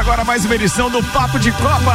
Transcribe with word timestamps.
Agora 0.00 0.24
mais 0.24 0.46
uma 0.46 0.54
edição 0.54 0.88
do 0.88 1.02
Papo 1.02 1.38
de 1.38 1.52
Copa. 1.52 1.94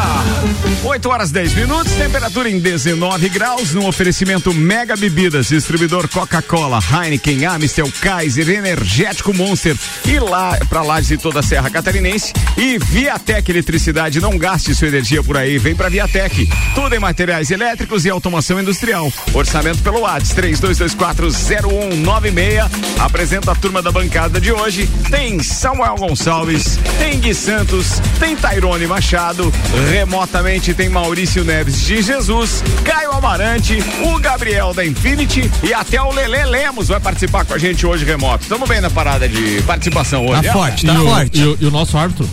8 0.84 1.10
horas 1.10 1.32
10 1.32 1.56
minutos, 1.56 1.92
temperatura 1.94 2.48
em 2.48 2.60
19 2.60 3.30
graus, 3.30 3.74
no 3.74 3.88
oferecimento 3.88 4.54
Mega 4.54 4.96
Bebidas, 4.96 5.48
distribuidor 5.48 6.08
Coca-Cola, 6.08 6.78
Heineken, 6.80 7.46
Amstel, 7.46 7.92
Kaiser, 8.00 8.48
Energético 8.48 9.34
Monster 9.34 9.76
e 10.06 10.20
lá 10.20 10.56
para 10.70 10.84
lá 10.84 11.02
de 11.02 11.18
toda 11.18 11.40
a 11.40 11.44
Serra 11.44 11.68
Catarinense 11.72 12.32
e 12.56 12.78
Viatec 12.78 13.50
Eletricidade, 13.50 14.22
não 14.22 14.38
gaste 14.38 14.76
sua 14.76 14.88
energia 14.88 15.24
por 15.24 15.36
aí, 15.36 15.58
vem 15.58 15.76
para 15.76 15.90
Viatec. 15.90 16.48
Tudo 16.76 16.94
em 16.94 17.00
materiais 17.00 17.50
elétricos 17.50 18.06
e 18.06 18.10
automação 18.12 18.62
industrial. 18.62 19.12
Orçamento 19.34 19.82
pelo 19.82 20.02
WhatsApp 20.02 20.42
32240196. 20.42 22.70
Apresenta 23.00 23.52
a 23.52 23.56
turma 23.56 23.82
da 23.82 23.92
bancada 23.92 24.40
de 24.40 24.52
hoje. 24.52 24.88
Tem 25.10 25.42
Samuel 25.42 25.96
Gonçalves, 25.96 26.78
tem 27.00 27.20
Gui 27.20 27.34
Santos, 27.34 27.95
tem 28.20 28.36
Tairone 28.36 28.88
Machado, 28.88 29.52
remotamente 29.90 30.74
tem 30.74 30.90
Maurício 30.90 31.44
Neves 31.44 31.82
de 31.82 32.02
Jesus, 32.02 32.64
Caio 32.84 33.12
Amarante, 33.12 33.84
o 34.04 34.20
Gabriel 34.20 34.74
da 34.74 34.86
Infinity 34.86 35.50
e 35.64 35.74
até 35.74 36.02
o 36.02 36.12
Lele 36.12 36.46
Lemos 36.46 36.88
vai 36.88 37.00
participar 37.00 37.46
com 37.46 37.54
a 37.54 37.58
gente 37.58 37.86
hoje 37.86 38.06
remoto. 38.06 38.44
Estamos 38.44 38.68
bem 38.68 38.82
na 38.82 38.90
parada 38.90 39.28
de 39.28 39.62
participação 39.64 40.26
hoje. 40.26 40.44
Tá 40.44 40.50
é? 40.50 40.52
forte, 40.52 40.86
tá 40.86 40.94
e, 40.94 40.98
forte. 40.98 41.42
O, 41.42 41.44
e, 41.44 41.48
o, 41.48 41.58
e 41.62 41.66
o 41.66 41.72
nosso 41.72 41.98
árbitro? 41.98 42.30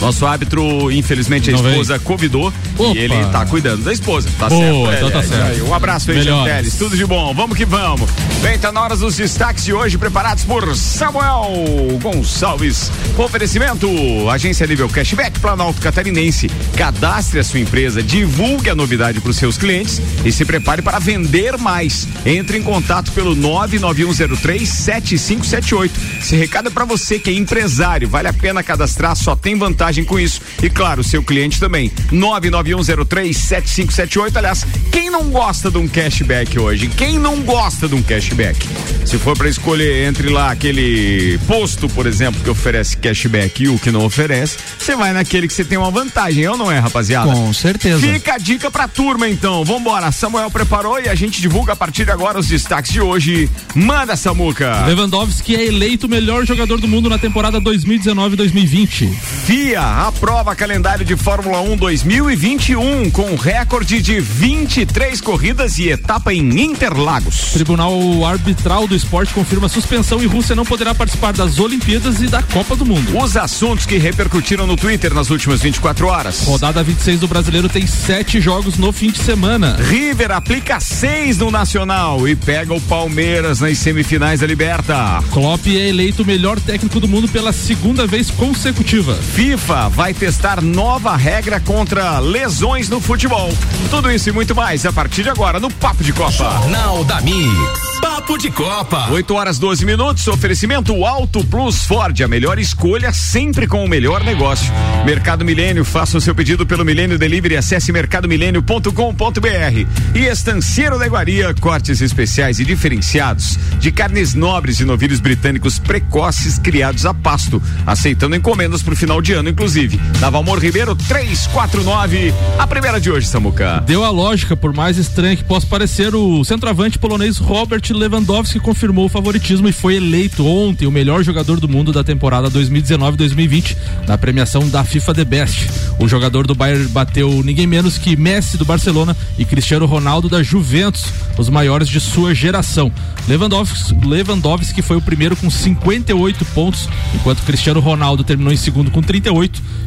Nosso 0.00 0.24
árbitro, 0.26 0.90
infelizmente, 0.90 1.50
a 1.50 1.52
Não 1.56 1.68
esposa 1.70 1.98
convidou 1.98 2.52
Opa. 2.78 2.94
e 2.94 2.98
ele 2.98 3.14
tá 3.26 3.44
cuidando 3.46 3.82
da 3.84 3.92
esposa. 3.92 4.28
Tá 4.38 4.48
Boa, 4.48 4.90
certo? 4.92 5.06
então 5.06 5.10
tá 5.10 5.18
É, 5.18 5.20
é, 5.20 5.22
certo. 5.52 5.60
é, 5.60 5.62
Um 5.68 5.74
abraço 5.74 6.10
aí, 6.10 6.22
Jean. 6.22 6.44
Teles. 6.44 6.74
Tudo 6.76 6.96
de 6.96 7.04
bom. 7.04 7.34
Vamos 7.34 7.54
que 7.56 7.64
vamos. 7.66 8.08
Bem, 8.42 8.58
tá 8.58 8.72
na 8.72 8.80
hora 8.82 8.96
dos 8.96 9.16
destaques 9.16 9.62
de 9.64 9.72
hoje, 9.74 9.98
preparados 9.98 10.44
por 10.44 10.74
Samuel 10.74 11.98
Gonçalves. 12.02 12.90
Oferecimento, 13.18 13.86
agência 14.30 14.66
nível 14.66 14.88
cashback 14.88 15.38
Planalto 15.38 15.80
Catarinense. 15.82 16.48
Cadastre 16.76 17.38
a 17.40 17.44
sua 17.44 17.60
empresa, 17.60 18.02
divulgue 18.02 18.70
a 18.70 18.74
novidade 18.74 19.20
para 19.20 19.30
os 19.30 19.36
seus 19.36 19.58
clientes 19.58 20.00
e 20.24 20.32
se 20.32 20.44
prepare 20.46 20.80
para 20.80 20.98
vender 20.98 21.58
mais. 21.58 22.08
Entre 22.24 22.56
em 22.56 22.62
contato 22.62 23.12
pelo 23.12 23.36
991037578. 23.36 25.90
Esse 26.20 26.36
recado 26.36 26.68
é 26.68 26.70
para 26.70 26.84
você 26.86 27.18
que 27.18 27.28
é 27.30 27.34
empresário. 27.34 28.08
Vale 28.08 28.28
a 28.28 28.32
pena 28.32 28.62
cadastrar, 28.62 29.14
só 29.16 29.34
tem 29.36 29.58
vantagem 29.58 29.89
com 30.04 30.18
isso. 30.18 30.40
E 30.62 30.70
claro, 30.70 31.00
o 31.00 31.04
seu 31.04 31.22
cliente 31.22 31.58
também. 31.58 31.90
991037578. 32.12 34.36
Aliás, 34.36 34.66
quem 34.90 35.10
não 35.10 35.30
gosta 35.30 35.70
de 35.70 35.78
um 35.78 35.88
cashback 35.88 36.58
hoje? 36.58 36.88
Quem 36.88 37.18
não 37.18 37.40
gosta 37.42 37.88
de 37.88 37.94
um 37.94 38.02
cashback? 38.02 38.68
Se 39.04 39.18
for 39.18 39.36
para 39.36 39.48
escolher 39.48 40.06
entre 40.06 40.28
lá 40.28 40.52
aquele 40.52 41.38
posto, 41.46 41.88
por 41.88 42.06
exemplo, 42.06 42.40
que 42.42 42.50
oferece 42.50 42.96
cashback 42.96 43.64
e 43.64 43.68
o 43.68 43.78
que 43.78 43.90
não 43.90 44.04
oferece, 44.04 44.56
você 44.78 44.94
vai 44.94 45.12
naquele 45.12 45.48
que 45.48 45.52
você 45.52 45.64
tem 45.64 45.76
uma 45.76 45.90
vantagem, 45.90 46.46
ou 46.46 46.56
não 46.56 46.70
é, 46.70 46.78
rapaziada? 46.78 47.32
Com 47.32 47.52
certeza. 47.52 48.00
Fica 48.00 48.34
a 48.34 48.38
dica 48.38 48.70
pra 48.70 48.86
turma 48.86 49.28
então. 49.28 49.64
Vambora. 49.64 50.12
Samuel 50.12 50.50
preparou 50.50 51.00
e 51.00 51.08
a 51.08 51.14
gente 51.14 51.40
divulga 51.40 51.72
a 51.72 51.76
partir 51.76 52.04
de 52.04 52.10
agora 52.10 52.38
os 52.38 52.46
destaques 52.46 52.92
de 52.92 53.00
hoje. 53.00 53.48
Manda, 53.74 54.16
Samuca. 54.16 54.86
Lewandowski 54.86 55.56
é 55.56 55.66
eleito 55.66 56.06
o 56.06 56.10
melhor 56.10 56.44
jogador 56.44 56.80
do 56.80 56.86
mundo 56.86 57.08
na 57.08 57.18
temporada 57.18 57.60
2019-2020. 57.60 59.10
FIA 59.46 59.79
aprova 59.80 60.54
calendário 60.54 61.04
de 61.04 61.16
Fórmula 61.16 61.60
1 61.62 61.76
2021 61.76 63.10
com 63.10 63.34
recorde 63.34 64.02
de 64.02 64.20
23 64.20 65.20
corridas 65.20 65.78
e 65.78 65.88
etapa 65.88 66.34
em 66.34 66.60
Interlagos. 66.60 67.52
Tribunal 67.52 67.92
Arbitral 68.26 68.86
do 68.86 68.94
Esporte 68.94 69.32
confirma 69.32 69.68
suspensão 69.68 70.22
e 70.22 70.26
Rússia 70.26 70.54
não 70.54 70.66
poderá 70.66 70.94
participar 70.94 71.32
das 71.32 71.58
Olimpíadas 71.58 72.20
e 72.20 72.26
da 72.26 72.42
Copa 72.42 72.76
do 72.76 72.84
Mundo. 72.84 73.16
Os 73.18 73.36
assuntos 73.36 73.86
que 73.86 73.96
repercutiram 73.96 74.66
no 74.66 74.76
Twitter 74.76 75.14
nas 75.14 75.30
últimas 75.30 75.62
24 75.62 76.06
horas. 76.06 76.42
Rodada 76.44 76.82
26 76.82 77.20
do 77.20 77.28
Brasileiro 77.28 77.68
tem 77.68 77.86
sete 77.86 78.40
jogos 78.40 78.76
no 78.76 78.92
fim 78.92 79.10
de 79.10 79.18
semana. 79.18 79.76
River 79.80 80.32
aplica 80.32 80.78
seis 80.80 81.38
no 81.38 81.50
Nacional 81.50 82.28
e 82.28 82.36
pega 82.36 82.74
o 82.74 82.80
Palmeiras 82.82 83.60
nas 83.60 83.78
semifinais 83.78 84.40
da 84.40 84.46
Liberta. 84.46 85.22
Klopp 85.30 85.66
é 85.68 85.88
eleito 85.88 86.22
o 86.22 86.26
melhor 86.26 86.60
técnico 86.60 87.00
do 87.00 87.08
mundo 87.08 87.28
pela 87.28 87.52
segunda 87.52 88.06
vez 88.06 88.30
consecutiva. 88.30 89.14
FIFA 89.14 89.69
vai 89.88 90.12
testar 90.12 90.60
nova 90.60 91.16
regra 91.16 91.60
contra 91.60 92.18
lesões 92.18 92.88
no 92.88 93.00
futebol. 93.00 93.52
Tudo 93.88 94.10
isso 94.10 94.28
e 94.28 94.32
muito 94.32 94.54
mais 94.54 94.84
a 94.84 94.92
partir 94.92 95.22
de 95.22 95.28
agora 95.28 95.60
no 95.60 95.70
Papo 95.70 96.02
de 96.02 96.12
Copa. 96.12 96.32
Jornal 96.32 97.04
da 97.04 97.20
Mix. 97.20 97.90
Papo 98.00 98.38
de 98.38 98.50
Copa. 98.50 99.10
8 99.10 99.34
horas 99.34 99.58
12 99.58 99.84
minutos, 99.84 100.26
oferecimento 100.26 101.04
Alto 101.04 101.44
Plus 101.44 101.84
Ford, 101.84 102.18
a 102.22 102.28
melhor 102.28 102.58
escolha 102.58 103.12
sempre 103.12 103.66
com 103.66 103.84
o 103.84 103.88
melhor 103.88 104.24
negócio. 104.24 104.72
Mercado 105.04 105.44
Milênio, 105.44 105.84
faça 105.84 106.16
o 106.16 106.20
seu 106.20 106.34
pedido 106.34 106.66
pelo 106.66 106.84
Milênio 106.84 107.18
Delivery, 107.18 107.56
acesse 107.56 107.92
mercadomilênio.com.br. 107.92 109.86
E 110.14 110.24
Estanceiro 110.24 110.98
da 110.98 111.06
Iguaria, 111.06 111.54
cortes 111.54 112.00
especiais 112.00 112.58
e 112.58 112.64
diferenciados 112.64 113.58
de 113.78 113.92
carnes 113.92 114.32
nobres 114.34 114.80
e 114.80 114.84
novilhos 114.84 115.20
britânicos 115.20 115.78
precoces 115.78 116.58
criados 116.58 117.04
a 117.04 117.12
pasto, 117.12 117.62
aceitando 117.86 118.34
encomendas 118.34 118.82
para 118.82 118.94
o 118.94 118.96
final 118.96 119.20
de 119.20 119.34
ano, 119.34 119.49
inclusive. 119.50 120.00
Na 120.20 120.30
Ribeiro 120.58 120.94
349, 120.94 122.34
a 122.58 122.66
primeira 122.66 123.00
de 123.00 123.10
hoje, 123.10 123.26
Samuca. 123.26 123.82
Deu 123.86 124.04
a 124.04 124.10
lógica, 124.10 124.56
por 124.56 124.72
mais 124.72 124.96
estranha 124.96 125.36
que 125.36 125.44
possa 125.44 125.66
parecer, 125.66 126.14
o 126.14 126.44
centroavante 126.44 126.98
polonês 126.98 127.38
Robert 127.38 127.82
Lewandowski 127.90 128.60
confirmou 128.60 129.06
o 129.06 129.08
favoritismo 129.08 129.68
e 129.68 129.72
foi 129.72 129.96
eleito 129.96 130.46
ontem 130.46 130.86
o 130.86 130.90
melhor 130.90 131.22
jogador 131.22 131.60
do 131.60 131.68
mundo 131.68 131.92
da 131.92 132.04
temporada 132.04 132.50
2019-2020 132.50 133.76
na 134.06 134.16
premiação 134.16 134.68
da 134.68 134.84
FIFA 134.84 135.14
The 135.14 135.24
Best. 135.24 135.70
O 135.98 136.08
jogador 136.08 136.46
do 136.46 136.54
Bayern 136.54 136.86
bateu 136.88 137.42
ninguém 137.42 137.66
menos 137.66 137.98
que 137.98 138.16
Messi 138.16 138.56
do 138.56 138.64
Barcelona 138.64 139.16
e 139.38 139.44
Cristiano 139.44 139.86
Ronaldo 139.86 140.28
da 140.28 140.42
Juventus, 140.42 141.04
os 141.36 141.48
maiores 141.48 141.88
de 141.88 142.00
sua 142.00 142.34
geração. 142.34 142.92
Lewandowski, 143.28 143.94
Lewandowski 144.04 144.82
foi 144.82 144.96
o 144.96 145.02
primeiro 145.02 145.36
com 145.36 145.50
58 145.50 146.44
pontos, 146.46 146.88
enquanto 147.14 147.42
Cristiano 147.42 147.80
Ronaldo 147.80 148.24
terminou 148.24 148.52
em 148.52 148.56
segundo 148.56 148.90
com 148.90 149.02
38 149.02 149.30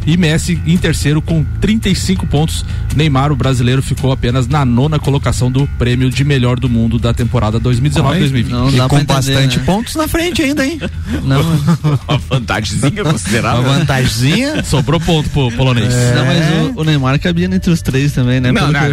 e 0.06 0.18
Messi 0.18 0.62
em 0.66 0.78
terceiro 0.78 1.22
com 1.22 1.44
35 1.62 2.26
pontos. 2.28 2.66
Neymar, 2.96 3.32
o 3.32 3.36
brasileiro, 3.36 3.82
ficou 3.82 4.12
apenas 4.12 4.48
na 4.48 4.64
nona 4.66 5.00
colocação 5.00 5.52
do 5.52 5.66
prêmio 5.80 6.10
de 6.10 6.24
melhor 6.24 6.60
do 6.60 6.70
mundo 6.70 7.00
da 7.00 7.14
temporada 7.14 7.60
2019-2020. 7.60 8.48
Não 8.50 8.70
E 8.70 8.78
dá 8.78 8.88
com 8.88 9.04
bastante 9.04 9.58
né? 9.60 9.66
pontos 9.66 9.96
na 9.96 10.08
frente 10.08 10.42
ainda, 10.44 10.66
hein? 10.66 10.80
Não, 11.24 11.42
Uma 12.08 12.18
vantagemzinha 12.30 13.02
Uma 13.04 13.12
considerável. 13.14 13.64
vantagemzinha. 13.64 14.64
Sobrou 14.66 15.00
ponto 15.00 15.30
pro 15.30 15.52
polonês. 15.52 15.94
não, 16.16 16.26
mas 16.26 16.76
o, 16.76 16.82
o 16.82 16.84
Neymar 16.84 17.20
cabia 17.20 17.46
entre 17.46 17.72
os 17.72 17.82
três 17.82 18.12
também, 18.12 18.40
né? 18.40 18.52
Não, 18.52 18.62
Pelo 18.62 18.74
não, 18.74 18.84
eu 18.86 18.92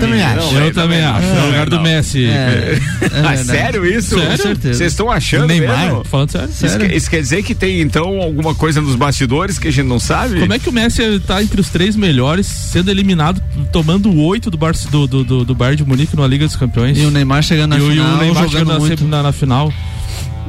também 0.00 0.22
acho. 0.22 0.54
Eu 0.54 0.74
também 0.74 1.02
acho. 1.04 1.26
não, 1.26 1.40
No 1.40 1.46
lugar 1.46 1.68
do. 1.70 1.80
Messi. 1.80 2.24
É, 2.24 2.28
é 2.30 3.06
Ah, 3.06 3.08
verdade. 3.34 3.44
sério 3.44 3.84
isso? 3.86 4.14
Com 4.16 4.36
certeza. 4.36 4.74
Vocês 4.78 4.92
estão 4.92 5.10
achando 5.10 5.46
Neymar? 5.48 5.78
mesmo? 5.86 6.04
Falando 6.04 6.30
sério. 6.30 6.48
Isso, 6.50 6.68
Sério? 6.68 6.88
que- 6.88 6.96
isso 6.96 7.10
quer 7.10 7.20
dizer 7.20 7.42
que 7.42 7.54
tem 7.54 7.80
então 7.80 8.20
alguma 8.22 8.54
coisa 8.54 8.80
nos 8.80 8.94
bastidores 8.96 9.23
que 9.60 9.68
a 9.68 9.70
gente 9.70 9.86
não 9.86 9.98
sabe? 10.00 10.40
Como 10.40 10.52
é 10.52 10.58
que 10.58 10.68
o 10.68 10.72
Messi 10.72 11.20
tá 11.26 11.42
entre 11.42 11.60
os 11.60 11.68
três 11.68 11.96
melhores, 11.96 12.46
sendo 12.46 12.90
eliminado, 12.90 13.42
tomando 13.72 14.14
oito 14.16 14.50
do, 14.50 14.56
Bar 14.56 14.72
do, 14.90 15.06
do, 15.06 15.24
do, 15.24 15.44
do 15.44 15.54
Bayern 15.54 15.76
de 15.82 15.84
Munique 15.88 16.16
na 16.16 16.26
Liga 16.26 16.46
dos 16.46 16.56
Campeões? 16.56 16.98
E 16.98 17.02
o 17.02 17.10
Neymar 17.10 17.42
chegando 17.42 17.70
na 17.70 17.78
E 17.78 17.80
o- 17.82 17.86
e 17.88 17.90
final, 17.92 18.14
o 18.14 18.18
Neymar 18.18 18.42
jogando 18.44 18.50
chegando 18.50 18.80
muito. 18.80 18.88
sempre 18.98 19.06
na, 19.06 19.22
na 19.22 19.32
final. 19.32 19.72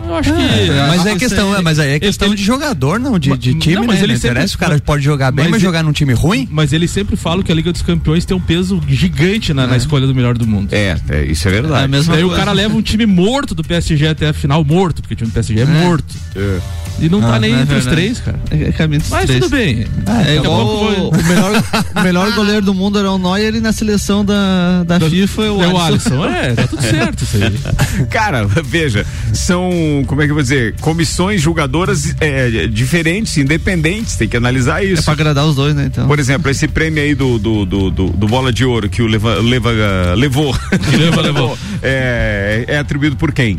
Eu 0.08 0.16
acho 0.16 0.34
que. 0.34 0.40
Mas 0.88 1.00
acho 1.00 1.08
é 1.08 1.12
que 1.14 1.20
questão, 1.20 1.54
aí- 1.54 1.62
mas 1.64 1.80
aí 1.80 1.88
é 1.88 1.92
ele- 1.94 2.00
questão 2.02 2.28
ele- 2.30 2.36
de 2.38 2.44
jogador, 2.44 3.00
não, 3.00 3.18
de, 3.20 3.36
de 3.38 3.52
Não, 3.54 3.60
time, 3.60 3.88
mas 3.88 3.98
né? 4.00 4.04
ele 4.04 4.14
Não 4.14 4.20
sempre- 4.20 4.30
interessa, 4.38 4.56
o 4.56 4.60
cara 4.60 4.80
pode 4.80 5.04
jogar 5.04 5.32
bem, 5.32 5.46
mas 5.46 5.52
mas, 5.52 5.62
ele- 5.62 5.68
jogar 5.68 5.84
num 5.84 5.92
time 5.92 6.14
ruim. 6.14 6.48
Mas 6.52 6.74
eles 6.74 6.92
sempre 6.92 7.16
falam 7.16 7.44
que 7.44 7.52
a 7.52 7.56
Liga 7.56 7.72
dos 7.72 7.82
Campeões 7.82 8.26
tem 8.26 8.36
um 8.36 8.40
peso 8.42 8.82
gigante 8.88 9.54
na, 9.54 9.66
na 9.68 9.78
escolha 9.78 10.06
do 10.08 10.14
melhor 10.16 10.38
do 10.38 10.46
mundo. 10.48 10.70
É, 10.72 10.96
é, 11.10 11.26
isso 11.26 11.48
é 11.48 11.52
É 11.52 11.58
a 11.58 11.62
verdade. 11.62 11.92
Daí 12.08 12.24
o 12.24 12.28
coisa. 12.28 12.36
cara 12.40 12.52
leva 12.52 12.76
um 12.76 12.82
time 12.82 13.06
morto 13.06 13.54
do 13.56 13.64
PSG 13.64 14.08
até 14.08 14.30
a 14.30 14.34
final, 14.34 14.64
morto, 14.64 15.02
porque 15.02 15.14
o 15.14 15.18
time 15.18 15.30
do 15.30 15.34
PSG 15.34 15.62
é, 15.62 15.66
morto. 15.66 16.14
É. 16.36 16.60
E 16.98 17.10
não 17.10 17.20
tá 17.20 17.36
Ah, 17.36 17.40
nem 17.40 17.54
é 17.54 17.60
entre 17.62 17.76
os 17.76 17.86
três, 17.86 18.20
cara. 18.22 18.40
É, 18.50 18.72
caminho 18.72 19.02
dos 19.02 19.10
Mas 19.10 19.26
três. 19.26 19.42
tudo 19.42 19.52
bem. 19.52 19.82
É 19.82 19.86
Daqui 20.06 20.30
a 20.30 20.36
igual 20.36 20.66
pouco 20.66 20.86
o, 20.86 21.10
o 21.10 21.24
melhor, 21.26 21.64
o 21.94 22.02
melhor 22.02 22.32
goleiro 22.32 22.62
do 22.62 22.74
mundo 22.74 22.98
era 22.98 23.12
o 23.12 23.18
Neuer 23.18 23.54
e 23.56 23.60
na 23.60 23.74
seleção 23.74 24.24
da, 24.24 24.84
da 24.86 24.98
FIFA 24.98 25.44
é 25.44 25.52
o 25.52 25.62
É 25.62 25.68
o 25.68 25.78
Alisson. 25.78 26.24
Alisson. 26.24 26.26
É, 26.26 26.54
tá 26.54 26.68
tudo 26.68 26.82
certo 26.82 27.24
isso 27.24 27.36
aí. 27.36 27.60
Cara, 28.08 28.48
veja, 28.64 29.06
são 29.34 29.95
como 30.04 30.22
é 30.22 30.26
que 30.26 30.32
eu 30.32 30.36
vou 30.36 30.42
dizer, 30.44 30.76
comissões 30.82 31.42
julgadoras 31.42 32.16
é, 32.20 32.68
diferentes, 32.68 33.38
independentes, 33.38 34.16
tem 34.16 34.28
que 34.28 34.36
analisar 34.36 34.84
É 34.84 34.86
isso. 34.88 35.04
pra 35.04 35.14
agradar 35.14 35.46
os 35.46 35.56
dois, 35.56 35.76
né? 35.76 35.86
Então. 35.86 36.08
Por 36.08 36.20
exemplo, 36.20 36.50
esse 36.52 36.68
prêmio 36.68 37.02
aí 37.04 37.14
do, 37.16 37.38
do, 37.40 37.66
do, 37.66 37.90
do- 37.92 38.10
do 38.10 38.28
Bola 38.28 38.52
de 38.52 38.66
Ouro 38.66 38.90
que 38.90 39.02
o 39.02 39.08
Leva, 39.08 39.36
leva, 39.36 39.72
levou. 40.16 40.56
leva, 40.98 41.22
levou. 41.22 41.58
É, 41.88 42.66
é 42.68 42.78
atribuído 42.80 43.16
por 43.16 43.32
quem? 43.32 43.58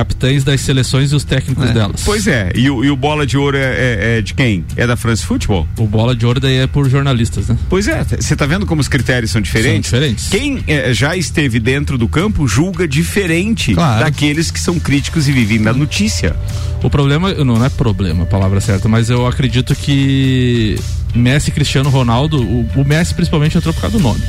Capitães 0.00 0.42
das 0.44 0.62
seleções 0.62 1.12
e 1.12 1.14
os 1.14 1.24
técnicos 1.24 1.68
É. 1.68 1.72
delas. 1.74 2.02
Pois 2.06 2.26
é, 2.26 2.50
e 2.54 2.70
o, 2.70 2.82
e 2.82 2.90
o 2.90 2.96
Bola 2.96 3.26
de 3.26 3.36
Ouro 3.36 3.56
é, 3.58 3.60
é- 3.60 4.18
é 4.18 4.22
de 4.22 4.32
quem? 4.32 4.64
É 4.74 4.86
da 4.86 4.96
France 4.96 5.22
Football? 5.24 5.68
O 5.76 5.86
bola 5.86 6.16
de 6.16 6.24
ouro 6.24 6.40
daí 6.40 6.56
é 6.56 6.66
por 6.66 6.88
jornalistas, 6.88 7.48
né? 7.48 7.58
Pois 7.68 7.86
é, 7.86 8.02
você 8.02 8.34
tá 8.34 8.46
vendo 8.46 8.64
como 8.64 8.80
os 8.80 8.88
critérios 8.88 9.30
são 9.30 9.40
diferentes? 9.42 9.90
São 9.90 9.98
diferentes. 9.98 10.28
Quem 10.30 10.64
eh, 10.66 10.94
já 10.94 11.14
esteve 11.16 11.60
dentro 11.60 11.98
do 11.98 12.08
campo 12.08 12.48
julga 12.48 12.88
diferente 12.88 13.74
Claro. 13.74 14.02
daqueles 14.04 14.50
que 14.50 14.58
são 14.58 14.80
críticos 14.80 15.28
e 15.28 15.32
vivem 15.32 15.60
da 15.62 15.72
notícia. 15.74 16.34
O 16.82 16.88
problema, 16.88 17.34
não, 17.34 17.58
não 17.58 17.64
é 17.64 17.68
problema 17.68 18.22
a 18.22 18.26
palavra 18.26 18.58
certa, 18.60 18.88
mas 18.88 19.10
eu 19.10 19.26
acredito 19.26 19.74
que 19.74 20.78
Messi 21.14 21.50
Cristiano 21.50 21.90
Ronaldo, 21.90 22.40
o, 22.42 22.66
o 22.76 22.84
Messi 22.86 23.12
principalmente 23.14 23.58
entrou 23.58 23.74
por 23.74 23.82
causa 23.82 23.98
do 23.98 24.02
nome. 24.02 24.22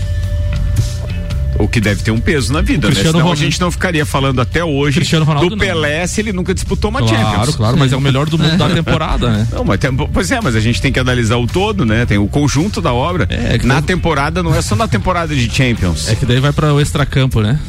O 1.60 1.68
que 1.68 1.80
deve 1.80 2.02
ter 2.02 2.12
um 2.12 2.20
peso 2.20 2.52
na 2.52 2.62
vida, 2.62 2.88
né? 2.88 2.96
Senão 2.96 3.10
a 3.10 3.14
Ronaldo- 3.24 3.36
gente 3.40 3.60
não 3.62 3.70
ficaria 3.70 4.06
falando 4.06 4.40
até 4.42 4.64
hoje 4.64 4.96
Cristiano 4.96 5.26
Ronaldo 5.26 5.50
do 5.50 5.56
não. 5.56 5.64
Pelé 5.66 6.08
se 6.08 6.20
ele 6.22 6.34
nunca 6.34 6.54
disputou 6.54 6.90
uma 6.90 7.00
Claro, 7.02 7.16
Champions. 7.16 7.56
claro, 7.56 7.78
mas 7.78 7.94
é 7.94 7.96
o 7.98 8.02
melhor 8.02 8.28
do 8.30 8.38
mundo 8.40 8.58
da 8.58 8.70
temporada, 8.74 9.30
né? 9.30 9.48
Não, 9.52 9.64
mas 9.64 9.80
tem- 9.80 9.94
pois 9.94 10.32
é, 10.32 10.40
mas 10.42 10.56
a 10.56 10.60
gente 10.60 10.82
tem 10.82 10.92
que 10.92 11.00
analisar 11.00 11.38
o 11.38 11.46
todo, 11.46 11.86
né? 11.86 12.06
Tem 12.06 12.18
o 12.18 12.26
conjunto 12.28 12.82
da 12.82 12.94
obra. 12.94 13.28
É, 13.30 13.58
que 13.60 13.68
na 13.68 13.76
tem- 13.76 13.96
temporada, 13.96 14.42
não 14.42 14.56
é 14.56 14.62
só 14.62 14.76
na 14.76 14.88
temporada 14.88 15.36
de 15.36 15.50
Champions. 15.54 16.08
É 16.10 16.16
que 16.16 16.26
daí 16.26 16.40
vai 16.40 16.52
para 16.54 16.74
o 16.74 16.80
extracampo, 16.82 17.42
né? 17.42 17.60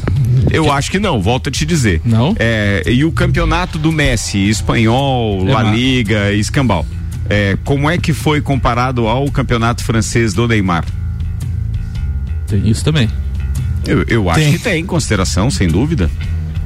Eu 0.50 0.72
acho 0.72 0.90
que 0.90 0.98
não, 0.98 1.20
volto 1.20 1.48
a 1.48 1.50
te 1.52 1.66
dizer. 1.66 2.00
Não? 2.04 2.34
É, 2.38 2.82
e 2.86 3.04
o 3.04 3.12
campeonato 3.12 3.78
do 3.78 3.92
Messi, 3.92 4.48
espanhol, 4.48 5.44
É 5.48 5.52
La. 5.52 5.62
Liga, 5.64 6.32
escambau. 6.32 6.86
É, 7.28 7.56
como 7.64 7.90
é 7.90 7.98
que 7.98 8.12
foi 8.12 8.40
comparado 8.40 9.06
ao 9.06 9.30
campeonato 9.30 9.84
francês 9.84 10.32
do 10.32 10.46
Neymar? 10.48 10.84
Tem 12.46 12.68
isso 12.68 12.84
também. 12.84 13.08
Eu, 13.86 14.04
eu 14.08 14.30
acho 14.30 14.40
Tem. 14.40 14.52
que 14.52 14.58
tem 14.58 14.80
em 14.82 14.86
consideração, 14.86 15.50
sem 15.50 15.68
dúvida. 15.68 16.10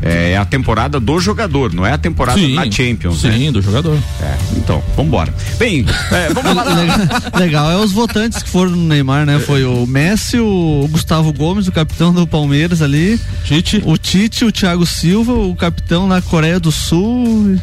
É, 0.02 0.32
é 0.32 0.36
a 0.36 0.44
temporada 0.44 1.00
do 1.00 1.18
jogador, 1.18 1.72
não 1.72 1.86
é 1.86 1.92
a 1.92 1.98
temporada 1.98 2.40
na 2.48 2.70
Champions, 2.70 3.22
né? 3.22 3.32
Sim, 3.32 3.50
do 3.50 3.62
jogador. 3.62 3.98
É, 4.20 4.36
então, 4.56 4.82
vambora. 4.94 5.34
Bem, 5.58 5.86
é, 6.12 6.32
vamos 6.34 6.54
lá. 6.54 6.64
Legal, 6.76 7.30
legal 7.34 7.70
é 7.70 7.76
os 7.76 7.92
votantes 7.92 8.42
que 8.42 8.48
foram 8.48 8.72
no 8.72 8.88
Neymar, 8.88 9.24
né? 9.24 9.38
Foi 9.38 9.64
o 9.64 9.86
Messi, 9.86 10.38
o 10.38 10.86
Gustavo 10.90 11.32
Gomes, 11.32 11.66
o 11.66 11.72
capitão 11.72 12.12
do 12.12 12.26
Palmeiras 12.26 12.82
ali, 12.82 13.18
Tite. 13.44 13.82
o 13.86 13.96
Tite, 13.96 14.44
o 14.44 14.52
Thiago 14.52 14.84
Silva, 14.84 15.32
o 15.32 15.56
capitão 15.56 16.06
da 16.08 16.20
Coreia 16.20 16.60
do 16.60 16.70
Sul 16.70 17.58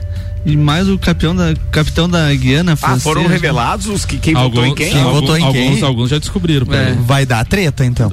e 0.45 0.57
mais 0.57 0.89
o 0.89 0.97
capitão 0.97 1.35
da, 1.35 1.53
capitão 1.71 2.09
da 2.09 2.33
Guiana 2.33 2.77
Ah, 2.81 2.99
foram 2.99 3.27
revelados 3.27 3.87
os 3.87 4.05
que 4.05 4.17
quem 4.17 4.33
votou 4.33 4.65
em 4.65 4.75
quem? 4.75 4.91
Quem 4.91 5.01
alguns, 5.01 5.19
votou 5.19 5.37
em 5.37 5.43
alguns, 5.43 5.75
quem? 5.75 5.83
alguns 5.83 6.09
já 6.09 6.19
descobriram. 6.19 6.65
É. 6.65 6.69
peraí. 6.69 6.97
Vai 7.05 7.25
dar 7.25 7.45
treta, 7.45 7.85
então. 7.85 8.11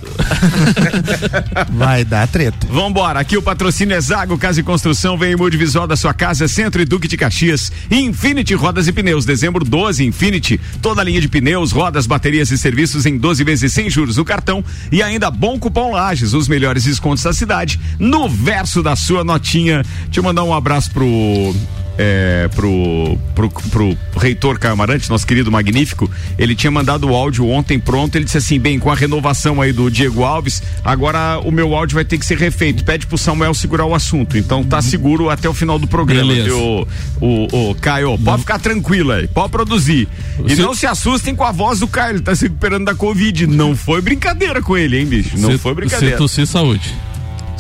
Vai 1.71 2.05
dar 2.05 2.29
treta. 2.29 2.67
Vambora, 2.71 3.21
aqui 3.21 3.37
o 3.37 3.43
patrocínio 3.43 3.97
é 3.97 4.01
Zago 4.01 4.39
Casa 4.39 4.61
e 4.61 4.63
Construção, 4.63 5.19
vem 5.19 5.35
mude 5.35 5.57
visual 5.57 5.87
da 5.87 5.97
sua 5.97 6.15
casa, 6.15 6.47
Centro 6.47 6.81
e 6.81 6.85
Duque 6.85 7.09
de 7.09 7.17
Caxias, 7.17 7.73
Infinity 7.91 8.55
Rodas 8.55 8.87
e 8.87 8.93
Pneus, 8.93 9.25
dezembro 9.25 9.65
12, 9.65 10.05
Infinity, 10.05 10.61
toda 10.81 11.01
a 11.01 11.05
linha 11.05 11.21
de 11.21 11.29
pneus, 11.29 11.73
rodas, 11.73 12.07
baterias 12.07 12.51
e 12.51 12.59
serviços 12.59 13.07
em 13.07 13.19
12 13.19 13.45
vezes 13.45 13.73
sem 13.73 13.91
juros 13.91 14.17
no 14.17 14.25
cartão 14.25 14.65
e 14.93 15.03
ainda 15.03 15.31
bom 15.31 15.59
cupom 15.59 15.93
Lages, 15.93 16.33
os 16.33 16.49
melhores 16.49 16.85
descontos 16.85 17.25
da 17.25 17.33
cidade, 17.33 17.81
no 17.99 18.29
verso 18.29 18.83
da 18.83 18.95
sua 18.95 19.25
notinha. 19.25 19.83
Deixa 20.05 20.21
eu 20.21 20.25
mandar 20.25 20.45
um 20.45 20.55
abraço 20.55 20.91
pro 20.91 21.55
é, 22.03 22.49
pro, 22.55 23.19
pro, 23.35 23.51
pro 23.51 23.97
reitor 24.17 24.59
Camarante, 24.59 25.11
nosso 25.11 25.27
querido 25.27 25.53
magnífico, 25.53 26.11
ele 26.39 26.55
tinha 26.55 26.71
mandado 26.71 27.07
o 27.07 27.15
áudio 27.15 27.47
ontem 27.47 27.79
pronto, 27.79 28.17
ele 28.17 28.25
disse 28.25 28.39
assim, 28.39 28.59
bem, 28.59 28.79
com 28.79 28.91
a 28.91 28.95
renovação 28.95 29.61
aí 29.61 29.71
do 29.71 29.91
Diego 29.91 30.25
Alves, 30.25 30.63
agora 30.83 31.39
o 31.45 31.51
meu 31.53 31.75
áudio 31.75 31.97
vai 31.97 32.05
ter 32.05 32.17
que 32.17 32.25
ser 32.25 32.39
refeito, 32.39 32.83
pede 32.85 33.07
pro 33.07 33.19
Samuel 33.19 33.53
segurar 33.53 33.85
o 33.85 33.95
assunto, 33.95 34.39
então 34.39 34.65
tá 34.65 34.81
seguro 34.81 35.29
até 35.29 35.47
o 35.47 35.53
final 35.53 35.79
do 35.79 35.87
programa, 35.87 36.33
viu, 36.33 36.87
o, 37.21 37.71
o, 37.71 37.75
Caio, 37.75 38.17
pode 38.19 38.41
ficar 38.41 38.59
tranquilo 38.59 39.13
aí, 39.13 39.29
pode 39.29 39.51
produzir, 39.51 40.09
e 40.47 40.57
Se- 40.57 40.63
não 40.63 40.75
se 40.75 40.87
assustem 40.87 41.35
com 41.37 41.45
a 41.45 41.53
voz 41.53 41.81
do 41.81 41.87
Caio, 41.89 42.15
ele 42.17 42.23
tá 42.23 42.35
se 42.35 42.45
recuperando 42.45 42.87
da 42.87 42.95
Covid, 42.95 43.47
não 43.47 43.77
foi 43.77 44.01
brincadeira 44.01 44.63
com 44.63 44.75
ele, 44.75 44.99
hein, 44.99 45.05
bicho, 45.05 45.39
não 45.39 45.53
Se- 45.53 45.59
foi 45.59 45.75
brincadeira. 45.75 46.15
Se 46.17 46.19
tossir, 46.19 46.47
saúde. 46.47 46.95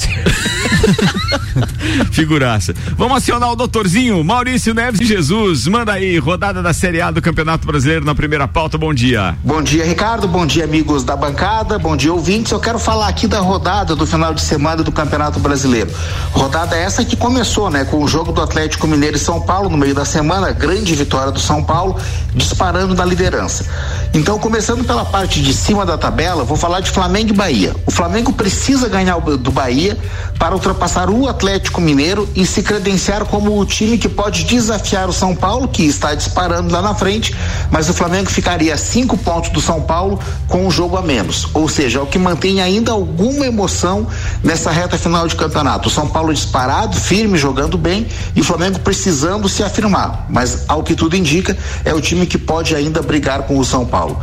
Figuraça. 2.11 2.75
Vamos 2.97 3.19
acionar 3.19 3.53
o 3.53 3.57
doutorzinho 3.57 4.23
Maurício 4.25 4.75
Neves 4.75 5.01
de 5.01 5.07
Jesus. 5.07 5.67
Manda 5.67 5.93
aí, 5.93 6.19
rodada 6.19 6.63
da 6.63 6.73
Série 6.73 7.01
A 7.01 7.11
do 7.11 7.23
Campeonato 7.23 7.67
Brasileiro 7.67 8.05
na 8.05 8.15
primeira 8.15 8.49
pauta. 8.49 8.79
Bom 8.79 8.93
dia. 8.93 9.37
Bom 9.45 9.63
dia, 9.63 9.85
Ricardo. 9.85 10.29
Bom 10.29 10.47
dia, 10.47 10.65
amigos 10.65 11.05
da 11.05 11.17
bancada. 11.17 11.79
Bom 11.79 11.97
dia, 11.97 12.13
ouvintes. 12.13 12.53
Eu 12.53 12.61
quero 12.61 12.79
falar 12.79 13.09
aqui 13.09 13.27
da 13.27 13.41
rodada 13.41 13.95
do 13.95 14.07
final 14.07 14.35
de 14.35 14.41
semana 14.41 14.83
do 14.83 14.93
Campeonato 14.93 15.39
Brasileiro. 15.39 15.91
Rodada 16.33 16.77
essa 16.77 17.05
que 17.05 17.17
começou, 17.17 17.71
né, 17.71 17.85
com 17.85 18.03
o 18.03 18.09
jogo 18.09 18.33
do 18.33 18.41
Atlético 18.41 18.87
Mineiro 18.87 19.17
e 19.17 19.21
São 19.21 19.41
Paulo 19.41 19.69
no 19.69 19.77
meio 19.77 19.95
da 19.95 20.05
semana, 20.05 20.53
grande 20.53 20.95
vitória 20.95 21.33
do 21.33 21.41
São 21.41 21.63
Paulo, 21.63 21.97
disparando 22.35 22.95
na 22.95 23.05
liderança. 23.05 23.67
Então, 24.15 24.39
começando 24.39 24.85
pela 24.85 25.05
parte 25.05 25.41
de 25.41 25.53
cima 25.53 25.85
da 25.85 25.97
tabela, 25.97 26.45
vou 26.45 26.57
falar 26.57 26.81
de 26.81 26.91
Flamengo 26.91 27.31
e 27.31 27.33
Bahia. 27.33 27.75
O 27.87 27.91
Flamengo 27.91 28.33
precisa 28.33 28.89
ganhar 28.89 29.19
do 29.21 29.51
Bahia 29.51 29.90
para 30.39 30.55
ultrapassar 30.55 31.11
o 31.11 31.29
Atlético 31.29 31.81
Mineiro 31.81 32.29
e 32.35 32.47
se 32.47 32.63
credenciar 32.63 33.25
como 33.25 33.59
o 33.59 33.65
time 33.67 33.99
que 33.99 34.09
pode 34.09 34.45
desafiar 34.45 35.09
o 35.09 35.13
São 35.13 35.35
Paulo, 35.35 35.69
que 35.69 35.85
está 35.85 36.15
disparando 36.15 36.73
lá 36.73 36.83
na 36.83 36.95
frente, 36.95 37.35
mas 37.71 37.89
o 37.89 37.95
Flamengo 37.95 38.31
ficaria 38.31 38.75
a 38.75 38.79
cinco 38.79 39.17
pontos 39.17 39.51
do 39.51 39.61
São 39.61 39.83
Paulo 39.83 40.19
com 40.49 40.67
um 40.67 40.71
jogo 40.71 40.97
a 40.97 41.03
menos. 41.03 41.49
Ou 41.55 41.69
seja, 41.69 41.99
é 41.99 42.03
o 42.03 42.07
que 42.07 42.19
mantém 42.19 42.61
ainda 42.61 42.93
alguma 42.93 43.47
emoção 43.47 44.07
nessa 44.43 44.71
reta 44.71 44.99
final 44.99 45.27
de 45.27 45.37
campeonato. 45.37 45.89
O 45.89 45.91
São 45.91 46.09
Paulo 46.09 46.33
disparado, 46.33 46.97
firme, 46.97 47.39
jogando 47.39 47.77
bem 47.77 48.07
e 48.35 48.41
o 48.41 48.45
Flamengo 48.45 48.79
precisando 48.81 49.49
se 49.49 49.63
afirmar. 49.63 50.27
Mas, 50.29 50.65
ao 50.69 50.83
que 50.83 50.95
tudo 50.95 51.17
indica, 51.17 51.57
é 51.85 51.95
o 51.95 52.01
time 52.01 52.27
que 52.27 52.39
pode 52.39 52.75
ainda 52.75 53.03
brigar 53.03 53.43
com 53.43 53.59
o 53.59 53.65
São 53.65 53.85
Paulo. 53.85 54.19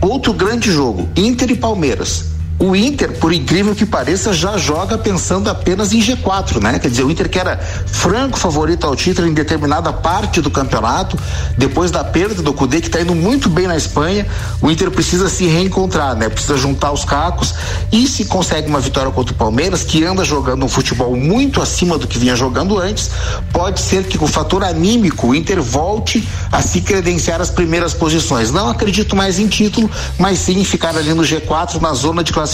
Outro 0.00 0.32
grande 0.32 0.70
jogo, 0.70 1.08
Inter 1.16 1.50
e 1.50 1.56
Palmeiras. 1.56 2.29
O 2.62 2.76
Inter, 2.76 3.12
por 3.12 3.32
incrível 3.32 3.74
que 3.74 3.86
pareça, 3.86 4.34
já 4.34 4.58
joga 4.58 4.98
pensando 4.98 5.48
apenas 5.48 5.94
em 5.94 5.98
G4, 5.98 6.60
né? 6.60 6.78
Quer 6.78 6.90
dizer, 6.90 7.04
o 7.04 7.10
Inter 7.10 7.26
que 7.26 7.38
era 7.38 7.56
franco 7.56 8.38
favorito 8.38 8.86
ao 8.86 8.94
título 8.94 9.26
em 9.26 9.32
determinada 9.32 9.90
parte 9.94 10.42
do 10.42 10.50
campeonato, 10.50 11.18
depois 11.56 11.90
da 11.90 12.04
perda 12.04 12.42
do 12.42 12.52
Cudê, 12.52 12.82
que 12.82 12.88
está 12.88 13.00
indo 13.00 13.14
muito 13.14 13.48
bem 13.48 13.66
na 13.66 13.78
Espanha, 13.78 14.26
o 14.60 14.70
Inter 14.70 14.90
precisa 14.90 15.30
se 15.30 15.46
reencontrar, 15.46 16.14
né? 16.14 16.28
Precisa 16.28 16.58
juntar 16.58 16.92
os 16.92 17.02
cacos 17.02 17.54
e 17.90 18.06
se 18.06 18.26
consegue 18.26 18.68
uma 18.68 18.78
vitória 18.78 19.10
contra 19.10 19.32
o 19.32 19.38
Palmeiras, 19.38 19.82
que 19.82 20.04
anda 20.04 20.22
jogando 20.22 20.62
um 20.62 20.68
futebol 20.68 21.16
muito 21.16 21.62
acima 21.62 21.96
do 21.96 22.06
que 22.06 22.18
vinha 22.18 22.36
jogando 22.36 22.78
antes, 22.78 23.10
pode 23.54 23.80
ser 23.80 24.04
que 24.04 24.18
com 24.18 24.26
o 24.26 24.28
fator 24.28 24.64
anímico 24.64 25.28
o 25.28 25.34
Inter 25.34 25.62
volte 25.62 26.28
a 26.52 26.60
se 26.60 26.82
credenciar 26.82 27.40
as 27.40 27.48
primeiras 27.48 27.94
posições. 27.94 28.50
Não 28.50 28.68
acredito 28.68 29.16
mais 29.16 29.38
em 29.38 29.48
título, 29.48 29.90
mas 30.18 30.40
sim 30.40 30.60
em 30.60 30.64
ficar 30.64 30.94
ali 30.94 31.14
no 31.14 31.22
G4, 31.22 31.80
na 31.80 31.94
zona 31.94 32.22
de 32.22 32.30
classificação 32.30 32.49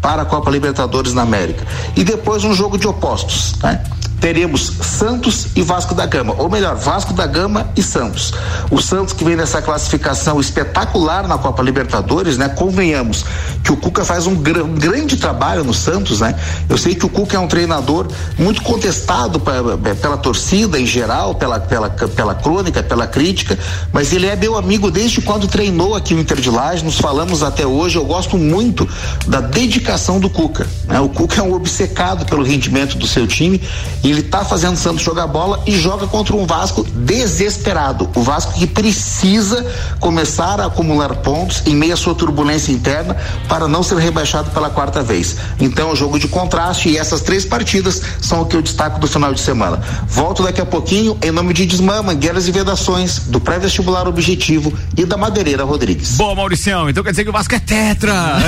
para 0.00 0.22
a 0.22 0.24
Copa 0.24 0.50
Libertadores 0.50 1.14
na 1.14 1.22
América. 1.22 1.66
E 1.96 2.04
depois 2.04 2.44
um 2.44 2.52
jogo 2.52 2.78
de 2.78 2.86
opostos, 2.86 3.54
né? 3.62 3.82
Teremos 4.22 4.72
Santos 4.80 5.48
e 5.56 5.62
Vasco 5.62 5.96
da 5.96 6.06
Gama, 6.06 6.32
ou 6.38 6.48
melhor, 6.48 6.76
Vasco 6.76 7.12
da 7.12 7.26
Gama 7.26 7.68
e 7.76 7.82
Santos. 7.82 8.32
O 8.70 8.80
Santos 8.80 9.12
que 9.12 9.24
vem 9.24 9.34
nessa 9.34 9.60
classificação 9.60 10.40
espetacular 10.40 11.26
na 11.26 11.36
Copa 11.36 11.60
Libertadores, 11.60 12.38
né? 12.38 12.48
Convenhamos 12.48 13.24
que 13.64 13.72
o 13.72 13.76
Cuca 13.76 14.04
faz 14.04 14.28
um, 14.28 14.36
gr 14.36 14.62
grande 14.78 15.16
trabalho 15.16 15.64
no 15.64 15.74
Santos, 15.74 16.20
né? 16.20 16.36
Eu 16.68 16.78
sei 16.78 16.94
que 16.94 17.04
o 17.04 17.08
Cuca 17.08 17.36
é 17.36 17.40
um 17.40 17.48
treinador 17.48 18.06
muito 18.38 18.62
contestado 18.62 19.40
pra, 19.40 19.54
pela 20.00 20.16
torcida 20.16 20.78
em 20.78 20.86
geral, 20.86 21.34
pela, 21.34 21.58
pela, 21.58 21.90
pela 21.90 22.34
crônica, 22.36 22.80
pela 22.80 23.08
crítica, 23.08 23.58
mas 23.92 24.12
ele 24.12 24.26
é 24.26 24.36
meu 24.36 24.56
amigo 24.56 24.88
desde 24.88 25.20
quando 25.20 25.48
treinou 25.48 25.96
aqui 25.96 26.14
o 26.14 26.20
Inter 26.20 26.40
de 26.40 26.48
Laje, 26.48 26.84
nos 26.84 26.96
falamos 26.96 27.42
até 27.42 27.66
hoje, 27.66 27.96
eu 27.96 28.04
gosto 28.04 28.38
muito 28.38 28.88
da 29.26 29.40
dedicação 29.40 30.20
do 30.20 30.30
Cuca, 30.30 30.64
né? 30.86 31.00
O 31.00 31.08
Cuca 31.08 31.40
é 31.40 31.42
um 31.42 31.52
obcecado 31.52 32.24
pelo 32.24 32.44
rendimento 32.44 32.96
do 32.96 33.06
seu 33.08 33.26
time 33.26 33.60
e 34.04 34.11
ele 34.12 34.22
tá 34.22 34.44
fazendo 34.44 34.74
o 34.74 34.78
Santos 34.78 35.02
jogar 35.02 35.26
bola 35.26 35.62
e 35.66 35.72
joga 35.72 36.06
contra 36.06 36.36
um 36.36 36.46
Vasco 36.46 36.84
desesperado. 36.84 38.10
O 38.14 38.22
Vasco 38.22 38.52
que 38.52 38.66
precisa 38.66 39.66
começar 39.98 40.60
a 40.60 40.66
acumular 40.66 41.14
pontos 41.16 41.62
em 41.66 41.74
meio 41.74 41.94
à 41.94 41.96
sua 41.96 42.14
turbulência 42.14 42.72
interna 42.72 43.16
para 43.48 43.66
não 43.66 43.82
ser 43.82 43.96
rebaixado 43.96 44.50
pela 44.50 44.68
quarta 44.68 45.02
vez. 45.02 45.36
Então, 45.58 45.88
é 45.88 45.92
um 45.92 45.96
jogo 45.96 46.18
de 46.18 46.28
contraste 46.28 46.90
e 46.90 46.98
essas 46.98 47.22
três 47.22 47.44
partidas 47.44 48.02
são 48.20 48.42
o 48.42 48.46
que 48.46 48.56
eu 48.56 48.62
destaco 48.62 49.00
do 49.00 49.06
final 49.06 49.32
de 49.32 49.40
semana. 49.40 49.80
Volto 50.06 50.42
daqui 50.42 50.60
a 50.60 50.66
pouquinho 50.66 51.16
em 51.22 51.30
nome 51.30 51.54
de 51.54 51.64
Desmã, 51.64 52.02
Mangueiras 52.02 52.46
e 52.48 52.52
Vedações, 52.52 53.20
do 53.20 53.40
pré-vestibular 53.40 54.06
Objetivo 54.06 54.72
e 54.96 55.04
da 55.04 55.16
Madeireira 55.16 55.64
Rodrigues. 55.64 56.16
Boa, 56.16 56.34
Mauricião. 56.34 56.90
Então 56.90 57.02
quer 57.02 57.10
dizer 57.10 57.24
que 57.24 57.30
o 57.30 57.32
Vasco 57.32 57.54
é 57.54 57.60
tetra. 57.60 58.12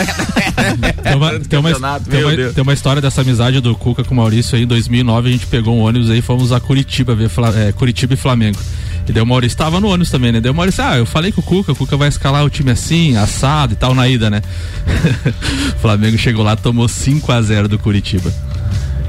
Tem 1.02 1.14
uma, 1.14 1.40
tem, 1.40 1.58
uma, 1.58 2.00
tem, 2.00 2.24
uma, 2.24 2.52
tem 2.52 2.62
uma 2.62 2.72
história 2.72 3.00
dessa 3.00 3.20
amizade 3.20 3.60
do 3.60 3.74
Cuca 3.74 4.02
com 4.02 4.14
o 4.14 4.16
Maurício 4.16 4.56
aí 4.56 4.62
em 4.62 4.66
2009. 4.66 5.28
A 5.28 5.32
gente 5.32 5.46
pegou 5.54 5.76
um 5.76 5.82
ônibus 5.82 6.10
aí, 6.10 6.20
fomos 6.20 6.50
a 6.50 6.58
Curitiba 6.58 7.14
ver 7.14 7.30
é, 7.56 7.70
Curitiba 7.70 8.14
e 8.14 8.16
Flamengo. 8.16 8.58
E 9.08 9.12
daí 9.12 9.22
o 9.22 9.26
Maurício 9.26 9.56
tava 9.56 9.78
no 9.78 9.86
ônibus 9.86 10.10
também, 10.10 10.32
né? 10.32 10.40
Daí 10.40 10.50
o 10.50 10.54
Maurício, 10.54 10.82
ah, 10.82 10.96
eu 10.96 11.06
falei 11.06 11.30
com 11.30 11.40
o 11.40 11.44
Cuca, 11.44 11.70
o 11.70 11.76
Cuca 11.76 11.96
vai 11.96 12.08
escalar 12.08 12.44
o 12.44 12.50
time 12.50 12.72
assim, 12.72 13.16
assado 13.16 13.74
e 13.74 13.76
tal 13.76 13.94
na 13.94 14.08
ida, 14.08 14.28
né? 14.28 14.42
o 15.78 15.78
Flamengo 15.78 16.18
chegou 16.18 16.42
lá, 16.42 16.56
tomou 16.56 16.88
5 16.88 17.30
a 17.30 17.40
0 17.40 17.68
do 17.68 17.78
Curitiba. 17.78 18.34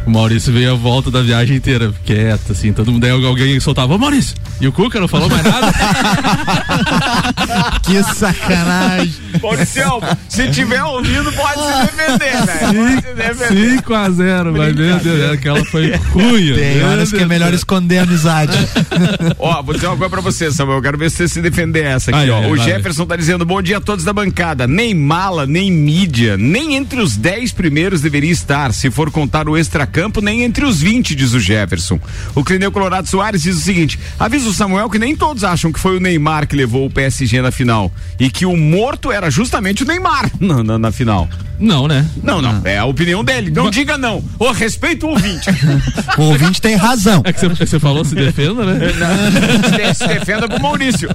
O 0.05 0.11
Maurício 0.11 0.53
veio 0.53 0.71
a 0.71 0.75
volta 0.75 1.09
da 1.09 1.21
viagem 1.21 1.57
inteira, 1.57 1.91
quieto, 2.05 2.51
assim, 2.51 2.71
todo 2.71 2.91
mundo, 2.91 3.03
aí 3.03 3.11
alguém 3.11 3.59
soltava, 3.59 3.95
ô 3.95 3.97
Maurício! 3.97 4.35
E 4.61 4.67
o 4.67 4.71
Cuca 4.71 4.99
não 4.99 5.07
falou 5.07 5.29
mais 5.29 5.43
nada. 5.43 5.71
Que 7.83 8.01
sacanagem. 8.15 9.13
Mauricião, 9.41 10.01
se 10.27 10.49
tiver 10.49 10.83
ouvindo, 10.83 11.31
pode 11.33 11.53
se 11.53 11.85
defender, 11.85 12.45
velho. 12.45 12.73
Pode 12.73 13.07
se 13.07 13.13
defender. 13.13 13.77
5 13.77 13.93
a 13.93 14.09
0 14.09 14.53
mas 14.53 14.75
meu 14.75 14.99
Deus, 14.99 15.31
aquela 15.31 15.63
foi 15.65 15.95
ruim. 15.95 16.53
Tem 16.55 16.83
horas 16.83 17.11
que 17.11 17.21
é 17.21 17.25
melhor 17.25 17.53
esconder 17.53 17.99
a 17.99 18.03
amizade. 18.03 18.57
Ó, 19.37 19.61
vou 19.61 19.75
dizer 19.75 19.87
uma 19.87 19.97
coisa 19.97 20.09
pra 20.09 20.21
você, 20.21 20.51
Samuel. 20.51 20.79
Eu 20.79 20.81
quero 20.81 20.97
ver 20.97 21.11
se 21.11 21.17
você 21.17 21.27
se 21.27 21.41
defender 21.41 21.85
essa 21.85 22.11
aqui, 22.11 22.19
Ai, 22.19 22.29
ó. 22.29 22.39
ai, 22.39 22.51
o 22.51 22.55
vai. 22.55 22.65
Jefferson 22.65 23.05
tá 23.05 23.15
dizendo: 23.15 23.45
bom 23.45 23.61
dia 23.61 23.77
a 23.77 23.81
todos 23.81 24.03
da 24.03 24.13
bancada. 24.13 24.65
Nem 24.67 24.93
mala, 24.93 25.45
nem 25.45 25.71
mídia, 25.71 26.37
nem 26.37 26.75
entre 26.75 26.99
os 26.99 27.15
10 27.15 27.51
primeiros 27.51 28.01
deveria 28.01 28.31
estar. 28.31 28.73
Se 28.73 28.89
for 28.89 29.11
contar 29.11 29.47
o 29.47 29.57
extracampo, 29.95 30.21
nem 30.21 30.43
entre 30.43 30.65
os 30.65 30.81
20, 30.81 31.15
diz 31.15 31.33
o 31.33 31.39
Jefferson. 31.39 31.99
O 32.35 32.43
Clineu 32.43 32.71
Colorado 32.71 33.07
Soares 33.07 33.41
diz 33.41 33.55
o 33.55 33.61
seguinte: 33.61 33.97
avisa 34.19 34.49
o 34.49 34.53
Samuel 34.53 34.89
que 34.89 34.99
nem 34.99 35.15
todos 35.15 35.43
acham 35.43 35.71
que 35.71 35.79
foi 35.79 35.95
o 35.95 35.99
Neymar 35.99 36.47
que 36.47 36.55
levou 36.55 36.85
o 36.85 36.89
PSG 36.89 37.41
na 37.41 37.51
final. 37.51 37.91
E 38.19 38.29
que 38.29 38.45
o 38.45 38.57
morto 38.57 39.11
era 39.11 39.29
justamente 39.31 39.83
o 39.83 39.85
Neymar 39.85 40.29
na, 40.39 40.63
na, 40.63 40.77
na 40.77 40.91
final. 40.91 41.29
Não, 41.57 41.87
né? 41.87 42.05
Não, 42.21 42.41
não. 42.41 42.61
É 42.65 42.77
a 42.77 42.85
opinião 42.85 43.23
dele. 43.23 43.49
Não 43.49 43.69
diga 43.69 43.97
não. 43.97 44.21
Ô, 44.37 44.51
respeito 44.51 45.07
o 45.07 45.11
ouvinte. 45.11 45.49
O 46.17 46.23
ouvinte 46.23 46.61
tem 46.61 46.75
razão. 46.75 47.21
É 47.25 47.33
que 47.33 47.39
você, 47.39 47.65
você 47.65 47.79
falou 47.79 48.05
se 48.05 48.15
defenda, 48.15 48.63
né? 48.65 48.79
se 49.93 50.07
defenda 50.07 50.47
pro 50.47 50.61
Maurício. 50.61 51.09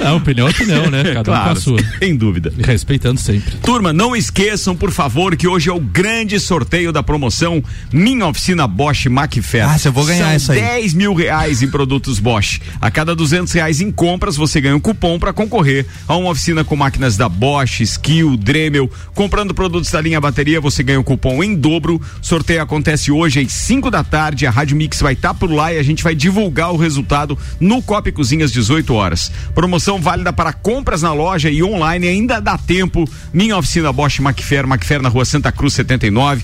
A 0.00 0.12
opinião 0.14 0.46
é 0.46 0.50
opinião, 0.50 0.90
né? 0.90 1.02
Cada 1.02 1.20
um 1.20 1.24
com 1.24 1.32
a 1.32 1.44
claro, 1.44 1.60
sua. 1.60 1.78
sem 1.98 2.16
dúvida. 2.16 2.52
Respeitando 2.58 3.18
sempre. 3.20 3.56
Turma, 3.58 3.92
não 3.92 4.14
esqueçam, 4.14 4.76
por 4.76 4.90
favor, 4.90 5.36
que 5.36 5.48
hoje 5.48 5.70
é 5.70 5.72
o 5.72 5.80
grande 5.80 6.38
sorteio 6.38 6.92
da 6.92 7.02
promoção 7.12 7.62
Minha 7.92 8.26
Oficina 8.26 8.66
Bosch 8.66 9.04
Macfair. 9.06 9.68
Ah, 9.68 9.76
eu 9.84 9.92
vou 9.92 10.06
ganhar 10.06 10.24
São 10.24 10.32
essa 10.32 10.52
aí. 10.54 10.60
10 10.60 10.94
mil 10.94 11.12
reais 11.12 11.62
em 11.62 11.68
produtos 11.68 12.18
Bosch. 12.18 12.58
A 12.80 12.90
cada 12.90 13.14
200 13.14 13.52
reais 13.52 13.82
em 13.82 13.92
compras, 13.92 14.34
você 14.34 14.62
ganha 14.62 14.74
um 14.74 14.80
cupom 14.80 15.18
para 15.18 15.30
concorrer 15.30 15.84
a 16.08 16.16
uma 16.16 16.30
oficina 16.30 16.64
com 16.64 16.74
máquinas 16.74 17.18
da 17.18 17.28
Bosch, 17.28 17.80
Skill, 17.80 18.38
Dremel. 18.38 18.90
Comprando 19.14 19.52
produtos 19.52 19.90
da 19.90 20.00
linha 20.00 20.18
bateria, 20.22 20.58
você 20.58 20.82
ganha 20.82 20.98
um 20.98 21.02
cupom 21.02 21.44
em 21.44 21.54
dobro. 21.54 22.00
Sorteio 22.22 22.62
acontece 22.62 23.12
hoje 23.12 23.40
às 23.40 23.52
5 23.52 23.90
da 23.90 24.02
tarde. 24.02 24.46
A 24.46 24.50
Rádio 24.50 24.74
Mix 24.74 24.98
vai 25.00 25.12
estar 25.12 25.34
por 25.34 25.50
lá 25.50 25.70
e 25.70 25.78
a 25.78 25.82
gente 25.82 26.02
vai 26.02 26.14
divulgar 26.14 26.72
o 26.72 26.78
resultado 26.78 27.36
no 27.60 27.82
Copa 27.82 28.08
e 28.08 28.12
Cozinha 28.12 28.46
às 28.46 28.52
18 28.52 28.94
horas. 28.94 29.30
Promoção 29.54 30.00
válida 30.00 30.32
para 30.32 30.54
compras 30.54 31.02
na 31.02 31.12
loja 31.12 31.50
e 31.50 31.62
online. 31.62 32.08
Ainda 32.08 32.40
dá 32.40 32.56
tempo. 32.56 33.06
Minha 33.34 33.58
oficina 33.58 33.92
Bosch 33.92 34.18
Macfer, 34.20 34.66
Macfer 34.66 35.02
na 35.02 35.10
rua 35.10 35.26
Santa 35.26 35.52
Cruz 35.52 35.74
79. 35.74 36.42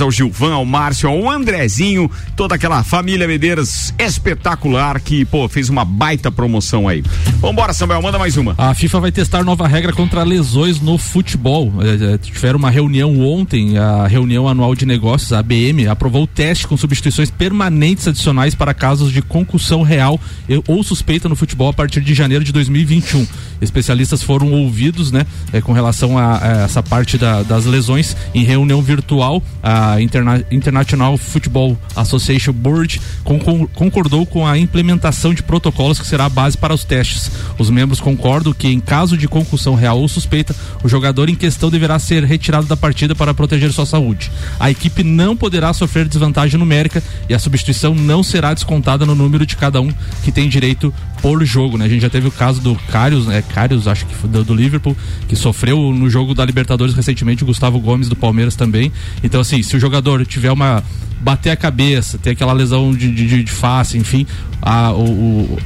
Parabéns 0.00 0.02
ao 0.02 0.10
Gilvan, 0.10 0.52
ao 0.54 0.64
Márcio, 0.64 1.08
ao 1.08 1.30
Andrezinho, 1.30 2.10
toda 2.34 2.54
aquela 2.54 2.82
família 2.82 3.26
Medeiras 3.28 3.92
espetacular 3.98 4.98
que, 5.00 5.24
pô, 5.24 5.48
fez 5.48 5.68
uma 5.68 5.84
baita 5.84 6.30
promoção 6.32 6.88
aí. 6.88 7.02
Vambora, 7.40 7.72
Samuel, 7.72 8.00
manda 8.02 8.18
mais 8.18 8.36
uma. 8.36 8.54
A 8.56 8.72
FIFA 8.74 9.00
vai 9.00 9.12
testar 9.12 9.44
nova 9.44 9.66
regra 9.68 9.92
contra 9.92 10.22
lesões 10.22 10.80
no 10.80 10.96
futebol. 10.96 11.72
É, 11.82 12.14
é, 12.14 12.18
tiveram 12.18 12.58
uma 12.58 12.70
reunião 12.70 13.20
ontem, 13.20 13.76
a 13.76 14.06
reunião 14.06 14.48
anual 14.48 14.74
de 14.74 14.86
negócios, 14.86 15.32
a 15.32 15.40
ABM, 15.40 15.86
aprovou 15.88 16.22
o 16.22 16.26
teste 16.26 16.66
com 16.66 16.76
substituições 16.76 17.30
permanentes 17.30 18.08
adicionais 18.08 18.54
para 18.54 18.72
casos 18.72 19.12
de 19.12 19.20
concussão 19.20 19.82
real 19.82 20.18
ou 20.66 20.82
suspeita 20.82 21.28
no 21.28 21.36
futebol 21.36 21.68
a 21.68 21.72
partir 21.72 22.00
de 22.00 22.14
janeiro 22.14 22.42
de 22.44 22.52
2021. 22.52 23.26
Especialistas 23.60 24.22
foram 24.22 24.52
ouvidos, 24.52 25.12
né, 25.12 25.26
é, 25.52 25.60
com 25.60 25.72
relação 25.72 26.16
a, 26.16 26.38
a 26.38 26.48
essa 26.64 26.82
parte 26.82 27.18
da- 27.18 27.42
das 27.42 27.66
lesões 27.66 28.16
em 28.34 28.44
reunião 28.44 28.80
virtual. 28.80 29.42
A 29.62 29.79
Interna- 30.00 30.44
International 30.50 31.16
Football 31.16 31.78
Association 31.96 32.52
Board 32.52 33.00
con- 33.24 33.38
con- 33.38 33.66
concordou 33.68 34.26
com 34.26 34.46
a 34.46 34.58
implementação 34.58 35.32
de 35.34 35.42
protocolos 35.42 35.98
que 35.98 36.06
será 36.06 36.26
a 36.26 36.28
base 36.28 36.56
para 36.56 36.74
os 36.74 36.84
testes. 36.84 37.30
Os 37.58 37.70
membros 37.70 38.00
concordam 38.00 38.52
que, 38.52 38.68
em 38.68 38.80
caso 38.80 39.16
de 39.16 39.28
concussão 39.28 39.74
real 39.74 39.98
ou 40.00 40.08
suspeita, 40.08 40.54
o 40.82 40.88
jogador 40.88 41.28
em 41.28 41.34
questão 41.34 41.70
deverá 41.70 41.98
ser 41.98 42.24
retirado 42.24 42.66
da 42.66 42.76
partida 42.76 43.14
para 43.14 43.34
proteger 43.34 43.72
sua 43.72 43.86
saúde. 43.86 44.30
A 44.58 44.70
equipe 44.70 45.02
não 45.04 45.36
poderá 45.36 45.72
sofrer 45.72 46.08
desvantagem 46.08 46.58
numérica 46.58 47.02
e 47.28 47.34
a 47.34 47.38
substituição 47.38 47.94
não 47.94 48.22
será 48.22 48.52
descontada 48.54 49.06
no 49.06 49.14
número 49.14 49.46
de 49.46 49.56
cada 49.56 49.80
um 49.80 49.92
que 50.24 50.32
tem 50.32 50.48
direito 50.48 50.92
por 51.22 51.44
jogo, 51.44 51.76
né? 51.76 51.84
A 51.84 51.88
gente 51.88 52.00
já 52.00 52.08
teve 52.08 52.26
o 52.28 52.30
caso 52.30 52.60
do 52.62 52.74
Carius, 52.90 53.26
né? 53.26 53.42
Carius, 53.42 53.86
acho 53.86 54.06
que 54.06 54.26
do, 54.26 54.42
do 54.42 54.54
Liverpool, 54.54 54.96
que 55.28 55.36
sofreu 55.36 55.92
no 55.92 56.08
jogo 56.08 56.34
da 56.34 56.44
Libertadores 56.44 56.94
recentemente, 56.94 57.42
o 57.42 57.46
Gustavo 57.46 57.78
Gomes 57.78 58.08
do 58.08 58.16
Palmeiras 58.16 58.56
também. 58.56 58.90
Então, 59.22 59.40
assim, 59.40 59.62
se 59.70 59.76
o 59.76 59.80
jogador 59.80 60.24
tiver 60.26 60.50
uma. 60.52 60.82
bater 61.20 61.50
a 61.50 61.56
cabeça, 61.56 62.18
ter 62.18 62.30
aquela 62.30 62.52
lesão 62.52 62.92
de, 62.92 63.10
de, 63.12 63.44
de- 63.44 63.50
face, 63.50 63.96
enfim, 63.98 64.26
a, 64.62 64.92
o, 64.92 65.58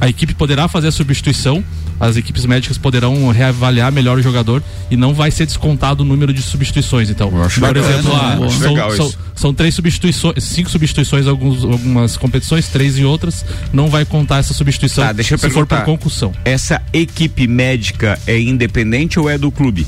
a 0.00 0.08
equipe 0.08 0.34
poderá 0.34 0.68
fazer 0.68 0.88
a 0.88 0.92
substituição. 0.92 1.62
As 1.98 2.16
equipes 2.16 2.46
médicas 2.46 2.78
poderão 2.78 3.28
reavaliar 3.28 3.92
melhor 3.92 4.16
o 4.16 4.22
jogador 4.22 4.62
e 4.90 4.96
não 4.96 5.12
vai 5.12 5.30
ser 5.30 5.44
descontado 5.44 6.02
o 6.02 6.06
número 6.06 6.32
de 6.32 6.40
substituições. 6.40 7.10
Então, 7.10 7.28
por 7.28 7.36
legal, 7.62 7.76
exemplo, 7.90 8.10
né? 8.16 8.20
ah, 8.22 8.50
são, 8.50 8.96
são- 8.96 9.12
são 9.34 9.54
três 9.54 9.74
substituições, 9.74 10.42
cinco 10.44 10.70
substituições 10.70 11.26
em 11.26 11.28
alguns, 11.28 11.62
algumas 11.62 12.16
competições, 12.16 12.68
três 12.68 12.96
em 12.98 13.04
outras. 13.04 13.44
Não 13.70 13.88
vai 13.88 14.06
contar 14.06 14.38
essa 14.38 14.54
substituição 14.54 15.04
Tá, 15.04 15.12
deixa 15.12 15.34
eu 15.34 15.38
se 15.38 15.50
for 15.50 15.66
por 15.66 15.66
perguntar. 15.66 15.84
concussão. 15.84 16.32
Essa 16.42 16.80
equipe 16.90 17.46
médica 17.46 18.18
é 18.26 18.40
independente 18.40 19.20
ou 19.20 19.28
é 19.28 19.36
do 19.36 19.50
clube? 19.50 19.86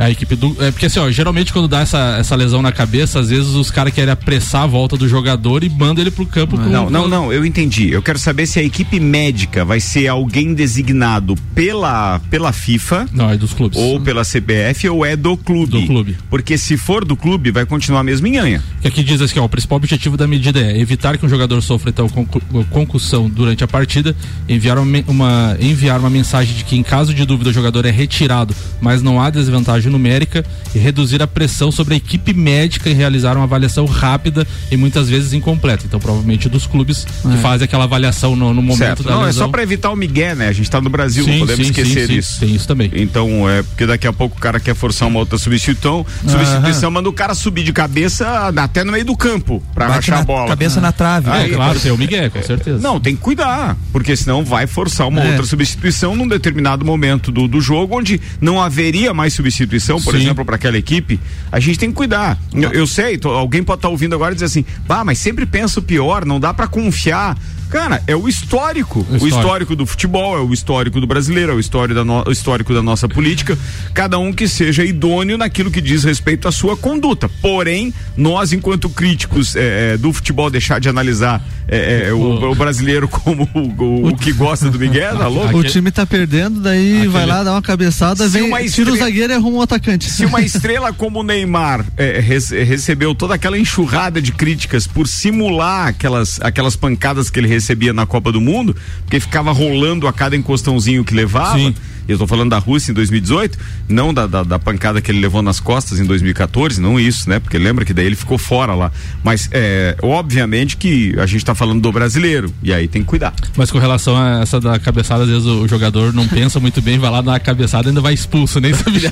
A 0.00 0.10
equipe 0.10 0.34
do. 0.34 0.56
É 0.60 0.70
porque 0.70 0.86
assim, 0.86 0.98
ó, 0.98 1.10
geralmente 1.10 1.52
quando 1.52 1.68
dá 1.68 1.80
essa, 1.80 2.16
essa 2.18 2.34
lesão 2.34 2.62
na 2.62 2.72
cabeça, 2.72 3.20
às 3.20 3.28
vezes 3.28 3.48
os 3.54 3.70
caras 3.70 3.92
querem 3.92 4.10
apressar 4.10 4.62
a 4.62 4.66
volta 4.66 4.96
do 4.96 5.06
jogador 5.08 5.62
e 5.62 5.68
mandam 5.68 6.02
ele 6.02 6.10
pro 6.10 6.24
campo 6.24 6.56
com. 6.56 6.64
Não, 6.64 6.88
não, 6.88 7.06
não, 7.06 7.32
eu 7.32 7.44
entendi. 7.44 7.90
Eu 7.90 8.02
quero 8.02 8.18
saber 8.18 8.46
se 8.46 8.58
a 8.58 8.62
equipe 8.62 8.98
médica 8.98 9.64
vai 9.64 9.78
ser 9.78 10.08
alguém 10.08 10.54
designado 10.54 11.34
pela, 11.54 12.18
pela 12.30 12.52
FIFA 12.52 13.06
Não, 13.12 13.28
é 13.30 13.36
dos 13.36 13.52
clubes. 13.52 13.78
ou 13.78 14.00
pela 14.00 14.22
CBF 14.24 14.88
ou 14.88 15.04
é 15.04 15.14
do 15.16 15.36
clube. 15.36 15.80
Do 15.82 15.86
clube. 15.86 16.16
Porque 16.30 16.56
se 16.56 16.76
for 16.78 17.04
do 17.04 17.14
clube, 17.14 17.50
vai 17.50 17.66
continuar 17.66 18.00
a 18.00 18.04
mesma 18.04 18.26
enhanha. 18.28 18.62
Que 18.80 18.88
aqui 18.88 19.02
diz 19.04 19.20
assim, 19.20 19.38
ó, 19.38 19.44
o 19.44 19.48
principal 19.48 19.76
objetivo 19.76 20.16
da 20.16 20.26
medida 20.26 20.58
é 20.60 20.78
evitar 20.80 21.18
que 21.18 21.26
um 21.26 21.28
jogador 21.28 21.60
sofra 21.60 21.90
então 21.90 22.08
concu- 22.08 22.40
concussão 22.70 23.28
durante 23.28 23.62
a 23.62 23.68
partida, 23.68 24.16
enviar 24.48 24.78
uma- 24.78 25.56
enviar 25.60 26.00
uma 26.00 26.08
mensagem 26.10 26.54
de 26.56 26.64
que 26.64 26.76
em 26.76 26.82
caso 26.82 27.12
de 27.12 27.24
dúvida 27.26 27.50
o 27.50 27.52
jogador 27.52 27.84
é 27.84 27.90
retirado, 27.90 28.54
mas 28.80 29.02
não 29.02 29.20
há 29.20 29.28
desvantagem 29.28 29.89
numérica 29.90 30.44
e 30.74 30.78
reduzir 30.78 31.22
a 31.22 31.26
pressão 31.26 31.70
sobre 31.70 31.94
a 31.94 31.96
equipe 31.96 32.32
médica 32.32 32.88
em 32.88 32.94
realizar 32.94 33.36
uma 33.36 33.44
avaliação 33.44 33.84
rápida 33.86 34.46
e 34.70 34.76
muitas 34.76 35.08
vezes 35.08 35.32
incompleta. 35.32 35.84
Então 35.86 36.00
provavelmente 36.00 36.48
dos 36.48 36.66
clubes 36.66 37.06
que 37.22 37.36
fazem 37.38 37.64
aquela 37.66 37.84
avaliação 37.84 38.34
no, 38.36 38.54
no 38.54 38.62
momento 38.62 38.78
certo. 38.78 39.02
da 39.02 39.10
Não, 39.10 39.22
é 39.22 39.26
lesão. 39.26 39.46
só 39.46 39.50
pra 39.50 39.62
evitar 39.62 39.90
o 39.90 39.96
migué, 39.96 40.34
né? 40.34 40.48
A 40.48 40.52
gente 40.52 40.70
tá 40.70 40.80
no 40.80 40.88
Brasil, 40.90 41.26
não 41.26 41.32
Sim, 41.34 41.38
podemos 41.40 41.66
sim, 41.66 41.70
esquecer 41.72 42.00
sim, 42.02 42.06
sim. 42.06 42.14
disso. 42.14 42.40
Tem 42.40 42.54
isso 42.54 42.66
também. 42.68 42.90
Então, 42.94 43.48
é 43.50 43.62
porque 43.62 43.86
daqui 43.86 44.06
a 44.06 44.12
pouco 44.12 44.36
o 44.36 44.40
cara 44.40 44.58
quer 44.60 44.74
forçar 44.74 45.08
uma 45.08 45.18
outra 45.18 45.36
substituição, 45.38 46.04
substituição, 46.26 46.90
manda 46.90 47.08
o 47.08 47.12
cara 47.12 47.34
subir 47.34 47.62
de 47.64 47.72
cabeça 47.72 48.48
até 48.56 48.84
no 48.84 48.92
meio 48.92 49.04
do 49.04 49.16
campo 49.16 49.62
pra 49.74 49.86
Bate 49.86 49.96
rachar 49.96 50.16
na 50.16 50.22
a 50.22 50.24
bola. 50.24 50.48
cabeça 50.48 50.80
na 50.80 50.92
trave. 50.92 51.30
Aí, 51.30 51.50
É, 51.50 51.54
claro, 51.54 51.78
tem 51.80 51.90
o 51.92 51.98
Miguel, 51.98 52.30
com 52.30 52.42
certeza. 52.42 52.78
Não, 52.78 53.00
tem 53.00 53.14
que 53.16 53.20
cuidar, 53.22 53.76
porque 53.92 54.14
senão 54.16 54.44
vai 54.44 54.66
forçar 54.66 55.08
uma 55.08 55.20
É. 55.20 55.28
outra 55.30 55.44
substituição 55.46 56.14
num 56.14 56.28
determinado 56.28 56.84
momento 56.84 57.30
do, 57.32 57.48
do 57.48 57.60
jogo, 57.60 57.96
onde 57.98 58.20
não 58.40 58.60
haveria 58.60 59.12
mais 59.12 59.32
substituição, 59.34 59.69
por 60.00 60.14
Sim. 60.14 60.22
exemplo, 60.22 60.44
para 60.44 60.56
aquela 60.56 60.76
equipe. 60.78 61.20
A 61.52 61.60
gente 61.60 61.78
tem 61.78 61.90
que 61.90 61.94
cuidar. 61.96 62.38
Eu, 62.54 62.72
eu 62.72 62.86
sei, 62.86 63.16
tô- 63.18 63.28
alguém 63.30 63.62
pode 63.62 63.78
estar 63.78 63.88
ouvindo 63.88 64.14
agora 64.14 64.32
e 64.32 64.34
dizer 64.34 64.46
assim, 64.46 64.64
bah, 64.86 65.04
mas 65.04 65.18
sempre 65.18 65.44
penso 65.46 65.80
pior, 65.82 66.24
não 66.24 66.40
dá 66.40 66.52
para 66.54 66.66
confiar. 66.66 67.36
Cara, 67.70 68.02
é 68.06 68.16
o 68.16 68.28
histórico. 68.28 69.00
O 69.00 69.14
histórico. 69.16 69.26
histórico 69.28 69.76
do 69.76 69.86
futebol, 69.86 70.36
é 70.36 70.40
o 70.40 70.52
histórico 70.52 71.00
do 71.00 71.06
brasileiro, 71.06 71.52
é 71.52 71.54
o 71.54 71.60
histórico 71.60 71.94
da, 71.94 72.04
no- 72.04 72.24
o 72.26 72.32
histórico 72.32 72.74
da 72.74 72.82
nossa 72.82 73.08
política. 73.08 73.56
Cada 73.94 74.18
um 74.18 74.32
que 74.32 74.48
seja 74.48 74.84
idôneo 74.84 75.38
naquilo 75.38 75.70
que 75.70 75.80
diz 75.80 76.04
respeito 76.04 76.48
à 76.48 76.52
sua 76.52 76.76
conduta. 76.76 77.28
Porém, 77.40 77.94
nós, 78.16 78.52
enquanto 78.52 78.88
críticos 78.90 79.54
é, 79.56 79.94
é, 79.94 79.96
do 79.96 80.12
futebol, 80.12 80.50
deixar 80.50 80.80
de 80.80 80.88
analisar 80.88 81.42
é, 81.68 82.08
é, 82.08 82.12
o, 82.12 82.50
o 82.50 82.54
brasileiro 82.54 83.06
como 83.08 83.48
o, 83.54 83.82
o- 83.84 84.08
o 84.08 84.16
que 84.16 84.32
gosta 84.32 84.68
do 84.68 84.78
Miguel, 84.78 85.16
tá 85.16 85.28
louco? 85.28 85.58
O 85.58 85.64
time 85.64 85.90
tá 85.92 86.04
perdendo, 86.04 86.60
daí 86.60 87.06
vai 87.06 87.24
lá, 87.24 87.44
dá 87.44 87.52
uma 87.52 87.62
cabeçada, 87.62 88.24
Se 88.24 88.30
vem, 88.30 88.42
uma 88.48 88.58
tira 88.58 88.68
estrela- 88.68 88.90
o 88.92 88.96
zagueiro 88.98 89.32
e 89.32 89.36
arruma 89.36 89.58
um 89.58 89.62
atacante. 89.62 90.10
Se 90.10 90.24
uma 90.24 90.40
estrela 90.40 90.92
como 90.92 91.20
o 91.20 91.22
Neymar 91.22 91.84
é, 91.96 92.18
rece- 92.20 92.62
recebeu 92.64 93.14
toda 93.14 93.34
aquela 93.34 93.56
enxurrada 93.56 94.20
de 94.20 94.32
críticas 94.32 94.86
por 94.86 95.06
simular 95.06 95.86
aquelas, 95.88 96.40
aquelas 96.40 96.74
pancadas 96.74 97.30
que 97.30 97.38
ele 97.38 97.46
recebia 97.60 97.92
na 97.92 98.06
Copa 98.06 98.32
do 98.32 98.40
Mundo, 98.40 98.74
porque 99.02 99.20
ficava 99.20 99.52
rolando 99.52 100.08
a 100.08 100.12
cada 100.12 100.34
encostãozinho 100.34 101.04
que 101.04 101.14
levava. 101.14 101.58
Sim. 101.58 101.74
Eu 102.10 102.16
estou 102.16 102.26
falando 102.26 102.50
da 102.50 102.58
Rússia 102.58 102.90
em 102.90 102.94
2018, 102.94 103.58
não 103.88 104.12
da, 104.12 104.26
da, 104.26 104.42
da, 104.42 104.58
pancada 104.58 105.00
que 105.00 105.10
ele 105.10 105.20
levou 105.20 105.42
nas 105.42 105.60
costas 105.60 106.00
em 106.00 106.04
2014, 106.04 106.80
não 106.80 106.98
isso, 106.98 107.28
né? 107.28 107.38
Porque 107.38 107.56
lembra 107.56 107.84
que 107.84 107.94
daí 107.94 108.06
ele 108.06 108.16
ficou 108.16 108.36
fora 108.36 108.74
lá. 108.74 108.90
Mas 109.22 109.48
é, 109.52 109.96
obviamente 110.02 110.76
que 110.76 111.14
a 111.18 111.26
gente 111.26 111.38
está 111.38 111.54
falando 111.54 111.80
do 111.80 111.92
brasileiro, 111.92 112.52
e 112.62 112.72
aí 112.72 112.88
tem 112.88 113.02
que 113.02 113.08
cuidar. 113.08 113.32
Mas 113.56 113.70
com 113.70 113.78
relação 113.78 114.16
a 114.16 114.40
essa 114.40 114.60
da 114.60 114.78
cabeçada, 114.78 115.22
às 115.22 115.28
vezes 115.28 115.46
o, 115.46 115.68
jogador 115.68 116.12
não 116.12 116.26
pensa 116.26 116.58
muito 116.58 116.82
bem, 116.82 116.98
vai 116.98 117.10
lá 117.10 117.20
dar 117.20 117.36
a 117.36 117.40
cabeçada 117.40 117.86
e 117.86 117.90
ainda 117.90 118.00
vai 118.00 118.12
expulso, 118.12 118.58
nem 118.60 118.74
sabe. 118.74 119.00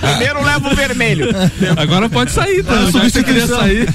Primeiro 0.00 0.44
leva 0.44 0.72
o 0.72 0.74
vermelho. 0.74 1.28
Agora 1.76 2.08
pode 2.08 2.32
sair, 2.32 2.64
tá? 2.64 2.86
Que 2.86 2.92
você 3.10 3.22
queria 3.22 3.46
sair. 3.46 3.86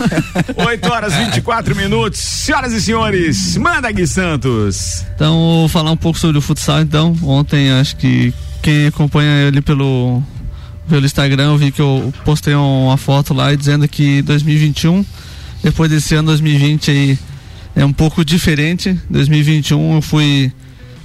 8 0.56 0.92
horas 0.92 1.14
24 1.14 1.76
minutos. 1.76 2.20
Senhoras 2.20 2.74
e 2.74 2.82
senhores, 2.82 3.58
manda 3.58 3.92
Gui 3.92 4.08
Santos. 4.08 5.04
Então, 5.16 5.34
vou 5.60 5.68
falar 5.68 5.92
um 5.92 5.98
pouco 5.98 6.18
sobre 6.20 6.38
o 6.38 6.42
futsal 6.42 6.85
então. 6.86 7.16
Ontem 7.24 7.72
acho 7.72 7.96
que 7.98 8.34
quem 8.62 8.88
acompanha 8.88 9.48
ele 9.48 9.62
pelo 9.62 10.22
pelo 10.88 11.06
Instagram, 11.06 11.46
eu 11.46 11.58
vi 11.58 11.72
que 11.72 11.82
eu 11.82 12.14
postei 12.24 12.54
uma 12.54 12.96
foto 12.96 13.34
lá 13.34 13.54
dizendo 13.56 13.88
que 13.88 14.22
2021, 14.22 15.04
depois 15.64 15.90
desse 15.90 16.14
ano 16.14 16.28
2020 16.28 16.92
aí 16.92 17.20
é 17.76 17.84
um 17.84 17.92
pouco 17.92 18.24
diferente. 18.24 18.98
2021 19.10 19.96
eu 19.96 20.02
fui 20.02 20.52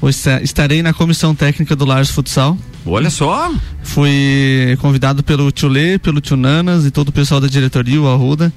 eu 0.02 0.08
estarei 0.42 0.82
na 0.82 0.94
comissão 0.94 1.34
técnica 1.34 1.76
do 1.76 1.84
Lars 1.84 2.10
Futsal. 2.10 2.56
Olha 2.87 3.10
só! 3.10 3.52
Fui 3.82 4.76
convidado 4.80 5.22
pelo 5.22 5.50
Tio 5.52 5.68
Lê, 5.68 5.99
pelo 5.99 6.20
Tio 6.20 6.37
Nanas 6.37 6.87
e 6.87 6.90
todo 6.90 7.08
o 7.08 7.12
pessoal 7.12 7.40
da 7.40 7.46
diretoria, 7.46 8.00
o 8.00 8.08
Arruda. 8.08 8.50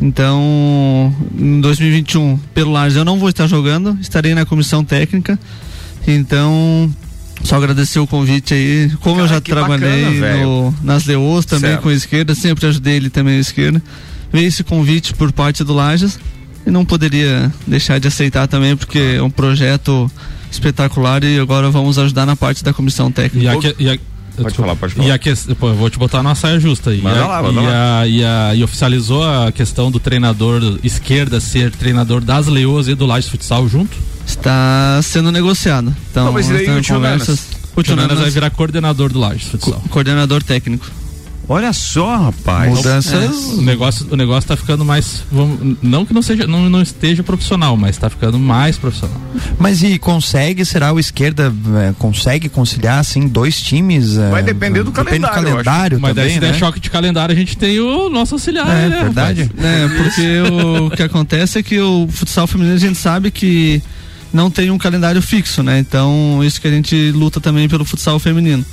Então, 0.00 1.14
em 1.36 1.60
2021, 1.60 2.38
pelo 2.54 2.72
Lars 2.72 2.96
eu 2.96 3.04
não 3.04 3.18
vou 3.18 3.28
estar 3.28 3.46
jogando, 3.46 3.98
estarei 4.00 4.34
na 4.34 4.46
comissão 4.46 4.82
técnica. 4.84 5.38
Então, 6.12 6.90
só 7.44 7.56
agradecer 7.56 7.98
o 7.98 8.06
convite 8.06 8.54
aí. 8.54 8.90
Como 9.00 9.16
Cara, 9.16 9.26
eu 9.26 9.34
já 9.34 9.40
trabalhei 9.40 10.04
bacana, 10.04 10.36
no, 10.42 10.74
nas 10.82 11.04
Leos 11.04 11.44
também 11.44 11.70
certo. 11.70 11.82
com 11.82 11.88
a 11.88 11.94
esquerda, 11.94 12.34
sempre 12.34 12.66
ajudei 12.66 12.96
ele 12.96 13.10
também 13.10 13.36
a 13.36 13.40
esquerda. 13.40 13.82
Veio 14.32 14.46
esse 14.46 14.64
convite 14.64 15.14
por 15.14 15.32
parte 15.32 15.64
do 15.64 15.72
Lages 15.72 16.18
e 16.66 16.70
não 16.70 16.84
poderia 16.84 17.52
deixar 17.66 17.98
de 17.98 18.08
aceitar 18.08 18.46
também, 18.46 18.76
porque 18.76 19.16
é 19.16 19.22
um 19.22 19.30
projeto 19.30 20.10
espetacular 20.50 21.22
e 21.24 21.38
agora 21.38 21.70
vamos 21.70 21.98
ajudar 21.98 22.26
na 22.26 22.36
parte 22.36 22.64
da 22.64 22.72
comissão 22.72 23.10
técnica. 23.10 23.44
E 23.44 23.48
a, 23.48 23.58
que, 23.58 23.76
e 23.78 23.90
a 23.90 23.98
Pode 24.42 24.54
falar, 24.56 24.76
pode 24.76 24.94
falar. 24.94 25.08
E 25.08 25.12
a 25.12 25.18
que, 25.18 25.34
pô, 25.54 25.68
eu 25.68 25.74
vou 25.74 25.90
te 25.90 25.98
botar 25.98 26.22
numa 26.22 26.34
saia 26.34 26.58
justa 26.58 26.90
aí. 26.90 27.00
Manda 27.00 27.26
lá, 27.26 27.42
manda 27.42 27.60
e, 27.60 27.64
lá. 27.64 28.00
A, 28.00 28.06
e, 28.06 28.24
a, 28.24 28.54
e 28.54 28.64
oficializou 28.64 29.24
a 29.24 29.52
questão 29.52 29.90
do 29.90 29.98
treinador 30.00 30.78
esquerda 30.82 31.40
ser 31.40 31.70
treinador 31.70 32.20
das 32.20 32.46
Leoas 32.46 32.88
e 32.88 32.94
do 32.94 33.06
Lages 33.06 33.28
Futsal 33.30 33.68
junto? 33.68 33.96
Está 34.26 35.00
sendo 35.02 35.32
negociado. 35.32 35.94
Então, 36.10 36.26
Não, 36.26 36.32
mas 36.32 36.50
aí 36.50 36.68
o 36.68 36.84
conversas. 36.84 37.46
O 37.74 37.82
Tio 37.82 37.96
vai 37.96 38.30
virar 38.30 38.50
coordenador 38.50 39.12
do 39.12 39.18
Lages 39.18 39.48
Futsal. 39.48 39.80
Co 39.80 39.88
coordenador 39.88 40.42
técnico. 40.42 40.86
Olha 41.48 41.72
só, 41.72 42.16
rapaz. 42.24 42.70
Mudanças. 42.74 43.14
É. 43.14 43.54
O 43.54 43.62
negócio, 43.62 44.06
o 44.10 44.16
negócio 44.16 44.46
tá 44.46 44.56
ficando 44.56 44.84
mais, 44.84 45.24
vamos, 45.32 45.78
não 45.82 46.04
que 46.04 46.12
não 46.12 46.20
seja, 46.20 46.46
não, 46.46 46.68
não 46.68 46.82
esteja 46.82 47.22
profissional, 47.22 47.74
mas 47.74 47.96
está 47.96 48.10
ficando 48.10 48.38
mais 48.38 48.76
profissional. 48.76 49.18
Mas 49.58 49.82
e 49.82 49.98
consegue, 49.98 50.62
será 50.66 50.92
o 50.92 51.00
esquerda 51.00 51.52
é, 51.78 51.94
consegue 51.98 52.50
conciliar 52.50 52.98
assim 52.98 53.26
dois 53.26 53.62
times? 53.62 54.18
É, 54.18 54.28
Vai 54.28 54.42
depender 54.42 54.82
do 54.82 54.90
depende 54.90 55.26
calendário. 55.26 55.40
Do 55.40 55.50
calendário 55.50 56.00
mas 56.00 56.10
também, 56.10 56.24
daí 56.24 56.34
se 56.34 56.40
né? 56.40 56.52
der 56.52 56.58
choque 56.58 56.78
de 56.78 56.90
calendário, 56.90 57.32
a 57.34 57.38
gente 57.38 57.56
tem 57.56 57.80
o 57.80 58.10
nosso 58.10 58.34
auxiliar, 58.34 58.68
é, 58.68 58.88
né? 58.90 59.00
verdade. 59.04 59.50
É, 59.58 59.88
porque 59.88 60.40
o 60.52 60.90
que 60.94 61.02
acontece 61.02 61.60
é 61.60 61.62
que 61.62 61.80
o 61.80 62.06
futsal 62.10 62.46
feminino 62.46 62.74
a 62.76 62.78
gente 62.78 62.98
sabe 62.98 63.30
que 63.30 63.82
não 64.32 64.50
tem 64.50 64.70
um 64.70 64.76
calendário 64.76 65.22
fixo, 65.22 65.62
né? 65.62 65.78
Então, 65.78 66.40
isso 66.44 66.60
que 66.60 66.68
a 66.68 66.70
gente 66.70 67.10
luta 67.12 67.40
também 67.40 67.68
pelo 67.68 67.86
futsal 67.86 68.18
feminino. 68.18 68.64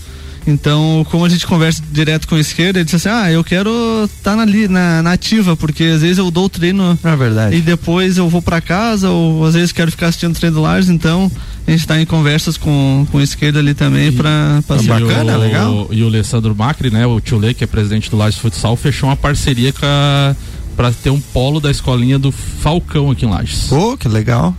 Então, 0.47 1.05
como 1.09 1.25
a 1.25 1.29
gente 1.29 1.47
conversa 1.47 1.81
direto 1.91 2.27
com 2.27 2.35
a 2.35 2.39
esquerda, 2.39 2.79
ele 2.79 2.85
disse 2.85 2.95
assim: 2.95 3.09
Ah, 3.09 3.31
eu 3.31 3.43
quero 3.43 3.71
estar 4.05 4.35
tá 4.35 4.45
na, 4.45 4.45
na, 4.45 5.01
na, 5.01 5.11
ativa, 5.11 5.57
porque 5.57 5.83
às 5.83 6.01
vezes 6.01 6.19
eu 6.19 6.29
dou 6.29 6.45
o 6.45 6.49
treino 6.49 6.97
é 7.03 7.15
verdade. 7.15 7.55
e 7.55 7.61
depois 7.61 8.17
eu 8.17 8.29
vou 8.29 8.41
para 8.41 8.61
casa, 8.61 9.09
ou 9.09 9.43
às 9.45 9.55
vezes 9.55 9.71
quero 9.71 9.89
ficar 9.89 10.07
assistindo 10.07 10.35
o 10.35 10.35
treino 10.35 10.57
do 10.57 10.61
Lars, 10.61 10.87
então 10.87 11.31
a 11.67 11.71
gente 11.71 11.79
está 11.79 11.99
em 11.99 12.05
conversas 12.05 12.57
com, 12.57 13.07
com 13.11 13.17
a 13.17 13.23
esquerda 13.23 13.57
ali 13.57 13.73
também 13.73 14.11
para 14.11 14.61
ser 14.79 14.87
bacana, 14.87 15.35
o, 15.35 15.39
legal. 15.39 15.87
E 15.89 16.03
o 16.03 16.07
Alessandro 16.07 16.55
Macri, 16.55 16.91
né, 16.91 17.07
o 17.07 17.19
tio 17.19 17.39
Lê, 17.39 17.53
que 17.53 17.63
é 17.63 17.67
presidente 17.67 18.11
do 18.11 18.17
Lages 18.17 18.39
Futsal, 18.39 18.75
fechou 18.75 19.09
uma 19.09 19.15
parceria 19.15 19.73
com 19.73 19.85
a 19.85 20.35
para 20.75 20.91
ter 20.91 21.09
um 21.09 21.21
polo 21.21 21.61
da 21.61 21.71
escolinha 21.71 22.19
do 22.19 22.31
Falcão 22.31 23.09
aqui 23.09 23.25
em 23.25 23.29
Lages. 23.29 23.67
Pô, 23.69 23.97
que 23.97 24.09
legal. 24.09 24.53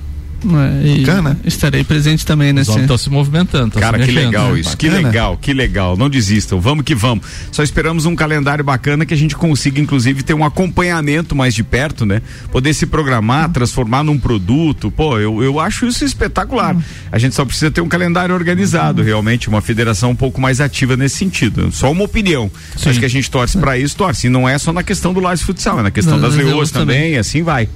É, 0.45 0.99
Bacana. 0.99 1.39
Estarei 1.45 1.83
presente 1.83 2.25
também 2.27 2.53
nesse. 2.53 2.71
Os 2.71 2.77
estão 2.77 2.99
se 2.99 3.11
movimentando. 3.11 3.73
Tão 3.73 3.81
Cara, 3.81 3.99
se 3.99 4.05
que 4.05 4.13
legal 4.13 4.53
né? 4.53 4.61
isso. 4.61 4.71
Bacana. 4.71 4.97
Que 4.97 5.03
legal, 5.05 5.37
que 5.39 5.53
legal. 5.53 5.97
Não 5.97 6.11
desistam. 6.11 6.61
Vamos 6.61 6.85
que 6.85 6.95
vamos. 6.95 7.25
Só 7.51 7.63
esperamos 7.63 8.07
um 8.07 8.15
calendário 8.15 8.65
bacana 8.65 9.07
que 9.07 9.15
a 9.15 9.17
gente 9.17 9.35
consiga, 9.35 9.81
inclusive, 9.81 10.23
ter 10.23 10.35
um 10.35 10.45
acompanhamento 10.45 11.35
mais 11.35 11.55
de 11.55 11.63
perto, 11.63 12.05
né? 12.05 12.21
Poder 12.51 12.75
se 12.75 12.87
programar, 12.87 13.51
transformar 13.51 14.05
num 14.05 14.19
produto. 14.19 14.91
Pô, 14.91 15.19
eu, 15.19 15.43
eu 15.43 15.59
acho 15.59 15.87
isso 15.87 16.05
espetacular. 16.05 16.77
A 17.11 17.19
gente 17.19 17.35
só 17.35 17.45
precisa 17.45 17.71
ter 17.71 17.81
um 17.81 17.89
calendário 17.89 18.35
organizado, 18.35 19.03
realmente, 19.03 19.49
uma 19.49 19.61
federação 19.61 20.11
um 20.11 20.17
pouco 20.17 20.41
mais 20.41 20.61
ativa 20.61 20.97
nesse 20.97 21.17
sentido. 21.17 21.71
Só 21.73 21.91
uma 21.91 22.05
opinião. 22.05 22.51
Sim. 22.77 22.91
Acho 22.91 22.99
que 22.99 23.07
a 23.07 23.11
gente 23.11 23.31
torce 23.31 23.59
para 23.59 23.79
isso, 23.79 23.97
torce. 23.97 24.27
E 24.27 24.31
não 24.31 24.49
é 24.49 24.59
só 24.59 24.73
na 24.73 24.83
questão 24.83 25.13
do 25.13 25.21
Lages 25.21 25.45
Futsal, 25.45 25.81
é 25.81 25.83
na 25.83 25.91
questão 25.91 26.21
das 26.21 26.35
leoas 26.35 26.71
também, 26.71 26.87
também, 26.87 27.19
assim 27.19 27.43
vai. 27.43 27.69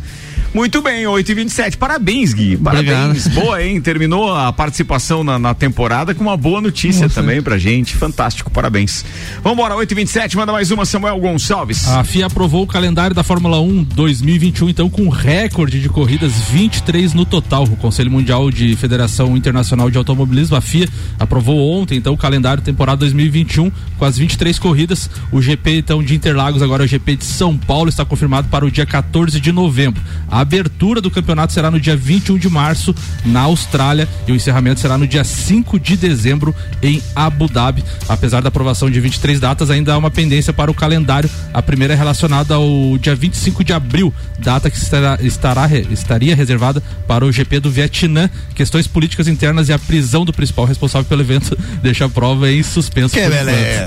Muito 0.52 0.82
bem, 0.82 1.06
8 1.06 1.30
e 1.30 1.34
27 1.34 1.76
Parabéns, 1.76 2.34
Gui. 2.34 2.56
Parabéns. 2.56 3.26
Obrigado. 3.26 3.44
Boa, 3.44 3.62
hein? 3.62 3.80
Terminou 3.80 4.34
a 4.34 4.52
participação 4.52 5.22
na, 5.22 5.38
na, 5.38 5.54
temporada 5.54 6.12
com 6.12 6.22
uma 6.22 6.36
boa 6.36 6.60
notícia 6.60 7.04
Nossa. 7.04 7.20
também 7.20 7.40
pra 7.40 7.56
gente. 7.56 7.94
Fantástico, 7.94 8.50
parabéns. 8.50 9.04
Vambora, 9.44 9.76
8 9.76 9.92
e 9.92 9.94
27 9.94 10.36
manda 10.36 10.50
mais 10.50 10.70
uma, 10.72 10.84
Samuel 10.84 11.18
Gonçalves. 11.20 11.86
A 11.86 12.02
FIA 12.02 12.26
aprovou 12.26 12.64
o 12.64 12.66
calendário 12.66 13.14
da 13.14 13.22
Fórmula 13.22 13.60
1 13.60 13.84
2021, 13.84 14.68
então, 14.68 14.90
com 14.90 15.08
recorde 15.08 15.80
de 15.80 15.88
corridas, 15.88 16.32
23 16.50 17.14
no 17.14 17.24
total. 17.24 17.64
O 17.64 17.76
Conselho 17.76 18.10
Mundial 18.10 18.50
de 18.50 18.74
Federação 18.74 19.36
Internacional 19.36 19.88
de 19.88 19.98
Automobilismo, 19.98 20.56
a 20.56 20.60
FIA, 20.60 20.88
aprovou 21.18 21.80
ontem, 21.80 21.96
então, 21.96 22.12
o 22.14 22.18
calendário 22.18 22.62
temporada 22.62 22.98
2021, 22.98 23.70
com 23.96 24.04
as 24.04 24.18
23 24.18 24.58
corridas. 24.58 25.08
O 25.30 25.40
GP, 25.40 25.78
então, 25.78 26.02
de 26.02 26.14
Interlagos, 26.14 26.60
agora 26.60 26.82
o 26.82 26.86
GP 26.86 27.16
de 27.16 27.24
São 27.24 27.56
Paulo, 27.56 27.88
está 27.88 28.04
confirmado 28.04 28.48
para 28.48 28.64
o 28.64 28.70
dia 28.70 28.84
14 28.84 29.40
de 29.40 29.52
novembro. 29.52 30.02
A 30.28 30.39
abertura 30.40 31.00
do 31.00 31.10
campeonato 31.10 31.52
será 31.52 31.70
no 31.70 31.80
dia 31.80 31.96
21 31.96 32.38
de 32.38 32.48
março 32.48 32.94
na 33.24 33.40
Austrália 33.40 34.08
e 34.26 34.32
o 34.32 34.34
encerramento 34.34 34.80
será 34.80 34.96
no 34.96 35.06
dia 35.06 35.24
5 35.24 35.78
de 35.78 35.96
dezembro 35.96 36.54
em 36.82 37.02
Abu 37.14 37.48
Dhabi. 37.48 37.84
Apesar 38.08 38.40
da 38.40 38.48
aprovação 38.48 38.90
de 38.90 39.00
23 39.00 39.40
datas, 39.40 39.70
ainda 39.70 39.94
há 39.94 39.98
uma 39.98 40.10
pendência 40.10 40.52
para 40.52 40.70
o 40.70 40.74
calendário. 40.74 41.30
A 41.52 41.62
primeira 41.62 41.94
é 41.94 41.96
relacionada 41.96 42.54
ao 42.54 42.98
dia 42.98 43.14
25 43.14 43.64
de 43.64 43.72
abril, 43.72 44.12
data 44.38 44.70
que 44.70 44.76
estará, 44.76 45.18
estará 45.20 45.68
estaria 45.90 46.34
reservada 46.34 46.82
para 47.06 47.24
o 47.24 47.32
GP 47.32 47.60
do 47.60 47.70
Vietnã. 47.70 48.30
Questões 48.54 48.86
políticas 48.86 49.28
internas 49.28 49.68
e 49.68 49.72
a 49.72 49.78
prisão 49.78 50.24
do 50.24 50.32
principal 50.32 50.64
responsável 50.64 51.08
pelo 51.08 51.22
evento 51.22 51.56
deixa 51.82 52.04
a 52.04 52.08
prova 52.08 52.50
em 52.50 52.62
suspenso. 52.62 53.14
Que 53.14 53.28
beleza. 53.28 53.84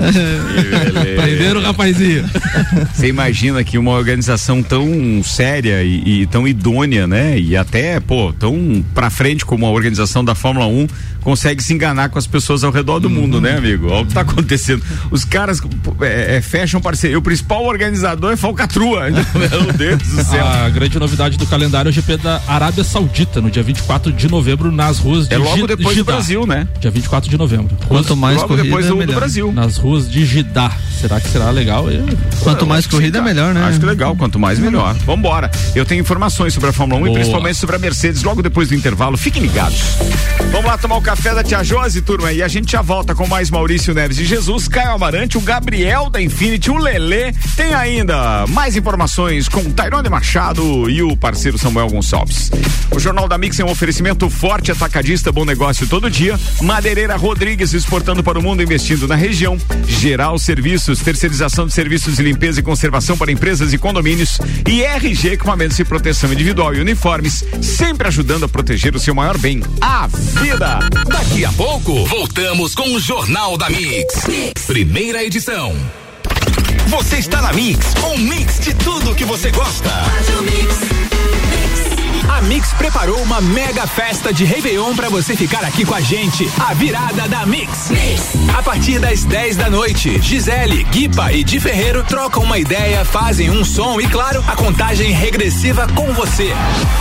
Prenderam 1.16 1.60
o 1.60 1.64
rapazinho. 1.64 2.24
Você 2.94 3.08
imagina 3.08 3.62
que 3.64 3.78
uma 3.78 3.92
organização 3.92 4.62
tão 4.62 5.22
séria 5.22 5.82
e, 5.82 6.22
e 6.22 6.26
tão 6.26 6.43
idônea, 6.46 7.06
né? 7.06 7.38
E 7.38 7.56
até, 7.56 8.00
pô, 8.00 8.32
tão 8.32 8.84
pra 8.94 9.10
frente 9.10 9.44
como 9.44 9.66
a 9.66 9.70
organização 9.70 10.24
da 10.24 10.34
Fórmula 10.34 10.66
1 10.66 10.86
consegue 11.24 11.62
se 11.62 11.72
enganar 11.72 12.10
com 12.10 12.18
as 12.18 12.26
pessoas 12.26 12.62
ao 12.62 12.70
redor 12.70 13.00
do 13.00 13.08
uhum. 13.08 13.14
mundo, 13.14 13.40
né, 13.40 13.56
amigo? 13.56 13.88
Olha 13.88 14.02
o 14.02 14.06
que 14.06 14.12
tá 14.12 14.20
acontecendo. 14.20 14.82
Os 15.10 15.24
caras 15.24 15.60
é, 16.02 16.36
é, 16.36 16.42
fecham 16.42 16.80
parceria. 16.80 17.18
O 17.18 17.22
principal 17.22 17.64
organizador 17.64 18.32
é 18.32 18.36
Falcatrua. 18.36 19.08
Meu 19.34 19.72
Deus 19.72 20.02
do 20.02 20.22
céu. 20.22 20.46
A 20.46 20.68
grande 20.68 20.98
novidade 20.98 21.38
do 21.38 21.46
calendário 21.46 21.88
é 21.88 21.90
o 21.90 21.92
GP 21.92 22.18
da 22.18 22.42
Arábia 22.46 22.84
Saudita, 22.84 23.40
no 23.40 23.50
dia 23.50 23.62
24 23.62 24.12
de 24.12 24.28
novembro, 24.28 24.70
nas 24.70 24.98
ruas 24.98 25.26
de 25.26 25.34
É 25.34 25.38
logo 25.38 25.66
depois 25.66 25.96
Gidá. 25.96 26.02
do 26.02 26.04
Brasil, 26.04 26.46
né? 26.46 26.68
Dia 26.78 26.90
24 26.90 27.30
de 27.30 27.38
novembro. 27.38 27.74
Quanto 27.88 28.14
mais 28.14 28.36
logo 28.36 28.48
corrida, 28.48 28.64
depois 28.64 28.86
do, 28.86 29.02
é 29.02 29.06
do 29.06 29.14
Brasil. 29.14 29.50
Nas 29.50 29.78
ruas 29.78 30.10
de 30.10 30.26
Gidá. 30.26 30.70
Será 31.00 31.20
que 31.20 31.28
será 31.28 31.50
legal? 31.50 31.90
Eu... 31.90 32.04
Quanto 32.40 32.66
mais 32.66 32.86
corrida, 32.86 33.18
é 33.18 33.22
melhor, 33.22 33.54
né? 33.54 33.64
Acho 33.64 33.80
que 33.80 33.86
legal. 33.86 34.14
Quanto 34.14 34.38
mais, 34.38 34.58
melhor. 34.58 34.94
Vambora. 35.06 35.50
Eu 35.74 35.84
tenho 35.84 36.00
informações 36.00 36.33
sobre 36.34 36.70
a 36.70 36.72
Fórmula 36.72 37.00
1 37.00 37.04
Boa. 37.04 37.10
e 37.10 37.14
principalmente 37.14 37.56
sobre 37.56 37.76
a 37.76 37.78
Mercedes 37.78 38.22
logo 38.22 38.42
depois 38.42 38.68
do 38.68 38.74
intervalo. 38.74 39.16
Fiquem 39.16 39.42
ligados. 39.42 39.78
Vamos 40.50 40.66
lá 40.66 40.76
tomar 40.76 40.96
o 40.96 41.02
café 41.02 41.34
da 41.34 41.44
Tia 41.44 41.62
Josi, 41.62 42.02
turma, 42.02 42.32
e 42.32 42.42
a 42.42 42.48
gente 42.48 42.72
já 42.72 42.82
volta 42.82 43.14
com 43.14 43.26
mais 43.26 43.50
Maurício 43.50 43.94
Neves 43.94 44.16
de 44.16 44.24
Jesus, 44.24 44.66
Caio 44.66 44.90
Amarante, 44.90 45.38
o 45.38 45.40
Gabriel 45.40 46.10
da 46.10 46.20
Infinity, 46.20 46.70
o 46.70 46.76
Lelê. 46.76 47.32
Tem 47.56 47.72
ainda 47.72 48.46
mais 48.48 48.76
informações 48.76 49.48
com 49.48 49.62
Tairone 49.70 50.08
Machado 50.08 50.90
e 50.90 51.02
o 51.02 51.16
parceiro 51.16 51.56
Samuel 51.56 51.88
Gonçalves. 51.88 52.50
O 52.90 52.98
Jornal 52.98 53.28
da 53.28 53.38
Mix 53.38 53.58
é 53.60 53.64
um 53.64 53.70
oferecimento 53.70 54.28
forte 54.28 54.72
atacadista, 54.72 55.30
bom 55.30 55.44
negócio 55.44 55.86
todo 55.86 56.10
dia. 56.10 56.38
Madeireira 56.60 57.16
Rodrigues 57.16 57.72
exportando 57.72 58.22
para 58.22 58.38
o 58.38 58.42
mundo, 58.42 58.62
investindo 58.62 59.06
na 59.06 59.14
região. 59.14 59.56
Geral 59.86 60.38
Serviços 60.38 61.00
terceirização 61.00 61.66
de 61.66 61.72
serviços 61.72 62.16
de 62.16 62.22
limpeza 62.22 62.60
e 62.60 62.62
conservação 62.62 63.16
para 63.16 63.30
empresas 63.30 63.72
e 63.72 63.78
condomínios 63.78 64.38
e 64.68 64.82
RG 64.82 65.32
Equipamentos 65.32 65.76
de 65.76 65.84
Proteção 65.84 66.23
Individual 66.32 66.74
e 66.74 66.80
Uniformes, 66.80 67.44
sempre 67.60 68.08
ajudando 68.08 68.44
a 68.44 68.48
proteger 68.48 68.94
o 68.94 68.98
seu 68.98 69.14
maior 69.14 69.36
bem, 69.38 69.62
a 69.80 70.06
vida. 70.06 70.78
Daqui 71.06 71.44
a 71.44 71.52
pouco, 71.52 72.06
voltamos 72.06 72.74
com 72.74 72.94
o 72.94 73.00
Jornal 73.00 73.58
da 73.58 73.68
mix. 73.68 74.22
Primeira 74.66 75.22
edição. 75.24 75.74
Você 76.86 77.16
está 77.16 77.40
na 77.40 77.52
Mix, 77.52 77.94
um 78.04 78.18
mix 78.18 78.60
de 78.60 78.74
tudo 78.74 79.14
que 79.14 79.24
você 79.24 79.50
gosta. 79.50 79.90
A 82.34 82.40
Mix 82.40 82.72
preparou 82.72 83.22
uma 83.22 83.40
mega 83.40 83.86
festa 83.86 84.32
de 84.32 84.44
Réveillon 84.44 84.96
para 84.96 85.08
você 85.08 85.36
ficar 85.36 85.62
aqui 85.62 85.84
com 85.84 85.94
a 85.94 86.00
gente. 86.00 86.50
A 86.58 86.74
virada 86.74 87.28
da 87.28 87.46
Mix. 87.46 87.92
A 88.52 88.60
partir 88.60 88.98
das 88.98 89.22
10 89.22 89.54
da 89.54 89.70
noite, 89.70 90.20
Gisele, 90.20 90.82
Guipa 90.82 91.32
e 91.32 91.44
Di 91.44 91.60
Ferreiro 91.60 92.02
trocam 92.02 92.42
uma 92.42 92.58
ideia, 92.58 93.04
fazem 93.04 93.52
um 93.52 93.64
som 93.64 94.00
e, 94.00 94.08
claro, 94.08 94.42
a 94.48 94.56
contagem 94.56 95.12
regressiva 95.12 95.86
com 95.94 96.12
você. 96.12 96.52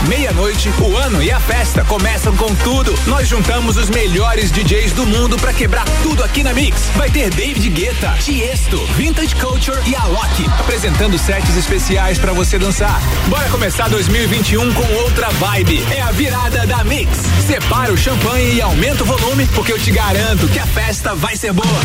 Meia-noite, 0.07 0.71
o 0.79 0.95
ano 0.97 1.23
e 1.23 1.31
a 1.31 1.39
festa 1.39 1.83
começam 1.83 2.37
com 2.37 2.53
tudo. 2.57 2.93
Nós 3.07 3.27
juntamos 3.27 3.75
os 3.75 3.89
melhores 3.89 4.51
DJs 4.51 4.91
do 4.91 5.07
mundo 5.07 5.35
para 5.37 5.51
quebrar 5.51 5.85
tudo 6.03 6.23
aqui 6.23 6.43
na 6.43 6.53
Mix. 6.53 6.91
Vai 6.95 7.09
ter 7.09 7.31
David 7.31 7.67
Guetta, 7.71 8.13
Tiesto, 8.19 8.77
Vintage 8.95 9.33
Culture 9.37 9.81
e 9.87 9.95
Alok 9.95 10.45
apresentando 10.59 11.17
sets 11.17 11.57
especiais 11.57 12.19
para 12.19 12.33
você 12.33 12.59
dançar. 12.59 13.01
Bora 13.29 13.49
começar 13.49 13.89
2021 13.89 14.71
com 14.73 14.93
outra 15.01 15.22
vibe. 15.29 15.83
É 15.91 16.01
a 16.01 16.11
virada 16.11 16.65
da 16.65 16.83
Mix. 16.83 17.09
Separa 17.45 17.91
o 17.91 17.97
champanhe 17.97 18.55
e 18.55 18.61
aumenta 18.61 19.03
o 19.03 19.05
volume, 19.05 19.45
porque 19.47 19.71
eu 19.71 19.79
te 19.79 19.91
garanto 19.91 20.47
que 20.47 20.59
a 20.59 20.65
festa 20.65 21.15
vai 21.15 21.35
ser 21.35 21.53
boa. 21.53 21.81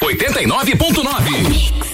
89.9 0.00 1.93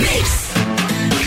Mix. 0.00 0.43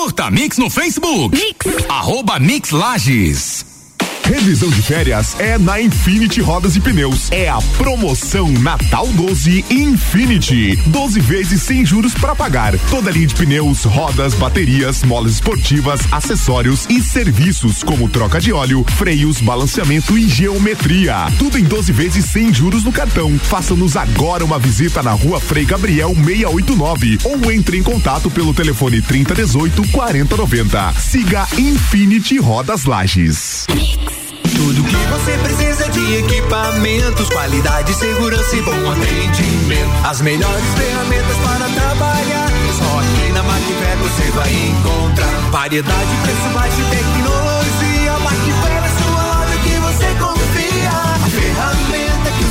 Curta 0.00 0.30
Mix 0.30 0.56
no 0.56 0.70
Facebook. 0.70 1.34
Mix. 1.34 1.66
Arroba 1.90 2.38
Mix 2.38 2.70
Lages. 2.70 3.69
Revisão 4.30 4.70
de 4.70 4.80
férias 4.80 5.34
é 5.40 5.58
na 5.58 5.80
Infinity 5.80 6.40
Rodas 6.40 6.76
e 6.76 6.80
Pneus. 6.80 7.32
É 7.32 7.48
a 7.48 7.58
promoção 7.76 8.48
Natal 8.48 9.08
12 9.08 9.64
Infinity. 9.68 10.76
12 10.86 11.18
vezes 11.18 11.60
sem 11.62 11.84
juros 11.84 12.14
para 12.14 12.36
pagar. 12.36 12.78
Toda 12.90 13.10
linha 13.10 13.26
de 13.26 13.34
pneus, 13.34 13.82
rodas, 13.82 14.32
baterias, 14.34 15.02
molas 15.02 15.32
esportivas, 15.32 16.00
acessórios 16.12 16.86
e 16.88 17.02
serviços 17.02 17.82
como 17.82 18.08
troca 18.08 18.40
de 18.40 18.52
óleo, 18.52 18.84
freios, 18.96 19.40
balanceamento 19.40 20.16
e 20.16 20.28
geometria. 20.28 21.26
Tudo 21.36 21.58
em 21.58 21.64
12 21.64 21.90
vezes 21.90 22.24
sem 22.26 22.54
juros 22.54 22.84
no 22.84 22.92
cartão. 22.92 23.36
Faça-nos 23.36 23.96
agora 23.96 24.44
uma 24.44 24.60
visita 24.60 25.02
na 25.02 25.10
Rua 25.10 25.40
Frei 25.40 25.64
Gabriel 25.64 26.14
689 26.14 27.18
ou 27.24 27.50
entre 27.50 27.78
em 27.78 27.82
contato 27.82 28.30
pelo 28.30 28.54
telefone 28.54 29.02
3018 29.02 29.88
4090. 29.88 30.92
Siga 31.00 31.48
Infinity 31.58 32.38
Rodas 32.38 32.84
Lages. 32.84 33.66
Tudo 34.60 34.84
que 34.84 35.06
você 35.06 35.38
precisa 35.38 35.88
de 35.88 36.16
equipamentos, 36.18 37.30
qualidade, 37.30 37.94
segurança 37.94 38.56
e 38.56 38.60
bom 38.60 38.90
atendimento. 38.90 40.06
As 40.06 40.20
melhores 40.20 40.64
ferramentas 40.76 41.36
para 41.38 41.64
trabalhar. 41.64 42.46
Só 42.76 42.98
aqui 42.98 43.32
na 43.32 43.42
Macfer 43.42 43.96
você 44.02 44.30
vai 44.32 44.52
encontrar 44.52 45.50
variedade, 45.50 46.10
preço 46.22 46.48
baixo 46.52 46.76
e 46.78 46.94
tecnologia. 46.94 47.49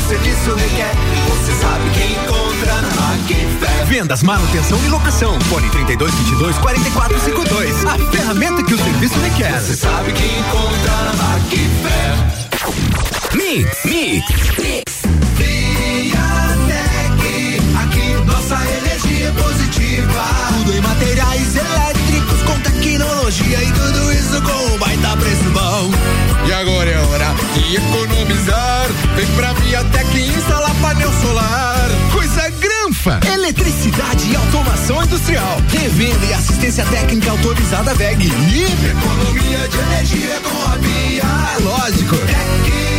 Serviço 0.10 0.56
requer, 0.56 0.92
você 1.28 1.52
sabe 1.62 1.88
que 1.92 2.14
encontra 2.14 2.82
na 2.82 2.90
Macfer. 2.90 3.86
Vendas, 3.86 4.24
manutenção 4.24 4.84
e 4.84 4.88
locação. 4.90 5.40
Fone 5.42 5.70
32 5.70 6.12
22 6.12 6.58
44 6.58 7.20
52. 7.20 7.86
A 7.86 7.96
ferramenta 8.12 8.64
que 8.64 8.74
o 8.74 8.78
serviço 8.80 9.20
requer. 9.20 9.62
Você 9.62 9.76
sabe 9.76 10.12
que 10.14 10.26
encontra 10.26 10.92
na 11.04 11.14
Macfer. 11.14 12.16
Mix, 13.36 13.86
mix. 13.86 14.26
Viatec, 15.36 16.42
aqui 17.78 18.14
nossa 18.26 18.56
energia 18.66 19.28
é 19.28 19.32
positiva. 19.32 20.29
Industrial. 35.30 35.58
Revenda 35.70 36.26
e 36.26 36.34
assistência 36.34 36.86
técnica 36.86 37.32
autorizada 37.32 37.94
VEG. 37.94 38.26
E 38.28 38.64
economia 38.90 39.68
de 39.68 39.78
energia 39.78 40.40
com 40.42 40.72
a 40.72 40.76
Via. 40.76 41.24
É 41.56 41.60
lógico. 41.62 42.18
Tec. 42.18 42.99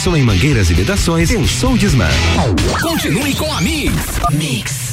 Pensou 0.00 0.16
em 0.16 0.22
mangueiras 0.22 0.70
e 0.70 0.72
vedações? 0.72 1.30
Pensou 1.30 1.76
Disman. 1.76 2.08
Continue 2.80 3.34
com 3.34 3.52
a 3.52 3.60
Mix. 3.60 4.18
Mix. 4.32 4.89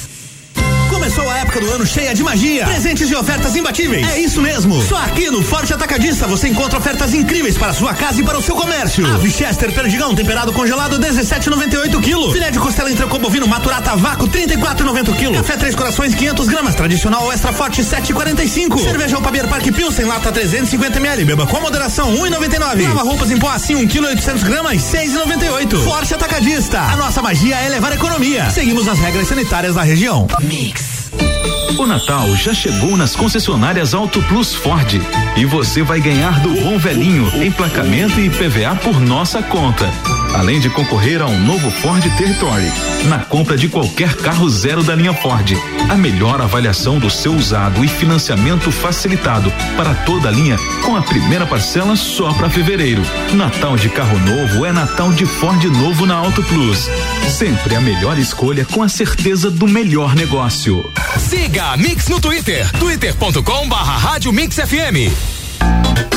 Começou 1.17 1.33
a 1.33 1.39
época 1.39 1.59
do 1.59 1.71
ano 1.71 1.83
cheia 1.83 2.13
de 2.13 2.21
magia, 2.21 2.63
presentes 2.65 3.09
e 3.09 3.15
ofertas 3.15 3.55
imbatíveis. 3.55 4.07
É 4.07 4.19
isso 4.19 4.39
mesmo. 4.39 4.79
Só 4.83 4.97
aqui 4.97 5.31
no 5.31 5.41
Forte 5.41 5.73
Atacadista 5.73 6.27
você 6.27 6.47
encontra 6.47 6.77
ofertas 6.77 7.11
incríveis 7.11 7.57
para 7.57 7.73
sua 7.73 7.91
casa 7.95 8.21
e 8.21 8.23
para 8.23 8.37
o 8.37 8.41
seu 8.41 8.55
comércio. 8.55 9.03
Ave 9.03 9.31
Chester 9.31 9.73
Perdigão 9.73 10.13
temperado 10.13 10.53
congelado 10.53 10.99
17,98 10.99 11.99
kg. 11.99 12.31
Filé 12.31 12.51
de 12.51 12.59
costela 12.59 12.91
entrecô 12.91 13.17
bovino 13.17 13.47
maturata 13.47 13.95
vácuo 13.95 14.27
34,90 14.27 15.15
kg. 15.17 15.33
Café 15.37 15.57
Três 15.57 15.73
Corações 15.73 16.13
500 16.13 16.47
gramas 16.49 16.75
tradicional 16.75 17.33
extra 17.33 17.51
forte 17.51 17.81
7,45. 17.81 18.79
Cerveja 18.83 19.15
Alpabier 19.15 19.47
Parque 19.47 19.71
Pilsen 19.71 20.05
lata 20.05 20.31
350 20.31 20.99
ml. 20.99 21.25
Beba 21.25 21.47
com 21.47 21.59
moderação 21.59 22.15
1,99. 22.15 22.83
Lava 22.83 23.01
roupas 23.01 23.31
em 23.31 23.39
pó 23.39 23.49
assim 23.49 23.73
1 23.73 23.87
kg 23.87 24.05
800 24.09 24.43
gramas 24.43 24.83
6,98. 24.83 25.83
Forte 25.83 26.13
Atacadista. 26.13 26.79
A 26.79 26.95
nossa 26.95 27.23
magia 27.23 27.55
é 27.55 27.69
levar 27.69 27.91
economia. 27.91 28.51
Seguimos 28.51 28.87
as 28.87 28.99
regras 28.99 29.27
sanitárias 29.27 29.73
da 29.73 29.81
região. 29.81 30.27
Mix. 30.41 31.06
Thank 31.19 31.47
you. 31.47 31.56
O 31.75 31.85
Natal 31.85 32.33
já 32.35 32.53
chegou 32.53 32.95
nas 32.95 33.15
concessionárias 33.15 33.93
Auto 33.93 34.21
Plus 34.23 34.55
Ford 34.55 34.99
e 35.35 35.45
você 35.45 35.83
vai 35.83 35.99
ganhar 35.99 36.39
do 36.39 36.49
bom 36.61 36.77
velhinho 36.79 37.29
emplacamento 37.43 38.19
e 38.19 38.29
PVA 38.29 38.75
por 38.81 38.99
nossa 38.99 39.43
conta. 39.43 39.91
Além 40.33 40.59
de 40.59 40.69
concorrer 40.69 41.21
a 41.21 41.25
um 41.25 41.39
novo 41.39 41.69
Ford 41.69 42.01
Territory 42.17 42.71
na 43.05 43.19
compra 43.19 43.57
de 43.57 43.67
qualquer 43.67 44.15
carro 44.15 44.49
zero 44.49 44.83
da 44.83 44.95
linha 44.95 45.13
Ford. 45.13 45.51
A 45.89 45.95
melhor 45.95 46.41
avaliação 46.41 46.99
do 46.99 47.09
seu 47.09 47.33
usado 47.33 47.83
e 47.83 47.87
financiamento 47.87 48.71
facilitado 48.71 49.51
para 49.75 49.93
toda 49.93 50.29
a 50.29 50.31
linha 50.31 50.57
com 50.83 50.95
a 50.95 51.01
primeira 51.01 51.45
parcela 51.45 51.95
só 51.95 52.33
para 52.33 52.49
fevereiro. 52.49 53.01
Natal 53.33 53.75
de 53.75 53.89
carro 53.89 54.17
novo 54.19 54.65
é 54.65 54.71
Natal 54.71 55.11
de 55.13 55.25
Ford 55.25 55.63
novo 55.65 56.05
na 56.05 56.15
Auto 56.15 56.41
Plus. 56.43 56.89
Sempre 57.29 57.75
a 57.75 57.81
melhor 57.81 58.17
escolha 58.17 58.65
com 58.65 58.81
a 58.81 58.89
certeza 58.89 59.51
do 59.51 59.67
melhor 59.67 60.15
negócio. 60.15 60.91
Siga 61.17 61.56
Mix 61.75 62.07
no 62.07 62.19
Twitter, 62.19 62.69
twitter.com 62.79 63.67
barra 63.67 63.97
Rádio 63.97 64.31
Mix 64.31 64.57
FM. 64.57 66.16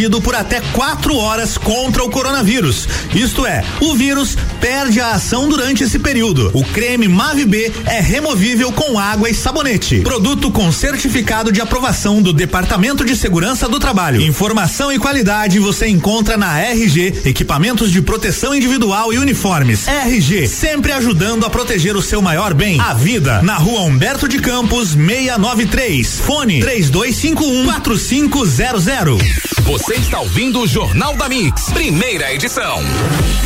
por 0.09 0.33
até 0.33 0.61
quatro 0.73 1.15
horas 1.15 1.57
contra 1.57 2.03
o 2.03 2.09
coronavírus. 2.09 2.87
Isto 3.13 3.45
é, 3.45 3.63
o 3.79 3.93
vírus 3.93 4.35
perde 4.59 4.99
a 4.99 5.11
ação 5.11 5.47
durante 5.47 5.83
esse 5.83 5.99
período. 5.99 6.49
O 6.53 6.63
creme 6.63 7.07
Mave 7.07 7.45
B 7.45 7.71
é 7.85 7.99
removível 7.99 8.71
com 8.71 8.97
água 8.97 9.29
e 9.29 9.33
sabonete. 9.35 9.99
Produto 9.99 10.49
com 10.49 10.71
certificado 10.71 11.51
de 11.51 11.61
aprovação 11.61 12.21
do 12.21 12.33
Departamento 12.33 13.05
de 13.05 13.15
Segurança 13.15 13.67
do 13.67 13.79
Trabalho. 13.79 14.21
Informação 14.21 14.91
e 14.91 14.97
qualidade 14.97 15.59
você 15.59 15.87
encontra 15.87 16.37
na 16.37 16.59
RG, 16.59 17.21
equipamentos 17.25 17.91
de 17.91 18.01
proteção 18.01 18.55
individual 18.55 19.13
e 19.13 19.17
uniformes. 19.17 19.87
RG, 19.87 20.47
sempre 20.47 20.93
ajudando 20.93 21.45
a 21.45 21.49
proteger 21.49 21.95
o 21.95 22.01
seu 22.01 22.21
maior 22.21 22.53
bem, 22.53 22.79
a 22.79 22.93
vida. 22.93 23.41
Na 23.43 23.57
rua 23.57 23.81
Humberto 23.81 24.27
de 24.27 24.39
Campos, 24.39 24.95
693. 24.95 26.19
Fone 26.21 26.59
3251 26.61 27.65
4500. 27.65 29.50
Você 29.63 29.93
está 29.93 30.19
ouvindo 30.19 30.61
o 30.61 30.67
Jornal 30.67 31.15
da 31.15 31.29
Mix, 31.29 31.69
primeira 31.71 32.33
edição. 32.33 32.79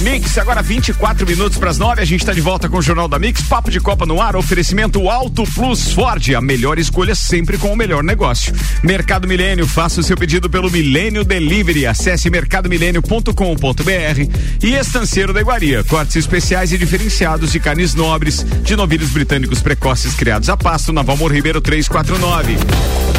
Mix, 0.01 0.37
agora 0.37 0.61
24 0.61 1.27
minutos 1.27 1.57
para 1.57 1.69
as 1.69 1.77
9, 1.77 2.01
a 2.01 2.05
gente 2.05 2.21
está 2.21 2.31
de 2.31 2.41
volta 2.41 2.69
com 2.69 2.77
o 2.77 2.81
Jornal 2.81 3.07
da 3.07 3.19
Mix, 3.19 3.41
Papo 3.43 3.69
de 3.69 3.79
Copa 3.79 4.05
no 4.05 4.21
ar, 4.21 4.35
oferecimento 4.35 5.09
Alto 5.09 5.43
Plus 5.53 5.91
Ford, 5.91 6.33
a 6.33 6.41
melhor 6.41 6.79
escolha 6.79 7.15
sempre 7.15 7.57
com 7.57 7.71
o 7.71 7.75
melhor 7.75 8.03
negócio. 8.03 8.53
Mercado 8.81 9.27
Milênio, 9.27 9.67
faça 9.67 9.99
o 9.99 10.03
seu 10.03 10.15
pedido 10.15 10.49
pelo 10.49 10.71
Milênio 10.71 11.23
Delivery, 11.23 11.85
acesse 11.85 12.29
mercadomilênio.com.br 12.29 14.63
e 14.63 14.73
Estanceiro 14.73 15.33
da 15.33 15.41
Iguaria, 15.41 15.83
cortes 15.83 16.15
especiais 16.15 16.71
e 16.71 16.77
diferenciados 16.77 17.51
de 17.51 17.59
carnes 17.59 17.93
nobres, 17.93 18.45
de 18.63 18.75
novilhos 18.75 19.09
britânicos 19.09 19.61
precoces 19.61 20.13
criados 20.13 20.49
a 20.49 20.57
pasto, 20.57 20.93
na 20.93 21.01
Valmor 21.01 21.31
Ribeiro 21.31 21.61
349. 21.61 23.14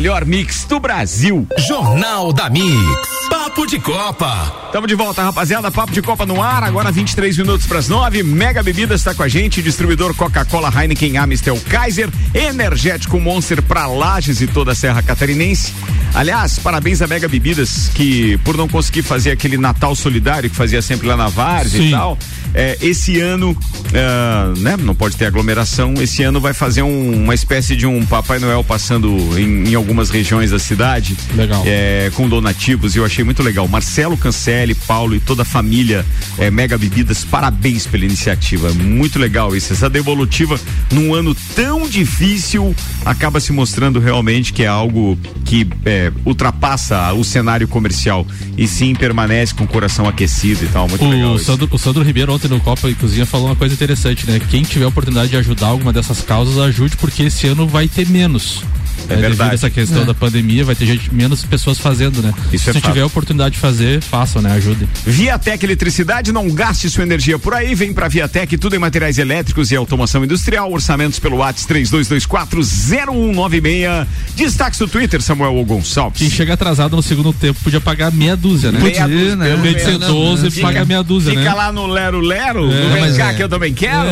Melhor 0.00 0.24
mix 0.24 0.64
do 0.64 0.80
Brasil. 0.80 1.46
Jornal 1.68 2.32
da 2.32 2.48
Mix. 2.48 3.10
Papo 3.28 3.66
de 3.66 3.78
Copa. 3.78 4.70
Tamo 4.72 4.86
de 4.86 4.94
volta, 4.94 5.22
rapaziada. 5.22 5.70
Papo 5.70 5.92
de 5.92 6.00
Copa 6.00 6.24
no 6.24 6.42
ar. 6.42 6.62
Agora 6.62 6.90
23 6.90 7.36
minutos 7.36 7.66
para 7.66 7.80
as 7.80 7.86
9. 7.86 8.22
Mega 8.22 8.62
Bebidas 8.62 9.02
está 9.02 9.14
com 9.14 9.22
a 9.22 9.28
gente. 9.28 9.60
Distribuidor 9.60 10.14
Coca-Cola, 10.14 10.72
Heineken, 10.74 11.18
Amistel, 11.18 11.60
Kaiser. 11.68 12.08
Energético 12.32 13.20
Monster 13.20 13.60
para 13.60 13.86
Lages 13.86 14.40
e 14.40 14.46
toda 14.46 14.72
a 14.72 14.74
Serra 14.74 15.02
Catarinense. 15.02 15.74
Aliás, 16.14 16.58
parabéns 16.58 17.02
a 17.02 17.06
Mega 17.06 17.28
Bebidas 17.28 17.90
que 17.94 18.38
por 18.38 18.56
não 18.56 18.66
conseguir 18.66 19.02
fazer 19.02 19.32
aquele 19.32 19.58
Natal 19.58 19.94
solidário 19.94 20.48
que 20.48 20.56
fazia 20.56 20.80
sempre 20.80 21.06
lá 21.06 21.16
na 21.16 21.28
Várzea 21.28 21.82
e 21.82 21.90
tal. 21.90 22.16
É, 22.54 22.76
esse 22.80 23.20
ano, 23.20 23.50
uh, 23.50 24.60
né? 24.60 24.76
Não 24.76 24.94
pode 24.94 25.16
ter 25.16 25.26
aglomeração. 25.26 25.94
Esse 26.00 26.22
ano 26.22 26.40
vai 26.40 26.52
fazer 26.52 26.82
um, 26.82 27.24
uma 27.24 27.34
espécie 27.34 27.76
de 27.76 27.86
um 27.86 28.04
Papai 28.04 28.38
Noel 28.38 28.64
passando 28.64 29.38
em, 29.38 29.70
em 29.70 29.74
algumas 29.74 30.10
regiões 30.10 30.50
da 30.50 30.58
cidade. 30.58 31.16
Legal. 31.34 31.62
É, 31.66 32.10
com 32.14 32.28
donativos. 32.28 32.94
E 32.94 32.98
eu 32.98 33.04
achei 33.04 33.24
muito 33.24 33.42
legal. 33.42 33.66
Marcelo 33.68 34.16
Cancelli, 34.16 34.74
Paulo 34.74 35.14
e 35.14 35.20
toda 35.20 35.42
a 35.42 35.44
família 35.44 36.04
é, 36.38 36.50
Mega 36.50 36.76
Bebidas, 36.76 37.24
parabéns 37.24 37.86
pela 37.86 38.04
iniciativa. 38.04 38.72
Muito 38.72 39.18
legal 39.18 39.54
isso. 39.54 39.72
Essa 39.72 39.88
devolutiva 39.88 40.58
num 40.92 41.14
ano 41.14 41.34
tão 41.54 41.88
difícil 41.88 42.74
acaba 43.04 43.40
se 43.40 43.52
mostrando 43.52 43.98
realmente 43.98 44.52
que 44.52 44.62
é 44.64 44.66
algo 44.66 45.18
que 45.44 45.66
é, 45.84 46.12
ultrapassa 46.24 47.12
o 47.12 47.24
cenário 47.24 47.68
comercial 47.68 48.26
e 48.56 48.66
sim 48.66 48.94
permanece 48.94 49.54
com 49.54 49.64
o 49.64 49.68
coração 49.68 50.08
aquecido 50.08 50.64
e 50.64 50.68
tal. 50.68 50.88
Muito 50.88 51.04
legal. 51.06 51.32
O 51.32 51.36
isso. 51.36 51.44
Sandro, 51.44 51.68
o 51.70 51.78
Sandro 51.78 52.02
Ribeiro 52.02 52.32
ontem 52.40 52.48
no 52.48 52.60
Copa 52.60 52.88
e 52.88 52.94
Cozinha 52.94 53.26
falou 53.26 53.48
uma 53.48 53.56
coisa 53.56 53.74
interessante, 53.74 54.26
né? 54.26 54.40
Quem 54.40 54.62
tiver 54.62 54.86
a 54.86 54.88
oportunidade 54.88 55.28
de 55.28 55.36
ajudar 55.36 55.66
alguma 55.66 55.92
dessas 55.92 56.22
causas, 56.22 56.56
ajude, 56.56 56.96
porque 56.96 57.24
esse 57.24 57.46
ano 57.46 57.66
vai 57.66 57.86
ter 57.86 58.08
menos. 58.08 58.62
É 59.08 59.16
né? 59.16 59.22
verdade. 59.22 59.36
Devido 59.38 59.50
a 59.50 59.54
essa 59.54 59.70
questão 59.70 60.02
É. 60.02 60.04
da 60.04 60.14
pandemia, 60.14 60.64
vai 60.64 60.74
ter 60.74 60.86
gente, 60.86 61.12
menos 61.14 61.42
pessoas 61.44 61.78
fazendo, 61.78 62.22
né? 62.22 62.32
Isso 62.52 62.64
Se 62.64 62.70
é 62.70 62.72
fato. 62.74 62.84
tiver 62.88 63.00
a 63.00 63.06
oportunidade 63.06 63.54
de 63.54 63.60
fazer, 63.60 64.00
façam, 64.02 64.42
né? 64.42 64.52
Ajudem. 64.52 64.88
Viatec 65.06 65.64
Eletricidade, 65.64 66.32
não 66.32 66.48
gaste 66.50 66.88
sua 66.90 67.02
energia 67.02 67.38
por 67.38 67.54
aí, 67.54 67.74
vem 67.74 67.92
pra 67.92 68.08
Viatec, 68.08 68.56
tudo 68.58 68.76
em 68.76 68.78
materiais 68.78 69.18
elétricos 69.18 69.70
e 69.70 69.76
automação 69.76 70.24
industrial, 70.24 70.70
orçamentos 70.72 71.18
pelo 71.18 71.36
WhatsApp 71.38 71.60
32240196. 71.84 74.06
Destaques 74.36 74.78
do 74.78 74.88
Twitter, 74.88 75.20
Samuel. 75.22 75.60
Gonçalves. 75.64 76.18
Quem 76.18 76.30
chega 76.30 76.54
atrasado 76.54 76.96
no 76.96 77.02
segundo 77.02 77.32
tempo 77.32 77.58
podia 77.62 77.80
pagar 77.80 78.12
meia 78.12 78.36
dúzia, 78.36 78.72
né? 78.72 78.80
Meia 78.80 79.06
dúzia, 79.06 79.36
né? 79.36 79.54
Em 79.54 79.60
vez 79.60 79.76
de 79.76 79.82
ser 79.82 79.98
12, 79.98 80.50
Fica- 80.50 80.66
paga 80.66 80.84
meia 80.84 81.02
dúzia, 81.02 81.30
Fica 81.30 81.44
né? 81.44 81.52
lá 81.54 81.72
no 81.72 81.86
Lero 81.86 82.20
Lero, 82.20 82.70
É, 82.70 82.88
no 82.88 82.92
Vem 82.94 83.14
cá 83.16 83.32
é. 83.32 83.34
que 83.34 83.42
eu 83.42 83.48
também 83.48 83.72
quero. 83.74 84.08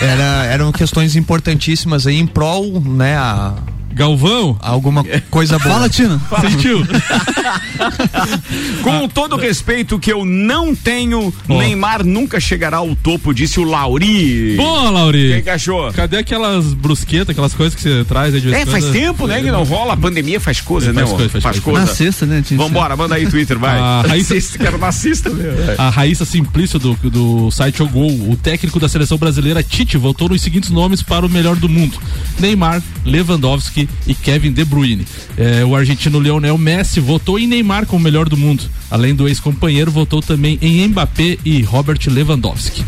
Era, 0.00 0.44
eram 0.46 0.72
questões 0.72 1.14
importantíssimas 1.16 2.06
aí 2.06 2.18
em 2.18 2.26
prol, 2.26 2.80
né, 2.80 3.16
a 3.16 3.54
Galvão? 3.94 4.56
alguma 4.60 5.04
coisa 5.30 5.58
boa. 5.58 5.74
Fala, 5.74 5.88
Tina. 5.88 6.20
Sentiu? 6.40 6.82
Com 8.82 9.08
todo 9.08 9.34
o 9.36 9.38
respeito 9.38 9.98
que 9.98 10.12
eu 10.12 10.24
não 10.24 10.74
tenho, 10.74 11.32
Neymar 11.48 12.04
nunca 12.04 12.40
chegará 12.40 12.78
ao 12.78 12.94
topo, 12.96 13.32
disse 13.34 13.60
o 13.60 13.64
Lauri. 13.64 14.54
Boa, 14.56 14.90
Lauri. 14.90 15.32
Quem 15.34 15.42
que 15.42 15.50
achou? 15.50 15.92
Cadê 15.92 16.18
aquelas 16.18 16.72
brusquetas, 16.74 17.30
aquelas 17.30 17.54
coisas 17.54 17.74
que 17.74 17.82
você 17.82 18.04
traz 18.04 18.34
aí 18.34 18.40
de 18.40 18.48
vez 18.48 18.62
É, 18.62 18.66
faz 18.66 18.84
quando? 18.84 18.92
tempo, 18.92 19.26
né, 19.26 19.40
que 19.42 19.50
não 19.50 19.64
rola. 19.64 19.94
A 19.94 19.96
pandemia 19.96 20.40
faz 20.40 20.60
coisa, 20.60 20.90
É, 20.90 20.92
né? 20.92 21.02
faz 21.06 21.12
coisa, 21.16 21.40
faz 21.40 21.60
coisa. 21.60 21.80
Na 21.80 21.86
sexta, 21.86 22.26
né? 22.26 22.42
tinha 22.46 22.58
que 22.58 22.64
Vambora, 22.64 22.96
manda 22.96 23.14
aí 23.14 23.26
Twitter, 23.28 23.58
vai. 23.58 23.78
A 23.78 24.02
Raíssa- 24.06 24.34
Assista, 24.34 24.58
quero 24.58 24.78
nazista, 24.78 25.30
né? 25.30 25.74
A 25.78 25.90
Raíssa 25.90 26.24
Simplício 26.24 26.78
do, 26.78 26.94
do 27.04 27.50
site 27.50 27.82
O 27.82 27.88
Gol, 27.88 28.10
o 28.30 28.36
técnico 28.36 28.78
da 28.80 28.88
seleção 28.88 29.18
brasileira 29.18 29.62
Tite 29.62 29.96
votou 29.96 30.28
nos 30.28 30.40
seguintes 30.42 30.70
nomes 30.70 31.02
para 31.02 31.24
o 31.26 31.28
melhor 31.28 31.56
do 31.56 31.68
mundo: 31.68 31.98
Neymar, 32.38 32.82
Lewandowski 33.04 33.81
e 34.06 34.14
Kevin 34.14 34.52
De 34.52 34.64
Bruyne. 34.64 35.06
É, 35.36 35.64
o 35.64 35.74
argentino 35.74 36.20
Lionel 36.20 36.58
Messi 36.58 37.00
votou 37.00 37.38
em 37.38 37.46
Neymar 37.46 37.86
como 37.86 38.02
melhor 38.02 38.28
do 38.28 38.36
mundo. 38.36 38.64
Além 38.90 39.14
do 39.14 39.28
ex-companheiro, 39.28 39.90
votou 39.90 40.20
também 40.20 40.58
em 40.60 40.86
Mbappé 40.88 41.38
e 41.44 41.62
Robert 41.62 42.00
Lewandowski. 42.06 42.84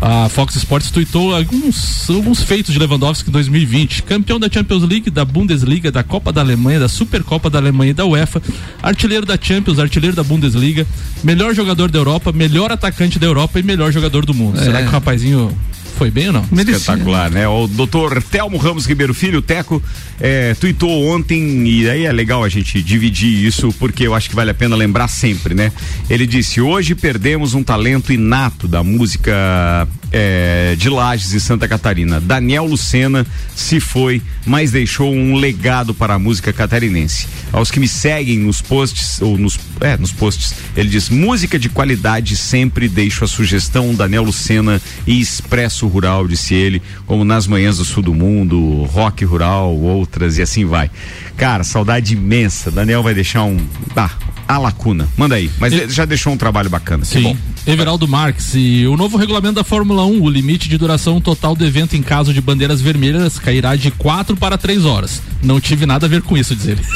A 0.00 0.28
Fox 0.28 0.56
Sports 0.56 0.90
tweetou 0.90 1.34
alguns, 1.34 2.10
alguns 2.10 2.42
feitos 2.42 2.74
de 2.74 2.78
Lewandowski 2.78 3.30
em 3.30 3.32
2020. 3.32 4.02
Campeão 4.02 4.38
da 4.38 4.50
Champions 4.50 4.82
League, 4.82 5.08
da 5.08 5.24
Bundesliga, 5.24 5.90
da 5.90 6.02
Copa 6.02 6.32
da 6.32 6.40
Alemanha, 6.40 6.80
da 6.80 6.88
Supercopa 6.88 7.48
da 7.48 7.58
Alemanha 7.58 7.92
e 7.92 7.94
da 7.94 8.04
UEFA. 8.04 8.42
Artilheiro 8.82 9.24
da 9.24 9.38
Champions, 9.40 9.78
artilheiro 9.78 10.14
da 10.14 10.22
Bundesliga. 10.22 10.86
Melhor 11.22 11.54
jogador 11.54 11.90
da 11.90 11.98
Europa, 11.98 12.32
melhor 12.32 12.70
atacante 12.70 13.18
da 13.18 13.26
Europa 13.26 13.58
e 13.58 13.62
melhor 13.62 13.92
jogador 13.92 14.26
do 14.26 14.34
mundo. 14.34 14.60
É. 14.60 14.64
Será 14.64 14.82
que 14.82 14.88
o 14.88 14.90
rapazinho 14.90 15.56
foi 15.94 16.10
bem 16.10 16.28
ou 16.28 16.32
não? 16.32 16.46
Espetacular, 16.52 17.30
né? 17.30 17.48
O 17.48 17.66
doutor 17.66 18.22
Telmo 18.22 18.56
Ramos 18.56 18.86
Ribeiro 18.86 19.14
Filho, 19.14 19.38
o 19.38 19.42
Teco, 19.42 19.82
é, 20.20 20.54
tuitou 20.54 21.08
ontem, 21.08 21.66
e 21.66 21.88
aí 21.88 22.04
é 22.04 22.12
legal 22.12 22.44
a 22.44 22.48
gente 22.48 22.82
dividir 22.82 23.44
isso, 23.44 23.72
porque 23.78 24.06
eu 24.06 24.14
acho 24.14 24.28
que 24.28 24.36
vale 24.36 24.50
a 24.50 24.54
pena 24.54 24.76
lembrar 24.76 25.08
sempre, 25.08 25.54
né? 25.54 25.72
Ele 26.10 26.26
disse: 26.26 26.60
hoje 26.60 26.94
perdemos 26.94 27.54
um 27.54 27.62
talento 27.62 28.12
inato 28.12 28.68
da 28.68 28.82
música 28.82 29.88
é, 30.16 30.76
de 30.78 30.88
Lages 30.88 31.32
e 31.32 31.40
Santa 31.40 31.66
Catarina. 31.66 32.20
Daniel 32.20 32.66
Lucena 32.66 33.26
se 33.52 33.80
foi, 33.80 34.22
mas 34.46 34.70
deixou 34.70 35.12
um 35.12 35.34
legado 35.34 35.92
para 35.92 36.14
a 36.14 36.18
música 36.20 36.52
catarinense. 36.52 37.26
Aos 37.52 37.68
que 37.68 37.80
me 37.80 37.88
seguem 37.88 38.38
nos 38.38 38.62
posts, 38.62 39.20
ou 39.20 39.36
nos, 39.36 39.58
é, 39.80 39.96
nos 39.96 40.12
posts, 40.12 40.54
ele 40.76 40.88
diz: 40.88 41.08
música 41.08 41.58
de 41.58 41.68
qualidade 41.68 42.36
sempre 42.36 42.88
deixo 42.88 43.24
a 43.24 43.28
sugestão 43.28 43.92
Daniel 43.92 44.22
Lucena 44.22 44.80
e 45.04 45.20
Expresso 45.20 45.88
Rural, 45.88 46.28
disse 46.28 46.54
ele, 46.54 46.80
como 47.06 47.24
nas 47.24 47.48
manhãs 47.48 47.78
do 47.78 47.84
sul 47.84 48.02
do 48.02 48.14
mundo, 48.14 48.84
rock 48.84 49.24
rural, 49.24 49.76
outras 49.76 50.38
e 50.38 50.42
assim 50.42 50.64
vai. 50.64 50.88
Cara, 51.36 51.64
saudade 51.64 52.14
imensa. 52.14 52.70
Daniel 52.70 53.02
vai 53.02 53.14
deixar 53.14 53.42
um. 53.42 53.58
Ah, 53.96 54.12
a 54.46 54.58
lacuna. 54.58 55.08
Manda 55.16 55.34
aí. 55.36 55.50
Mas 55.58 55.72
ele 55.72 55.92
já 55.92 56.04
deixou 56.04 56.32
um 56.32 56.36
trabalho 56.36 56.70
bacana. 56.70 57.02
que 57.02 57.08
Sim. 57.08 57.22
bom. 57.22 57.36
Everaldo 57.66 58.06
Marques 58.06 58.52
e 58.54 58.86
o 58.86 58.94
novo 58.94 59.16
regulamento 59.16 59.54
da 59.54 59.64
Fórmula 59.64 60.04
1, 60.04 60.20
o 60.20 60.28
limite 60.28 60.68
de 60.68 60.76
duração 60.76 61.18
total 61.18 61.56
do 61.56 61.64
evento 61.64 61.96
em 61.96 62.02
caso 62.02 62.32
de 62.34 62.40
bandeiras 62.40 62.80
vermelhas 62.82 63.38
cairá 63.38 63.74
de 63.74 63.90
4 63.90 64.36
para 64.36 64.58
3 64.58 64.84
horas. 64.84 65.22
Não 65.42 65.58
tive 65.58 65.86
nada 65.86 66.04
a 66.04 66.08
ver 66.08 66.20
com 66.20 66.36
isso, 66.36 66.54
diz 66.54 66.66
ele. 66.66 66.80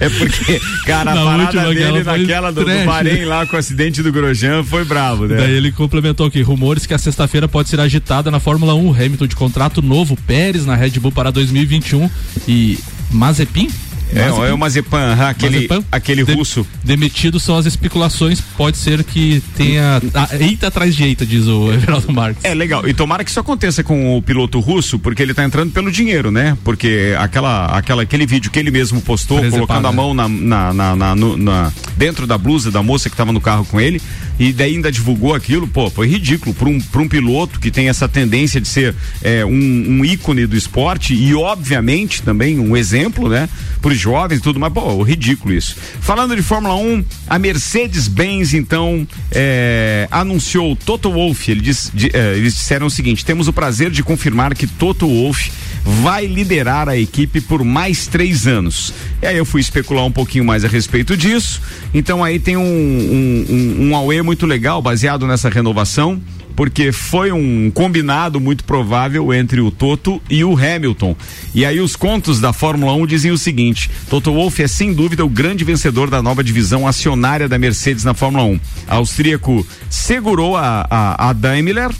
É 0.00 0.08
porque, 0.08 0.60
cara, 0.86 1.12
a 1.12 1.14
Na 1.14 1.24
parada 1.24 1.42
última, 1.44 1.74
dele 1.74 2.04
naquela 2.04 2.52
do, 2.52 2.64
do 2.64 2.84
Bahrein 2.84 3.24
lá 3.24 3.46
com 3.46 3.56
o 3.56 3.58
acidente 3.58 4.02
do 4.02 4.12
Grosjean 4.12 4.62
foi 4.62 4.84
bravo, 4.84 5.26
né? 5.26 5.36
Daí 5.36 5.52
ele 5.52 5.72
complementou 5.72 6.26
aqui, 6.26 6.42
rumores 6.42 6.86
que 6.86 6.94
a 6.94 6.98
sexta-feira 6.98 7.48
pode 7.48 7.68
ser 7.68 7.80
agitada 7.80 8.30
na 8.30 8.40
Fórmula 8.40 8.74
1, 8.74 8.90
Hamilton 8.94 9.26
de 9.26 9.36
contrato 9.36 9.82
novo, 9.82 10.16
Pérez 10.26 10.66
na 10.66 10.74
Red 10.74 10.90
Bull 11.00 11.12
para 11.12 11.30
2021 11.30 12.08
e 12.46 12.78
Mazepin? 13.10 13.68
É, 14.14 14.48
é 14.48 14.52
o 14.52 14.58
Mazepan, 14.58 15.12
aham, 15.12 15.28
aquele, 15.28 15.54
Mazepan? 15.56 15.84
aquele 15.92 16.24
De- 16.24 16.32
russo. 16.32 16.66
Demitido 16.82 17.38
são 17.38 17.56
as 17.56 17.66
especulações, 17.66 18.40
pode 18.56 18.76
ser 18.76 19.04
que 19.04 19.42
tenha 19.56 20.00
ah, 20.14 20.28
eita 20.38 20.66
atrás 20.66 20.94
de 20.94 21.04
eita, 21.04 21.24
diz 21.24 21.46
o 21.46 21.70
Everaldo 21.72 22.12
Marques. 22.12 22.44
É 22.44 22.54
legal. 22.54 22.86
E 22.88 22.92
tomara 22.94 23.22
que 23.24 23.30
isso 23.30 23.38
aconteça 23.40 23.82
com 23.84 24.16
o 24.16 24.22
piloto 24.22 24.58
russo, 24.60 24.98
porque 24.98 25.22
ele 25.22 25.32
tá 25.34 25.44
entrando 25.44 25.72
pelo 25.72 25.90
dinheiro, 25.92 26.30
né? 26.30 26.56
Porque 26.64 27.14
aquela, 27.18 27.66
aquela, 27.66 28.02
aquele 28.02 28.26
vídeo 28.26 28.50
que 28.50 28.58
ele 28.58 28.70
mesmo 28.70 29.00
postou, 29.00 29.38
Presepado, 29.38 29.66
colocando 29.66 29.86
a 29.86 29.90
né? 29.90 29.96
mão 29.96 30.14
na, 30.14 30.28
na, 30.28 30.72
na- 30.74 30.96
na- 30.96 31.14
no- 31.14 31.36
na- 31.36 31.72
dentro 31.96 32.26
da 32.26 32.36
blusa 32.36 32.70
da 32.70 32.82
moça 32.82 33.08
que 33.08 33.16
tava 33.16 33.32
no 33.32 33.40
carro 33.40 33.64
com 33.64 33.80
ele, 33.80 34.00
e 34.40 34.52
daí 34.52 34.74
ainda 34.74 34.90
divulgou 34.90 35.34
aquilo, 35.34 35.68
pô, 35.68 35.88
foi 35.90 36.08
ridículo 36.08 36.52
para 36.54 36.68
um, 36.68 36.82
um 36.96 37.08
piloto 37.08 37.60
que 37.60 37.70
tem 37.70 37.88
essa 37.88 38.08
tendência 38.08 38.60
de 38.60 38.66
ser 38.66 38.94
é, 39.22 39.44
um, 39.44 39.50
um 39.52 40.04
ícone 40.04 40.46
do 40.46 40.56
esporte 40.56 41.14
e, 41.14 41.32
obviamente, 41.34 42.22
também 42.22 42.58
um 42.58 42.76
exemplo, 42.76 43.28
né? 43.28 43.48
Para 43.82 43.92
os 43.92 43.98
jovens 43.98 44.38
e 44.38 44.42
tudo, 44.42 44.58
mas, 44.58 44.72
pô, 44.72 45.02
ridículo 45.02 45.54
isso. 45.54 45.76
Falando 46.00 46.34
de 46.34 46.42
Fórmula 46.42 46.74
1, 46.74 47.04
a 47.28 47.38
Mercedes-Benz, 47.38 48.54
então, 48.54 49.06
é, 49.30 50.08
anunciou 50.10 50.74
Toto 50.74 51.10
Wolff. 51.12 51.50
Ele 51.50 51.60
diz, 51.60 51.90
di- 51.92 52.10
é, 52.12 52.36
eles 52.36 52.54
disseram 52.54 52.86
o 52.86 52.90
seguinte: 52.90 53.24
temos 53.24 53.46
o 53.46 53.52
prazer 53.52 53.90
de 53.90 54.02
confirmar 54.02 54.54
que 54.54 54.66
Toto 54.66 55.06
Wolff 55.06 55.52
vai 55.84 56.26
liderar 56.26 56.88
a 56.88 56.96
equipe 56.96 57.40
por 57.40 57.64
mais 57.64 58.06
três 58.06 58.46
anos. 58.46 58.92
E 59.22 59.26
aí 59.26 59.36
eu 59.36 59.44
fui 59.44 59.60
especular 59.60 60.04
um 60.04 60.12
pouquinho 60.12 60.44
mais 60.44 60.64
a 60.64 60.68
respeito 60.68 61.16
disso. 61.16 61.60
Então 61.94 62.22
aí 62.22 62.38
tem 62.38 62.56
um, 62.56 62.62
um, 62.62 63.46
um, 63.48 63.86
um 63.88 63.96
muito 64.30 64.46
legal 64.46 64.80
baseado 64.80 65.26
nessa 65.26 65.48
renovação 65.48 66.22
porque 66.54 66.92
foi 66.92 67.32
um 67.32 67.68
combinado 67.68 68.38
muito 68.38 68.62
provável 68.62 69.34
entre 69.34 69.60
o 69.60 69.72
Toto 69.72 70.22
e 70.30 70.44
o 70.44 70.56
Hamilton. 70.56 71.16
E 71.52 71.64
aí 71.64 71.80
os 71.80 71.96
contos 71.96 72.38
da 72.38 72.52
Fórmula 72.52 72.92
1 72.92 73.06
dizem 73.06 73.32
o 73.32 73.38
seguinte: 73.38 73.90
Toto 74.08 74.32
Wolff 74.32 74.62
é 74.62 74.68
sem 74.68 74.94
dúvida 74.94 75.24
o 75.24 75.28
grande 75.28 75.64
vencedor 75.64 76.08
da 76.08 76.22
nova 76.22 76.44
divisão 76.44 76.86
acionária 76.86 77.48
da 77.48 77.58
Mercedes 77.58 78.04
na 78.04 78.14
Fórmula 78.14 78.44
1. 78.44 78.60
A 78.86 78.96
austríaco 78.96 79.66
segurou 79.88 80.56
a, 80.56 80.86
a, 80.88 81.30
a 81.30 81.32
Daimler 81.32 81.90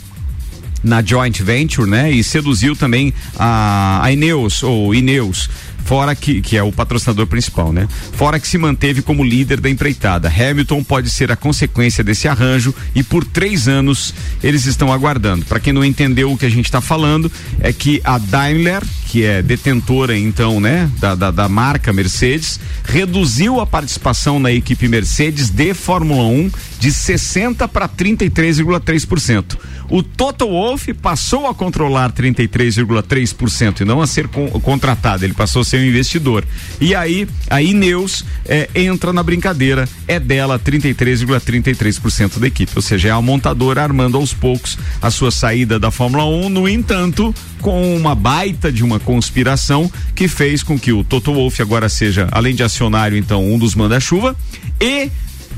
na 0.81 1.03
joint 1.03 1.41
venture, 1.41 1.89
né? 1.89 2.11
E 2.11 2.23
seduziu 2.23 2.75
também 2.75 3.13
a, 3.37 3.99
a 4.03 4.11
Ineos, 4.11 4.63
ou 4.63 4.95
Ineos. 4.95 5.49
Fora 5.85 6.15
que, 6.15 6.41
que 6.41 6.57
é 6.57 6.63
o 6.63 6.71
patrocinador 6.71 7.27
principal, 7.27 7.71
né? 7.71 7.87
Fora 8.13 8.39
que 8.39 8.47
se 8.47 8.57
manteve 8.57 9.01
como 9.01 9.23
líder 9.23 9.59
da 9.59 9.69
empreitada. 9.69 10.29
Hamilton 10.29 10.83
pode 10.83 11.09
ser 11.09 11.31
a 11.31 11.35
consequência 11.35 12.03
desse 12.03 12.27
arranjo 12.27 12.73
e 12.95 13.03
por 13.03 13.25
três 13.25 13.67
anos 13.67 14.13
eles 14.43 14.65
estão 14.65 14.91
aguardando. 14.91 15.45
Para 15.45 15.59
quem 15.59 15.73
não 15.73 15.83
entendeu 15.83 16.31
o 16.31 16.37
que 16.37 16.45
a 16.45 16.49
gente 16.49 16.65
está 16.65 16.81
falando, 16.81 17.31
é 17.59 17.73
que 17.73 18.01
a 18.03 18.17
Daimler, 18.17 18.81
que 19.11 19.25
é 19.25 19.41
detentora 19.41 20.17
então, 20.17 20.61
né, 20.61 20.89
da, 20.97 21.15
da, 21.15 21.31
da 21.31 21.49
marca 21.49 21.91
Mercedes, 21.91 22.57
reduziu 22.85 23.59
a 23.59 23.67
participação 23.67 24.39
na 24.39 24.53
equipe 24.53 24.87
Mercedes 24.87 25.49
de 25.49 25.73
Fórmula 25.73 26.23
1 26.23 26.49
de 26.79 26.93
60 26.93 27.67
para 27.67 27.89
33,3%. 27.89 29.57
O 29.89 30.01
Toto 30.01 30.47
Wolff 30.47 30.93
passou 30.93 31.45
a 31.47 31.53
controlar 31.53 32.13
33,3% 32.13 33.81
e 33.81 33.85
não 33.85 34.01
a 34.01 34.07
ser 34.07 34.29
con- 34.29 34.47
contratado, 34.61 35.25
ele 35.25 35.33
passou 35.33 35.61
a 35.61 35.65
ser 35.65 35.81
um 35.81 35.83
investidor. 35.85 36.45
E 36.79 36.95
aí 36.95 37.27
a 37.49 37.61
Ineos 37.61 38.23
eh, 38.45 38.69
entra 38.73 39.11
na 39.11 39.21
brincadeira, 39.21 39.89
é 40.07 40.17
dela 40.21 40.57
33,33% 40.57 42.39
da 42.39 42.47
equipe, 42.47 42.71
ou 42.73 42.81
seja, 42.81 43.09
é 43.09 43.11
a 43.11 43.21
montadora 43.21 43.83
armando 43.83 44.15
aos 44.17 44.33
poucos 44.33 44.77
a 45.01 45.11
sua 45.11 45.31
saída 45.31 45.77
da 45.77 45.91
Fórmula 45.91 46.23
1, 46.25 46.47
no 46.47 46.69
entanto, 46.69 47.35
com 47.61 47.95
uma 47.95 48.15
baita 48.15 48.71
de 48.71 48.83
uma 48.83 48.99
conspiração 48.99 49.89
que 50.15 50.27
fez 50.27 50.63
com 50.63 50.77
que 50.77 50.91
o 50.91 51.03
Toto 51.03 51.33
Wolff 51.33 51.61
agora 51.61 51.87
seja, 51.87 52.27
além 52.31 52.55
de 52.55 52.63
acionário, 52.63 53.17
então, 53.17 53.45
um 53.45 53.57
dos 53.57 53.75
manda-chuva 53.75 54.35
e 54.79 55.09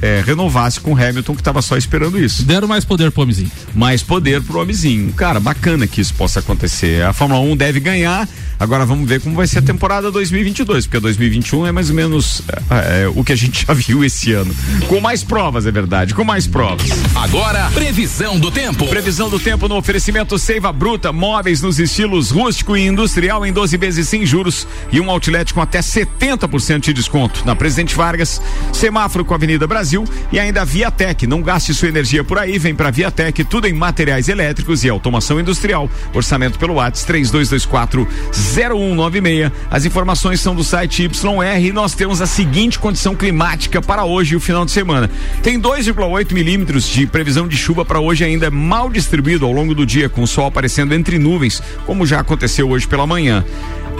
eh, 0.02 0.22
renovasse 0.26 0.82
com 0.82 0.92
o 0.92 0.98
Hamilton 0.98 1.34
que 1.34 1.40
estava 1.40 1.62
só 1.62 1.78
esperando 1.78 2.20
isso. 2.20 2.44
Deram 2.44 2.68
mais 2.68 2.84
poder 2.84 3.10
pro 3.10 3.24
homenzinho. 3.24 3.50
Mais 3.74 4.04
poder 4.04 4.42
pro 4.42 4.60
homenzinho. 4.60 5.14
Cara, 5.14 5.40
bacana 5.40 5.88
que 5.88 6.02
isso 6.02 6.14
possa 6.14 6.42
acontecer. 6.42 7.04
A 7.04 7.14
Fórmula 7.14 7.40
1 7.40 7.56
deve 7.56 7.80
ganhar. 7.80 8.28
Agora 8.60 8.86
vamos 8.86 9.08
ver 9.08 9.20
como 9.22 9.36
vai 9.36 9.48
ser 9.48 9.60
a 9.60 9.62
temporada 9.62 10.12
2022, 10.12 10.86
porque 10.86 10.98
a 10.98 11.00
2021 11.00 11.68
é 11.68 11.72
mais 11.72 11.90
ou 11.90 11.96
menos 11.96 12.42
é, 12.70 13.04
é, 13.04 13.08
o 13.08 13.24
que 13.24 13.34
a 13.34 13.36
gente 13.36 13.66
já 13.66 13.74
viu 13.74 14.04
esse 14.04 14.32
ano. 14.34 14.54
Com 14.88 15.00
mais 15.00 15.24
provas, 15.24 15.66
é 15.66 15.72
verdade, 15.72 16.14
com 16.14 16.24
mais 16.24 16.48
provas. 16.48 16.88
Agora, 17.16 17.70
previsão 17.74 18.40
do 18.40 18.52
tempo. 18.52 18.88
Previsão 18.88 19.30
do 19.30 19.40
tempo 19.40 19.68
no 19.68 19.76
oferecimento 19.76 20.38
Seiva 20.38 20.72
Bruta, 20.72 21.12
móveis 21.12 21.62
nos 21.62 21.80
estilos 21.80 22.32
rústico 22.32 22.78
e 22.78 22.86
industrial 22.86 23.46
em 23.46 23.52
12 23.52 23.78
vezes 23.78 24.08
sem 24.08 24.26
juros 24.26 24.68
e 24.92 25.00
um 25.00 25.10
outlet 25.10 25.54
com 25.54 25.62
até 25.62 25.80
70% 25.80 26.80
de 26.82 26.94
desconto. 26.94 27.44
Na 27.46 27.56
Presidente 27.56 27.96
Vargas, 27.96 28.42
semáforo 28.72 29.26
com 29.26 29.34
a 29.34 29.38
Avenida 29.38 29.68
Brasil 29.68 30.06
e 30.32 30.40
ainda 30.40 30.62
a 30.62 30.66
Viatec. 30.66 31.28
Não 31.28 31.42
gaste 31.42 31.74
sua 31.74 31.90
energia 31.90 32.24
por 32.24 32.38
aí, 32.38 32.58
vem 32.58 32.76
pra 32.76 32.92
Viatec, 32.92 33.44
tudo 33.44 33.68
em 33.68 33.74
materiais 33.74 34.30
elétricos 34.30 34.84
e 34.84 34.90
automação 34.90 35.40
industrial. 35.40 35.90
Orçamento 36.14 36.58
pelo 36.60 36.76
WhatsApp 36.76 37.08
3224 37.08 38.08
0196. 38.44 39.52
As 39.72 39.86
informações 39.86 40.42
são 40.42 40.54
do 40.54 40.64
site 40.64 41.04
YR 41.04 41.66
e 41.66 41.72
nós 41.72 41.94
temos 41.94 42.22
a 42.22 42.28
seguinte 42.28 42.78
condição 42.78 43.16
climática 43.16 43.82
para 43.82 44.04
hoje 44.04 44.34
e 44.34 44.36
o 44.36 44.40
final 44.40 44.66
de 44.66 44.72
semana. 44.72 45.10
Tem 45.42 45.60
2,8 45.60 46.34
milímetros 46.34 46.86
de 46.86 47.08
previsão 47.08 47.48
de 47.48 47.56
chuva 47.56 47.86
para 47.86 48.00
hoje 48.00 48.24
ainda 48.24 48.52
mal 48.52 48.90
distribuído 48.90 49.46
ao 49.46 49.52
longo 49.52 49.74
do 49.74 49.86
dia, 49.86 50.10
com 50.10 50.22
o 50.22 50.28
sol 50.28 50.48
aparecendo 50.48 50.94
entre 50.94 51.18
nuvens, 51.18 51.64
como 51.86 52.06
já 52.06 52.20
aconteceu 52.20 52.70
hoje 52.70 52.88
pela 52.88 53.08
manhã. 53.08 53.44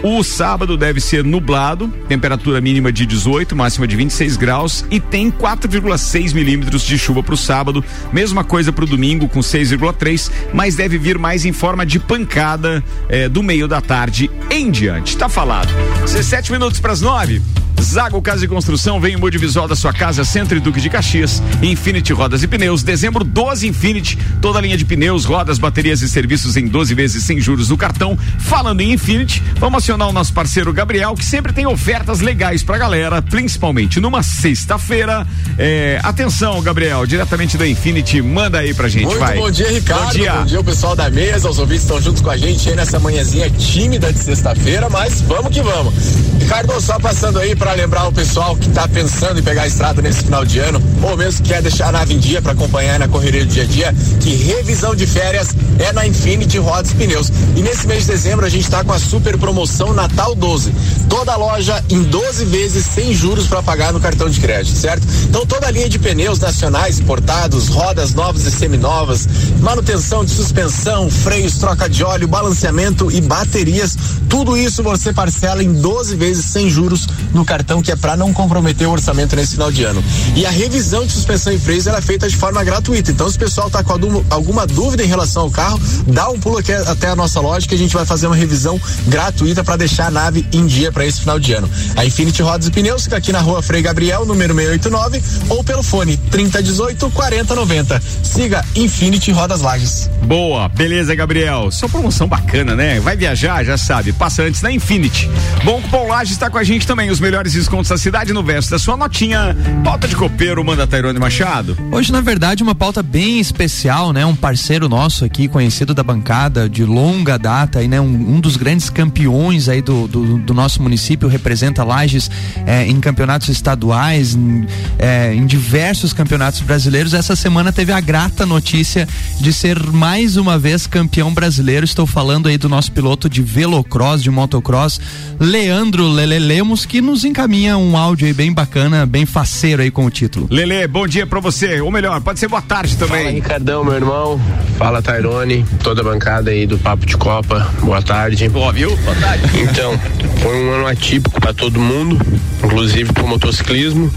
O 0.04 0.22
sábado 0.22 0.76
deve 0.76 1.00
ser 1.00 1.24
nublado, 1.24 1.88
temperatura 2.10 2.60
mínima 2.60 2.92
de 2.92 3.06
18, 3.06 3.56
máxima 3.56 3.88
de 3.88 3.96
26 3.96 4.36
graus 4.36 4.84
e 4.92 5.00
tem 5.00 5.32
4,6 5.32 6.34
milímetros 6.34 6.82
de 6.82 6.98
chuva 6.98 7.24
para 7.24 7.34
o 7.34 7.38
sábado. 7.38 7.82
Mesma 8.12 8.44
coisa 8.44 8.74
para 8.74 8.84
o 8.84 8.88
domingo 8.88 9.30
com 9.30 9.40
6,3, 9.40 10.30
mas 10.54 10.76
deve 10.76 10.98
vir 10.98 11.18
mais 11.18 11.46
em 11.46 11.54
forma 11.54 11.86
de 11.86 12.00
pancada 12.00 12.84
eh, 13.08 13.30
do 13.30 13.42
meio 13.42 13.66
da 13.66 13.80
tarde 13.80 14.30
em 14.50 14.70
diante. 14.72 15.18
Tá 15.18 15.30
falado. 15.30 15.70
17 16.02 16.52
minutos 16.52 16.80
para 16.80 16.94
as 16.94 17.02
9. 17.02 17.42
Zago 17.82 18.22
Casa 18.22 18.46
e 18.46 18.48
Construção 18.48 19.00
vem 19.00 19.14
em 19.14 19.18
Modivisual 19.18 19.68
da 19.68 19.76
sua 19.76 19.94
casa, 19.94 20.24
Centro 20.24 20.58
e 20.58 20.60
Duque 20.60 20.82
de 20.82 20.90
Caxias. 20.90 21.42
Infinity 21.62 22.14
Rodas 22.14 22.44
e 22.44 22.48
Pneus, 22.48 22.84
dezembro 22.84 23.24
12 23.24 23.68
Infinity. 23.68 24.18
Toda 24.42 24.60
a 24.60 24.62
linha 24.62 24.78
de 24.78 24.86
pneus, 24.86 25.26
rodas, 25.26 25.58
baterias 25.58 26.02
e 26.02 26.10
serviços 26.10 26.58
em 26.58 26.68
12 26.68 26.94
vezes 26.94 27.24
sem 27.24 27.40
juros 27.40 27.70
no 27.70 27.78
cartão. 27.78 28.18
Falando 28.40 28.82
em 28.82 28.94
Infinity, 28.94 29.42
vamos 29.58 29.84
acionar 29.84 30.10
o 30.10 30.14
nosso 30.14 30.34
parceiro 30.34 30.72
Gabriel, 30.74 31.14
que 31.16 31.26
sempre 31.26 31.54
tem 31.54 31.66
ofertas 31.66 32.20
legais 32.20 32.64
pra 32.64 32.78
galera, 32.78 33.22
principalmente 33.22 34.00
numa 34.00 34.24
sexta-feira. 34.24 35.26
É, 35.58 36.00
atenção, 36.04 36.62
Gabriel, 36.62 37.06
diretamente 37.06 37.58
da 37.58 37.68
Infinity, 37.68 38.22
manda 38.22 38.60
aí 38.60 38.74
pra 38.74 38.88
gente, 38.88 39.06
Muito 39.06 39.20
vai. 39.20 39.38
bom 39.38 39.52
dia, 39.52 39.70
Ricardo. 39.70 40.06
Bom 40.06 40.12
dia. 40.12 40.34
Bom 40.34 40.46
dia, 40.46 40.60
o 40.60 40.64
pessoal 40.64 40.96
da 40.96 41.10
mesa. 41.10 41.50
Os 41.50 41.60
ouvintes 41.60 41.84
estão 41.84 42.02
juntos 42.02 42.22
com 42.22 42.30
a 42.30 42.38
gente 42.38 42.70
aí 42.70 42.76
nessa 42.76 43.00
manhãzinha 43.00 43.50
tímida 43.50 44.12
de 44.12 44.20
sexta-feira, 44.20 44.90
mas 44.90 45.22
vamos 45.22 45.54
que 45.54 45.62
vamos. 45.62 45.94
Ricardo, 46.40 46.80
só 46.82 47.00
passando 47.00 47.40
aí 47.40 47.56
para 47.64 47.76
lembrar 47.76 48.10
o 48.10 48.12
pessoal 48.12 48.58
que 48.58 48.68
tá 48.72 48.90
pensando 48.90 49.40
em 49.40 49.42
pegar 49.42 49.62
a 49.62 49.68
estrada 49.68 50.02
nesse 50.02 50.24
final 50.26 50.44
de 50.44 50.60
ano, 50.60 50.84
ou 51.02 51.16
mesmo 51.16 51.42
que 51.42 51.48
quer 51.48 51.62
deixar 51.62 51.88
a 51.88 51.92
nave 51.94 52.14
em 52.14 52.20
dia 52.20 52.42
para 52.42 52.52
acompanhar 52.52 53.00
na 53.00 53.08
correria 53.08 53.46
do 53.46 53.50
dia 53.50 53.64
a 53.64 53.66
dia, 53.66 53.96
que 54.20 54.36
revisão 54.36 54.94
de 54.94 55.08
férias 55.08 55.56
é 55.80 55.94
na 55.94 56.06
Infinity 56.06 56.58
Rodas 56.58 56.92
e 56.92 56.96
Pneus. 56.96 57.32
E 57.56 57.62
nesse 57.62 57.88
mês 57.88 58.02
de 58.02 58.12
dezembro 58.12 58.46
a 58.46 58.50
gente 58.50 58.70
tá 58.70 58.84
com 58.84 58.92
a 58.92 59.00
super 59.00 59.38
promoção 59.38 59.94
Natal 59.94 60.36
12. 60.36 60.74
Toda 61.08 61.38
loja 61.38 61.82
em 61.90 62.04
12 62.04 62.44
vezes 62.44 62.86
sem 62.86 63.14
juros 63.14 63.48
para 63.48 63.64
pagar 63.64 63.94
no 63.94 64.00
cartão 64.02 64.30
de 64.30 64.42
crédito, 64.42 64.78
certo? 64.78 65.08
Então 65.30 65.46
toda 65.46 65.68
a 65.68 65.72
linha 65.72 65.88
de 65.88 65.98
pneus 65.98 66.40
nacionais 66.40 67.00
importados, 67.00 67.70
rodas 67.70 68.14
novas 68.14 68.46
e 68.46 68.52
seminovas, 68.52 69.26
manutenção 69.62 70.26
de 70.26 70.32
suspensão, 70.32 71.10
freios, 71.10 71.58
troca 71.60 71.88
de 71.88 72.04
óleo, 72.04 72.28
balanceamento 72.28 73.10
e 73.10 73.22
baterias, 73.22 73.96
tudo 74.30 74.58
isso 74.58 74.84
você 74.84 75.14
parcela 75.14 75.64
em 75.64 75.72
12 75.72 76.18
vezes 76.18 76.44
sem 76.44 76.70
juros 76.70 77.08
no 77.34 77.46
cartão 77.46 77.53
que 77.84 77.92
é 77.92 77.96
para 77.96 78.16
não 78.18 78.34
comprometer 78.34 78.88
o 78.88 78.92
orçamento 78.92 79.36
nesse 79.36 79.52
final 79.54 79.72
de 79.72 79.84
ano. 79.84 80.04
E 80.36 80.46
a 80.46 80.50
revisão 80.50 81.06
de 81.06 81.12
suspensão 81.12 81.54
e 81.54 81.60
freios 81.60 81.86
ela 81.86 82.00
é 82.00 82.02
feita 82.02 82.28
de 82.28 82.36
forma 82.36 82.64
gratuita. 82.64 83.12
Então 83.12 83.30
se 83.30 83.36
o 83.36 83.40
pessoal 83.40 83.70
tá 83.70 83.84
com 83.84 83.92
algum- 83.94 84.24
alguma 84.30 84.66
dúvida 84.66 85.04
em 85.04 85.08
relação 85.08 85.44
ao 85.44 85.52
carro, 85.52 85.80
dá 86.08 86.30
um 86.30 86.40
pulo 86.40 86.58
aqui 86.58 86.72
até 86.72 87.10
a 87.10 87.16
nossa 87.16 87.40
loja 87.40 87.68
que 87.68 87.76
a 87.76 87.78
gente 87.78 87.94
vai 87.94 88.06
fazer 88.06 88.28
uma 88.28 88.36
revisão 88.36 88.80
gratuita 89.08 89.64
para 89.64 89.76
deixar 89.78 90.08
a 90.08 90.12
nave 90.12 90.46
em 90.52 90.66
dia 90.66 90.92
para 90.92 91.06
esse 91.06 91.20
final 91.20 91.40
de 91.40 91.54
ano. 91.54 91.70
A 91.96 92.06
Infinity 92.06 92.42
Rodas 92.42 92.68
e 92.68 92.72
Pneus 92.72 93.04
fica 93.04 93.18
aqui 93.18 93.32
na 93.32 93.40
rua 93.40 93.62
Frei 93.62 93.82
Gabriel, 93.82 94.26
número 94.26 94.54
689, 94.56 95.22
ou 95.50 95.64
pelo 95.64 95.84
fone 95.84 96.18
3018 96.18 97.10
4090. 97.12 98.02
Siga 98.24 98.64
Infinity 98.76 99.32
Rodas 99.32 99.62
Lages. 99.62 100.10
Boa, 100.24 100.70
beleza, 100.70 101.14
Gabriel. 101.16 101.70
Só 101.72 101.88
promoção 101.88 102.28
bacana, 102.28 102.76
né? 102.76 103.00
Vai 103.00 103.16
viajar, 103.18 103.64
já 103.64 103.78
sabe. 103.78 104.14
Passa 104.14 104.44
antes 104.44 104.62
na 104.62 104.72
Infinity. 104.72 105.30
Bom 105.64 105.82
Cupom 105.82 106.08
Lages 106.08 106.34
está 106.34 106.50
com 106.50 106.58
a 106.58 106.64
gente 106.64 106.88
também. 106.88 107.10
Os 107.10 107.20
melhores 107.20 107.43
descontos 107.52 107.90
da 107.90 107.98
cidade 107.98 108.32
no 108.32 108.42
verso 108.42 108.72
da 108.72 108.80
sua 108.80 108.96
notinha. 108.96 109.56
Pauta 109.84 110.08
de 110.08 110.16
copeiro, 110.16 110.64
manda 110.64 110.88
Tairone 110.88 111.20
Machado. 111.20 111.78
Hoje, 111.92 112.12
na 112.12 112.22
verdade, 112.22 112.64
uma 112.64 112.74
pauta 112.74 113.04
bem 113.04 113.40
especial, 113.40 114.14
né? 114.14 114.26
Um 114.26 114.36
parceiro 114.36 114.88
nosso 114.88 115.26
aqui, 115.26 115.48
conhecido 115.48 115.94
da 115.94 116.04
bancada 116.04 116.70
de 116.70 116.86
longa 116.86 117.38
data, 117.38 117.84
e, 117.84 117.88
né? 117.88 118.00
Um, 118.00 118.36
um 118.36 118.40
dos 118.40 118.56
grandes 118.56 118.90
campeões 118.90 119.68
aí 119.68 119.82
do, 119.82 120.08
do, 120.08 120.38
do 120.38 120.54
nosso 120.54 120.82
município, 120.82 121.28
representa 121.28 121.84
Lages 121.84 122.30
eh, 122.66 122.88
em 122.88 123.00
campeonatos 123.00 123.50
estaduais, 123.50 124.36
em, 124.36 124.66
eh, 124.98 125.34
em 125.34 125.46
diversos 125.46 126.14
campeonatos 126.14 126.62
brasileiros. 126.62 127.14
Essa 127.14 127.36
semana 127.36 127.72
teve 127.72 127.92
a 127.92 128.00
grata 128.00 128.46
notícia 128.46 129.08
de 129.40 129.52
ser 129.52 129.82
mais 129.92 130.38
uma 130.38 130.58
vez 130.58 130.88
campeão 130.88 131.34
brasileiro. 131.34 131.86
Estou 131.86 132.06
falando 132.06 132.48
aí 132.48 132.58
do 132.58 132.70
nosso 132.70 132.92
piloto 132.92 133.30
de 133.30 133.42
velocross, 133.42 134.22
de 134.22 134.30
motocross, 134.30 135.00
Leandro 135.40 136.08
Lele 136.08 136.40
Lemos, 136.40 136.86
que 136.86 137.02
nos 137.02 137.24
encaminha 137.34 137.76
um 137.80 137.98
áudio 137.98 138.28
aí 138.28 138.34
bem 138.34 138.54
bacana, 138.54 139.08
bem 139.08 139.26
faceiro 139.26 139.82
aí 139.82 139.90
com 139.90 140.06
o 140.06 140.10
título. 140.12 140.48
Lele, 140.52 140.86
bom 140.86 141.08
dia 141.08 141.26
pra 141.26 141.40
você. 141.40 141.82
Ou 141.82 141.90
melhor, 141.90 142.22
pode 142.22 142.40
ser 142.40 142.48
boa 142.48 142.62
tarde 142.62 142.96
também. 142.96 143.24
Fala, 143.24 143.32
Ricardão, 143.32 143.84
meu 143.84 143.96
irmão. 143.96 144.40
Fala, 144.78 145.02
Tairone. 145.02 145.66
Toda 145.84 146.02
a 146.02 146.04
bancada 146.04 146.52
aí 146.52 146.68
do 146.68 146.78
Papo 146.78 147.08
de 147.08 147.18
Copa. 147.18 147.68
Boa 147.82 148.04
tarde. 148.04 148.48
Boa, 148.50 148.72
viu? 148.72 148.96
Boa 148.98 149.16
tarde. 149.16 149.44
Então, 149.60 150.00
foi 150.44 150.64
um 150.64 150.74
ano 150.74 150.86
atípico 150.86 151.42
para 151.42 151.56
todo 151.56 151.80
mundo, 151.80 152.24
inclusive 152.64 153.12
pro 153.12 153.28
motociclismo. 153.28 154.12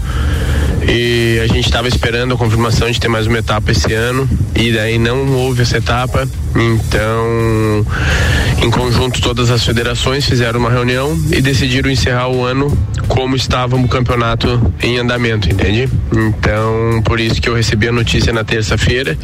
E 0.87 1.39
a 1.43 1.47
gente 1.47 1.65
estava 1.65 1.87
esperando 1.87 2.33
a 2.33 2.37
confirmação 2.37 2.89
de 2.89 2.99
ter 2.99 3.09
mais 3.09 3.27
uma 3.27 3.37
etapa 3.37 3.71
esse 3.71 3.93
ano 3.93 4.27
e 4.55 4.71
daí 4.71 4.97
não 4.97 5.33
houve 5.33 5.61
essa 5.61 5.77
etapa. 5.77 6.27
Então, 6.55 7.85
em 8.63 8.71
conjunto, 8.71 9.21
todas 9.21 9.51
as 9.51 9.63
federações 9.63 10.25
fizeram 10.25 10.59
uma 10.59 10.71
reunião 10.71 11.19
e 11.29 11.41
decidiram 11.41 11.91
encerrar 11.91 12.29
o 12.29 12.43
ano 12.43 12.75
como 13.07 13.35
estava 13.35 13.75
o 13.75 13.87
campeonato 13.87 14.73
em 14.81 14.97
andamento, 14.97 15.49
entende? 15.49 15.89
Então, 16.11 17.01
por 17.03 17.19
isso 17.19 17.41
que 17.41 17.49
eu 17.49 17.55
recebi 17.55 17.87
a 17.87 17.91
notícia 17.91 18.31
na 18.31 18.43
terça-feira 18.43 19.17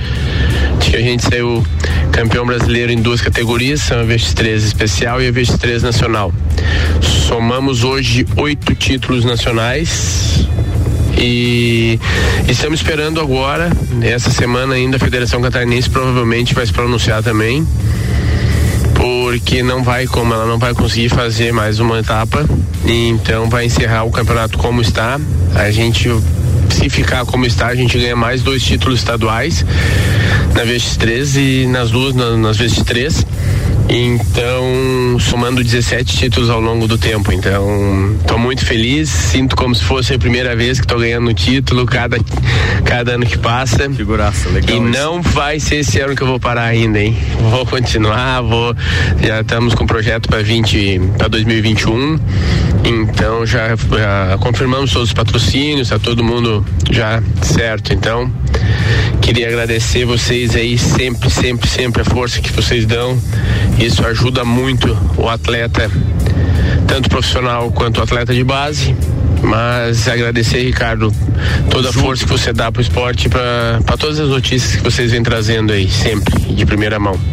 de 0.80 0.91
que 0.91 0.97
a 0.97 1.01
gente 1.01 1.24
saiu 1.24 1.66
campeão 2.11 2.45
brasileiro 2.45 2.91
em 2.91 3.01
duas 3.01 3.22
categorias, 3.22 3.82
são 3.82 3.99
a 3.99 4.03
VX3 4.03 4.55
especial 4.57 5.22
e 5.22 5.28
a 5.28 5.32
VX3 5.32 5.82
nacional. 5.82 6.34
Somamos 7.01 7.84
hoje 7.84 8.26
oito 8.38 8.76
títulos 8.76 9.26
nacionais, 9.26 10.47
e 11.18 11.99
estamos 12.47 12.80
esperando 12.80 13.20
agora, 13.22 13.70
essa 14.01 14.30
semana 14.32 14.76
ainda, 14.76 14.97
a 14.97 14.99
Federação 14.99 15.41
Catarinense 15.41 15.89
provavelmente 15.89 16.53
vai 16.53 16.66
se 16.66 16.74
pronunciar 16.74 17.22
também, 17.24 17.66
porque 18.95 19.61
não 19.64 19.84
vai 19.84 20.05
como, 20.07 20.34
ela 20.34 20.45
não 20.45 20.57
vai 20.57 20.74
conseguir 20.74 21.09
fazer 21.09 21.51
mais 21.51 21.80
uma 21.80 21.99
etapa, 21.99 22.45
então 22.86 23.49
vai 23.49 23.66
encerrar 23.66 24.03
o 24.03 24.11
campeonato 24.11 24.57
como 24.57 24.82
está. 24.82 25.20
A 25.55 25.70
gente, 25.72 26.09
se 26.70 26.89
ficar 26.89 27.26
como 27.26 27.45
está, 27.45 27.68
a 27.68 27.76
gente 27.76 27.97
ganha 27.97 28.16
mais 28.16 28.41
dois 28.41 28.64
títulos 28.64 28.99
estaduais 28.99 29.66
na 30.55 30.64
VX3 30.64 31.36
e 31.64 31.68
nas 31.68 31.91
duas, 31.91 32.14
na- 32.16 32.38
nas 32.38 32.57
VX3. 32.57 33.26
Então, 33.89 35.19
somando 35.19 35.63
17 35.63 36.17
títulos 36.17 36.49
ao 36.49 36.59
longo 36.59 36.88
do 36.88 36.97
tempo. 36.97 37.31
Então, 37.31 38.15
estou 38.19 38.38
muito 38.38 38.65
feliz, 38.65 39.09
sinto 39.09 39.55
como 39.55 39.75
se 39.75 39.84
fosse 39.84 40.13
a 40.13 40.19
primeira 40.19 40.55
vez 40.55 40.79
que 40.79 40.86
estou 40.86 40.99
ganhando 40.99 41.29
um 41.29 41.34
título 41.34 41.86
cada, 41.86 42.17
cada 42.86 43.13
ano 43.13 43.25
que 43.25 43.38
passa. 43.38 43.89
Figuraça, 43.89 44.49
legal. 44.49 44.77
E 44.77 44.79
não 44.79 45.21
vai 45.21 45.59
ser 45.59 45.77
esse 45.77 45.99
ano 45.99 46.15
que 46.15 46.23
eu 46.23 46.27
vou 46.27 46.39
parar 46.39 46.65
ainda, 46.65 46.99
hein? 46.99 47.15
Vou 47.51 47.65
continuar, 47.65 48.41
vou. 48.41 48.75
Já 49.21 49.41
estamos 49.41 49.73
com 49.73 49.84
o 49.84 49.88
projeto 49.88 50.27
para 50.27 50.41
20 50.41 51.01
para 51.17 51.27
2021. 51.27 52.19
Então 52.86 53.45
já, 53.45 53.69
já 53.75 54.38
confirmamos 54.39 54.91
todos 54.91 55.09
os 55.09 55.13
patrocínios, 55.13 55.89
tá 55.89 55.99
todo 55.99 56.23
mundo 56.23 56.65
já 56.89 57.21
certo. 57.41 57.93
Então, 57.93 58.31
queria 59.22 59.47
agradecer 59.47 60.06
vocês 60.06 60.56
aí 60.56 60.78
sempre, 60.78 61.30
sempre, 61.30 61.70
sempre 61.70 62.01
a 62.01 62.06
força 62.06 62.41
que 62.41 62.51
vocês 62.51 62.86
dão. 62.86 63.20
Isso 63.80 64.06
ajuda 64.06 64.43
muito 64.43 64.97
o 65.18 65.28
atleta, 65.30 65.89
tanto 66.88 67.10
profissional 67.10 67.72
quanto 67.72 67.99
o 67.99 68.04
atleta 68.04 68.34
de 68.34 68.43
base. 68.43 68.95
Mas 69.41 70.08
agradecer, 70.08 70.64
Ricardo, 70.64 71.14
toda 71.70 71.89
a 71.89 71.93
força 71.93 72.26
que 72.26 72.32
você 72.32 72.54
dá 72.54 72.72
pro 72.72 72.82
esporte, 72.82 73.28
para 73.28 73.82
todas 73.99 74.20
as 74.20 74.30
notícias 74.30 74.76
que 74.76 74.84
vocês 74.84 75.12
vêm 75.12 75.22
trazendo 75.22 75.74
aí, 75.74 75.89
sempre, 75.89 76.39
de 76.54 76.66
primeira 76.66 76.97
mão. 76.99 77.32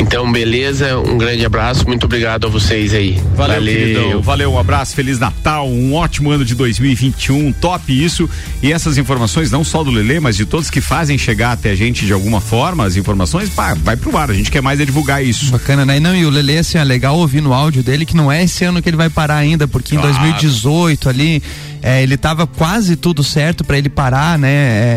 Então, 0.00 0.30
beleza, 0.30 0.98
um 0.98 1.18
grande 1.18 1.44
abraço, 1.44 1.86
muito 1.86 2.04
obrigado 2.04 2.46
a 2.46 2.50
vocês 2.50 2.94
aí. 2.94 3.20
Valeu, 3.34 3.62
queridão. 3.62 4.22
Valeu, 4.22 4.52
um 4.52 4.58
abraço, 4.58 4.94
Feliz 4.94 5.18
Natal, 5.18 5.68
um 5.68 5.94
ótimo 5.94 6.30
ano 6.30 6.44
de 6.44 6.54
2021, 6.54 7.52
top 7.52 7.92
isso. 8.04 8.28
E 8.62 8.72
essas 8.72 8.96
informações, 8.96 9.50
não 9.50 9.64
só 9.64 9.82
do 9.82 9.90
Lelê, 9.90 10.20
mas 10.20 10.36
de 10.36 10.46
todos 10.46 10.70
que 10.70 10.80
fazem 10.80 11.18
chegar 11.18 11.52
até 11.52 11.70
a 11.70 11.74
gente 11.74 12.06
de 12.06 12.12
alguma 12.12 12.40
forma, 12.40 12.84
as 12.84 12.96
informações, 12.96 13.48
pá, 13.50 13.74
vai 13.74 13.96
pro 13.96 14.16
ar. 14.16 14.30
A 14.30 14.34
gente 14.34 14.50
quer 14.50 14.62
mais 14.62 14.80
é 14.80 14.84
divulgar 14.84 15.24
isso. 15.24 15.50
Bacana, 15.50 15.84
né? 15.84 15.96
E 15.96 16.00
Não, 16.00 16.14
e 16.14 16.24
o 16.24 16.30
Lele, 16.30 16.58
assim, 16.58 16.78
é 16.78 16.84
legal 16.84 17.16
ouvir 17.18 17.40
no 17.40 17.52
áudio 17.52 17.82
dele 17.82 18.06
que 18.06 18.16
não 18.16 18.30
é 18.30 18.44
esse 18.44 18.64
ano 18.64 18.80
que 18.80 18.88
ele 18.88 18.96
vai 18.96 19.10
parar 19.10 19.36
ainda, 19.36 19.66
porque 19.66 19.94
em 19.94 19.98
Claro. 19.98 20.14
2018 20.14 21.08
ali, 21.08 21.42
é, 21.82 22.02
ele 22.02 22.14
estava 22.14 22.46
quase 22.46 22.96
tudo 22.96 23.22
certo 23.22 23.64
para 23.64 23.78
ele 23.78 23.88
parar, 23.88 24.38
né, 24.38 24.48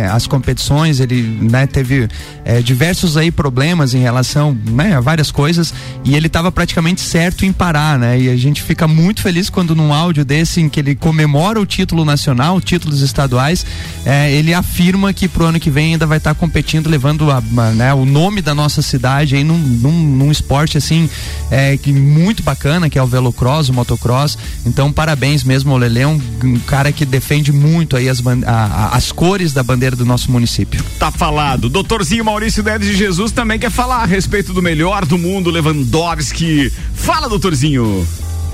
é, 0.04 0.08
as 0.12 0.26
competições, 0.28 1.00
ele, 1.00 1.22
né, 1.42 1.68
teve 1.68 2.08
é, 2.44 2.62
diversos 2.62 3.18
aí 3.18 3.32
problemas 3.32 3.94
em 3.94 4.00
relação, 4.00 4.58
né, 4.66 4.96
a 4.96 5.00
várias 5.00 5.32
coisas 5.32 5.74
e 6.04 6.16
ele 6.16 6.28
estava 6.28 6.52
praticamente 6.52 7.02
certo 7.02 7.46
em 7.46 7.52
parar, 7.52 7.98
né? 7.98 8.20
E 8.20 8.30
a 8.30 8.36
gente 8.36 8.62
fica 8.62 8.88
muito 8.88 9.22
feliz 9.22 9.50
quando 9.50 9.76
num 9.76 9.94
áudio 9.94 10.26
desse 10.26 10.62
em 10.62 10.70
que 10.70 10.80
ele 10.80 10.96
comemora 10.96 11.60
o 11.60 11.66
título 11.66 12.06
nacional, 12.06 12.60
títulos 12.62 13.02
estaduais, 13.02 13.66
é, 14.06 14.32
ele 14.32 14.54
afirma 14.54 15.14
que 15.14 15.28
pro 15.28 15.46
ano 15.46 15.60
que 15.60 15.70
vem 15.70 15.94
ainda 15.94 16.06
vai 16.06 16.18
estar 16.18 16.34
tá 16.34 16.40
competindo, 16.40 16.90
levando 16.90 17.32
a, 17.32 17.42
né, 17.76 17.94
o 17.94 18.06
nome 18.06 18.42
da 18.42 18.54
nossa 18.54 18.82
cidade 18.82 19.36
aí 19.36 19.44
num, 19.44 19.58
num, 19.58 19.92
num 19.92 20.32
esporte 20.32 20.78
assim 20.78 21.10
é, 21.50 21.78
que 21.78 21.92
muito 21.94 22.44
bacana, 22.44 22.90
que 22.90 22.98
é 22.98 23.04
o 23.04 23.08
velocross, 23.08 23.70
o 23.70 23.74
motocross. 23.74 24.38
Então, 24.66 24.92
parabéns 24.92 25.44
mesmo 25.44 25.78
Lele, 25.78 26.06
um, 26.06 26.22
um 26.44 26.60
cara 26.60 26.92
que 26.92 27.06
defende 27.06 27.52
muito 27.52 27.96
aí 27.96 28.10
as, 28.10 28.22
a, 28.26 28.52
a, 28.52 28.96
as 28.96 29.12
cores 29.12 29.54
da 29.54 29.64
bandeira 29.64 29.96
do 29.96 30.06
nosso 30.06 30.32
município. 30.32 30.84
Tá 31.00 31.12
falado. 31.12 31.70
Doutorzinho 31.70 32.24
Maurício 32.24 32.64
Neves 32.64 32.88
de 32.88 32.96
Jesus 32.96 33.32
também 33.32 33.60
quer 33.60 33.72
falar 33.72 34.04
a 34.04 34.06
respeito 34.06 34.51
do 34.54 34.62
melhor 34.62 35.06
do 35.06 35.18
mundo, 35.18 35.50
Lewandowski. 35.50 36.72
Fala, 36.94 37.30
doutorzinho. 37.30 38.06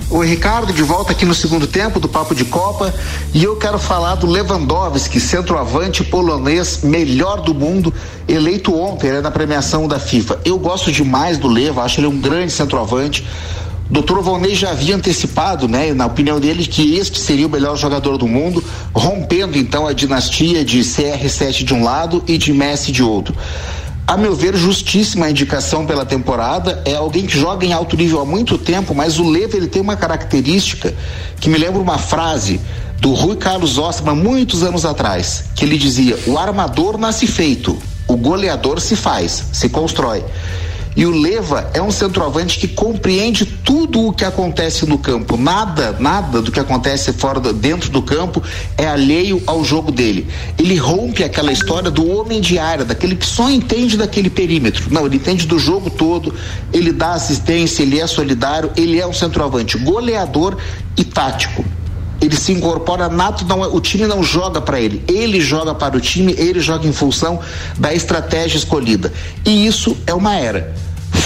Oi, 0.09 0.27
Ricardo, 0.27 0.71
de 0.71 0.83
volta 0.83 1.11
aqui 1.11 1.25
no 1.25 1.33
segundo 1.33 1.67
tempo 1.67 1.99
do 1.99 2.07
Papo 2.07 2.33
de 2.33 2.45
Copa 2.45 2.93
e 3.33 3.43
eu 3.43 3.57
quero 3.57 3.77
falar 3.77 4.15
do 4.15 4.25
Lewandowski, 4.25 5.19
centroavante 5.19 6.03
polonês 6.03 6.81
melhor 6.83 7.41
do 7.41 7.53
mundo, 7.53 7.93
eleito 8.27 8.73
ontem 8.73 9.11
né, 9.11 9.21
na 9.21 9.31
premiação 9.31 9.87
da 9.87 9.99
FIFA. 9.99 10.39
Eu 10.45 10.57
gosto 10.57 10.91
demais 10.91 11.37
do 11.37 11.47
Leva, 11.47 11.81
acho 11.81 11.99
ele 11.99 12.07
um 12.07 12.21
grande 12.21 12.53
centroavante. 12.53 13.25
Doutor 13.89 14.21
Volney 14.21 14.55
já 14.55 14.71
havia 14.71 14.95
antecipado, 14.95 15.67
né, 15.67 15.93
na 15.93 16.05
opinião 16.05 16.39
dele, 16.39 16.65
que 16.65 16.95
este 16.95 17.19
seria 17.19 17.47
o 17.47 17.49
melhor 17.49 17.75
jogador 17.75 18.17
do 18.17 18.27
mundo, 18.27 18.63
rompendo 18.93 19.57
então 19.57 19.87
a 19.87 19.93
dinastia 19.93 20.63
de 20.63 20.79
CR7 20.79 21.63
de 21.63 21.73
um 21.73 21.83
lado 21.83 22.23
e 22.27 22.37
de 22.37 22.53
Messi 22.53 22.91
de 22.91 23.03
outro 23.03 23.35
a 24.07 24.15
meu 24.15 24.33
ver, 24.33 24.55
justíssima 24.55 25.29
indicação 25.29 25.85
pela 25.85 26.05
temporada. 26.05 26.81
É 26.85 26.95
alguém 26.95 27.25
que 27.25 27.37
joga 27.37 27.65
em 27.65 27.73
alto 27.73 27.97
nível 27.97 28.21
há 28.21 28.25
muito 28.25 28.57
tempo, 28.57 28.95
mas 28.95 29.19
o 29.19 29.29
Leva 29.29 29.57
ele 29.57 29.67
tem 29.67 29.81
uma 29.81 29.97
característica 29.97 30.95
que 31.41 31.49
me 31.49 31.57
lembra 31.57 31.81
uma 31.81 31.97
frase 31.97 32.61
do 33.01 33.13
Rui 33.13 33.35
Carlos 33.35 33.77
Osterman 33.77 34.15
muitos 34.15 34.63
anos 34.63 34.85
atrás, 34.85 35.43
que 35.53 35.65
ele 35.65 35.77
dizia: 35.77 36.17
"O 36.25 36.37
armador 36.37 36.97
nasce 36.97 37.27
feito, 37.27 37.77
o 38.07 38.15
goleador 38.15 38.79
se 38.79 38.95
faz, 38.95 39.43
se 39.51 39.67
constrói". 39.67 40.23
E 40.97 41.05
o 41.05 41.11
Leva 41.11 41.69
é 41.75 41.81
um 41.81 41.91
centroavante 41.91 42.57
que 42.57 42.67
compreende 42.67 43.45
tudo 43.45 44.07
o 44.07 44.11
que 44.11 44.25
acontece 44.25 44.83
no 44.87 44.97
campo. 44.97 45.37
Nada, 45.37 45.95
nada 45.99 46.41
do 46.41 46.51
que 46.51 46.59
acontece 46.59 47.13
fora 47.13 47.39
do, 47.39 47.53
dentro 47.53 47.91
do 47.91 48.01
campo 48.01 48.41
é 48.75 48.87
alheio 48.87 49.39
ao 49.45 49.63
jogo 49.63 49.91
dele. 49.91 50.27
Ele 50.57 50.75
rompe 50.75 51.23
aquela 51.23 51.51
história 51.51 51.91
do 51.91 52.09
homem 52.09 52.41
de 52.41 52.57
área, 52.57 52.83
daquele 52.83 53.15
que 53.15 53.27
só 53.27 53.47
entende 53.47 53.95
daquele 53.95 54.27
perímetro. 54.27 54.91
Não, 54.91 55.05
ele 55.05 55.17
entende 55.17 55.45
do 55.45 55.59
jogo 55.59 55.91
todo, 55.91 56.33
ele 56.73 56.91
dá 56.91 57.13
assistência, 57.13 57.83
ele 57.83 57.99
é 57.99 58.07
solidário, 58.07 58.71
ele 58.75 58.99
é 58.99 59.05
um 59.05 59.13
centroavante 59.13 59.77
goleador 59.77 60.57
e 60.97 61.03
tático 61.03 61.63
ele 62.19 62.35
se 62.35 62.51
incorpora 62.51 63.07
nato, 63.09 63.45
não, 63.45 63.63
é, 63.63 63.67
o 63.67 63.79
time 63.79 64.07
não 64.07 64.23
joga 64.23 64.59
para 64.59 64.79
ele, 64.79 65.03
ele 65.07 65.39
joga 65.39 65.75
para 65.75 65.95
o 65.95 66.01
time, 66.01 66.33
ele 66.37 66.59
joga 66.59 66.87
em 66.87 66.91
função 66.91 67.39
da 67.77 67.93
estratégia 67.93 68.57
escolhida. 68.57 69.13
E 69.45 69.67
isso 69.67 69.95
é 70.07 70.13
uma 70.15 70.35
era. 70.35 70.73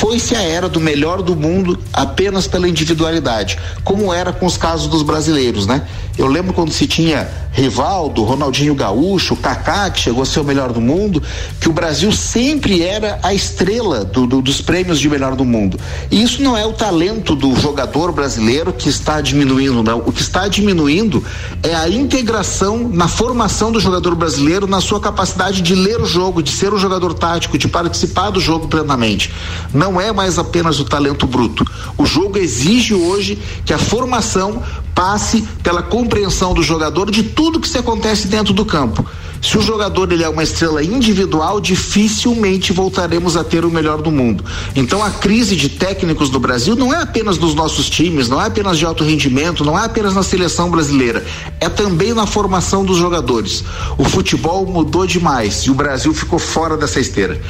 Foi-se 0.02 0.36
a 0.36 0.41
era 0.41 0.68
do 0.68 0.80
melhor 0.80 1.22
do 1.22 1.36
mundo 1.36 1.78
apenas 1.93 2.47
pela 2.47 2.68
individualidade, 2.68 3.60
como 3.84 4.12
era 4.12 4.34
com 4.34 4.47
os 4.47 4.58
casos 4.58 4.88
dos 4.88 5.04
brasileiros, 5.04 5.68
né? 5.68 5.88
Eu 6.18 6.26
lembro 6.26 6.54
quando 6.54 6.72
se 6.72 6.88
tinha 6.88 7.30
Rivaldo, 7.52 8.24
Ronaldinho 8.24 8.74
Gaúcho, 8.74 9.36
Kaká, 9.36 9.89
que 9.89 9.99
chegou 9.99 10.24
a 10.24 10.26
ser 10.26 10.39
o 10.39 10.43
melhor 10.43 10.72
do 10.72 10.80
mundo, 10.80 11.22
que 11.60 11.70
o 11.70 11.74
Brasil 11.74 12.12
sempre 12.12 12.82
era 12.82 13.20
a 13.22 13.34
estrela 13.34 14.06
do, 14.06 14.26
do, 14.26 14.41
dos 14.41 14.62
prêmios 14.62 14.99
de 14.99 15.10
melhor 15.10 15.36
do 15.36 15.43
mundo. 15.43 15.80
E 16.10 16.22
isso 16.22 16.41
não 16.41 16.58
é 16.58 16.66
o 16.66 16.74
talento 16.74 17.36
do 17.36 17.56
jogador 17.56 18.12
brasileiro 18.12 18.72
que 18.74 18.89
está 18.89 19.22
diminuindo, 19.22 19.84
não. 19.84 19.99
O 19.99 20.12
que 20.12 20.22
está 20.22 20.47
diminuindo 20.47 21.24
é 21.62 21.76
a 21.76 21.89
integração 21.89 22.89
na 22.89 23.08
formação 23.08 23.72
do 23.72 23.80
jogador 23.80 24.16
brasileiro, 24.16 24.66
na 24.66 24.82
sua 24.82 24.99
capacidade 24.99 25.62
de 25.62 25.76
ler 25.76 25.99
o 26.02 26.06
jogo, 26.06 26.41
de 26.41 26.52
ser 26.52 26.74
um 26.74 26.78
jogador 26.78 27.14
tático, 27.14 27.58
de 27.58 27.68
participar 27.68 28.30
do 28.30 28.39
jogo 28.39 28.68
plenamente. 28.68 29.32
Não 29.74 29.91
é 30.00 30.12
mais 30.12 30.38
apenas 30.38 30.80
o 30.80 30.86
talento 30.86 31.26
bruto. 31.26 31.66
O 31.98 32.06
jogo 32.06 32.38
exige 32.38 32.94
hoje 32.94 33.38
que 33.66 33.74
a 33.74 33.80
formação 33.80 34.62
passe 34.94 35.42
pela 35.64 35.82
compreensão 35.82 36.54
do 36.54 36.64
jogador 36.64 37.10
de 37.12 37.24
tudo 37.24 37.60
que 37.60 37.70
se 37.70 37.78
acontece 37.78 38.28
dentro 38.28 38.54
do 38.54 38.66
campo. 38.66 39.06
Se 39.42 39.58
o 39.58 39.62
jogador 39.62 40.12
ele 40.12 40.24
é 40.24 40.30
uma 40.30 40.44
estrela 40.44 40.84
individual, 40.84 41.60
dificilmente 41.60 42.72
voltaremos 42.72 43.36
a 43.36 43.44
ter 43.44 43.66
o 43.66 43.72
melhor 43.72 44.00
do 44.00 44.12
mundo. 44.12 44.46
Então 44.76 45.04
a 45.04 45.10
crise 45.10 45.56
de 45.56 45.68
técnicos 45.68 46.30
do 46.30 46.39
Brasil 46.39 46.76
não 46.76 46.94
é 46.94 47.02
apenas 47.02 47.39
nos 47.39 47.56
nossos 47.56 47.89
times, 47.89 48.30
não 48.30 48.39
é 48.39 48.46
apenas 48.46 48.78
de 48.78 48.86
alto 48.86 49.04
rendimento, 49.04 49.66
não 49.66 49.78
é 49.78 49.84
apenas 49.84 50.14
na 50.14 50.22
seleção 50.22 50.70
brasileira, 50.70 51.26
é 51.60 51.68
também 51.68 52.14
na 52.14 52.28
formação 52.28 52.86
dos 52.86 52.98
jogadores. 52.98 53.64
O 53.98 54.04
futebol 54.04 54.64
mudou 54.68 55.08
demais 55.08 55.62
e 55.64 55.72
o 55.72 55.74
Brasil 55.74 56.14
ficou 56.14 56.38
fora 56.38 56.78
dessa 56.78 57.00
esteira. 57.00 57.42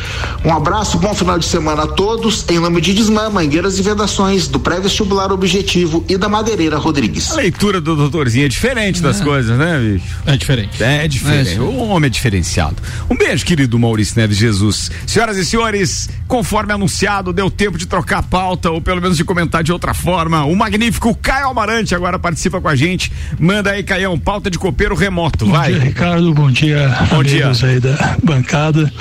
Um 0.46 0.54
abraço, 0.54 0.98
bom 0.98 1.14
final 1.14 1.38
de 1.38 1.46
semana 1.46 1.84
a 1.84 1.88
todos, 1.88 2.46
em 2.50 2.60
nome 2.60 2.80
de 2.80 2.94
Desmã, 2.94 3.30
Mangueiras 3.30 3.78
e 3.78 3.82
Vedações, 3.82 4.48
do 4.48 4.62
pré-vestibular 4.62 5.30
Objetivo 5.34 6.06
e 6.08 6.16
da 6.16 6.30
Madeireira 6.30 6.78
Rodrigues. 6.78 7.31
A 7.32 7.36
leitura 7.36 7.80
do 7.80 7.96
doutorzinho 7.96 8.46
é 8.46 8.50
diferente 8.50 9.02
das 9.02 9.22
É. 9.22 9.24
coisas, 9.24 9.58
né, 9.58 9.80
bicho? 9.80 10.06
É 10.26 10.36
diferente. 10.38 10.84
É 10.84 11.08
diferente. 11.08 11.56
É, 11.56 11.62
o 11.62 11.88
homem 11.90 12.08
é 12.08 12.10
diferenciado. 12.10 12.76
Um 13.10 13.16
beijo, 13.16 13.46
querido 13.46 13.80
Maurício 13.80 14.16
Neves 14.20 14.38
Jesus. 14.38 14.92
Senhoras 15.08 15.38
e 15.38 15.46
senhores, 15.46 16.10
conforme 16.28 16.74
anunciado, 16.74 17.32
deu 17.32 17.50
tempo 17.50 17.78
de 17.78 17.86
trocar 17.86 18.20
a 18.20 18.24
pauta, 18.24 18.70
ou 18.70 18.82
pelo 18.82 19.02
menos 19.02 19.16
de 19.18 19.24
comentar 19.24 19.64
de 19.64 19.72
outra 19.72 19.94
forma. 19.94 20.44
O 20.44 20.56
magnífico 20.56 21.16
Caio 21.16 21.48
Amarante 21.48 21.96
agora 21.96 22.20
participa 22.20 22.60
com 22.60 22.68
a 22.68 22.76
gente. 22.76 23.12
Manda 23.40 23.72
aí, 23.72 23.82
Caião, 23.84 24.20
pauta 24.20 24.50
de 24.52 24.60
copeiro 24.60 24.94
remoto. 24.94 25.46
Bom 25.46 25.52
Vai. 25.54 25.72
dia, 25.74 25.82
Ricardo. 25.82 26.34
Bom 26.34 26.52
dia, 26.52 26.90
Bom 27.10 27.24
dia. 27.24 27.52
aí 27.64 27.80
da 27.80 28.18
bancada. 28.22 28.92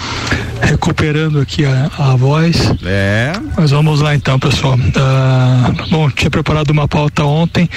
Recuperando 0.63 1.41
aqui 1.41 1.65
a, 1.65 1.91
a 1.99 2.17
voz. 2.17 2.57
É. 2.85 3.33
Mas 3.57 3.71
vamos 3.71 4.01
lá 4.01 4.15
então, 4.15 4.39
pessoal. 4.39 4.79
Ah, 4.97 5.73
bom, 5.91 6.09
tinha 6.11 6.31
preparado 6.31 6.71
uma 6.71 6.87
pauta 6.87 7.25
ontem, 7.25 7.69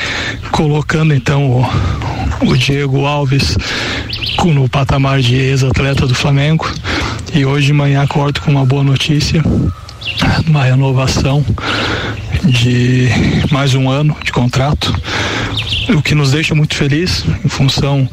colocando 0.52 1.14
então 1.14 1.50
o, 1.50 2.48
o 2.48 2.58
Diego 2.58 3.06
Alves 3.06 3.58
no 4.46 4.68
patamar 4.68 5.22
de 5.22 5.36
ex-atleta 5.36 6.06
do 6.06 6.14
Flamengo. 6.14 6.70
E 7.34 7.46
hoje 7.46 7.68
de 7.68 7.74
manhã 7.74 8.02
acordo 8.02 8.42
com 8.42 8.52
uma 8.52 8.66
boa 8.66 8.84
notícia, 8.84 9.42
uma 10.46 10.64
renovação 10.64 11.46
de 12.44 13.08
mais 13.52 13.74
um 13.74 13.90
ano 13.90 14.16
de 14.24 14.32
contrato, 14.32 14.94
o 15.90 16.02
que 16.02 16.14
nos 16.14 16.32
deixa 16.32 16.54
muito 16.54 16.76
feliz 16.76 17.24
em 17.44 17.48
função 17.48 18.08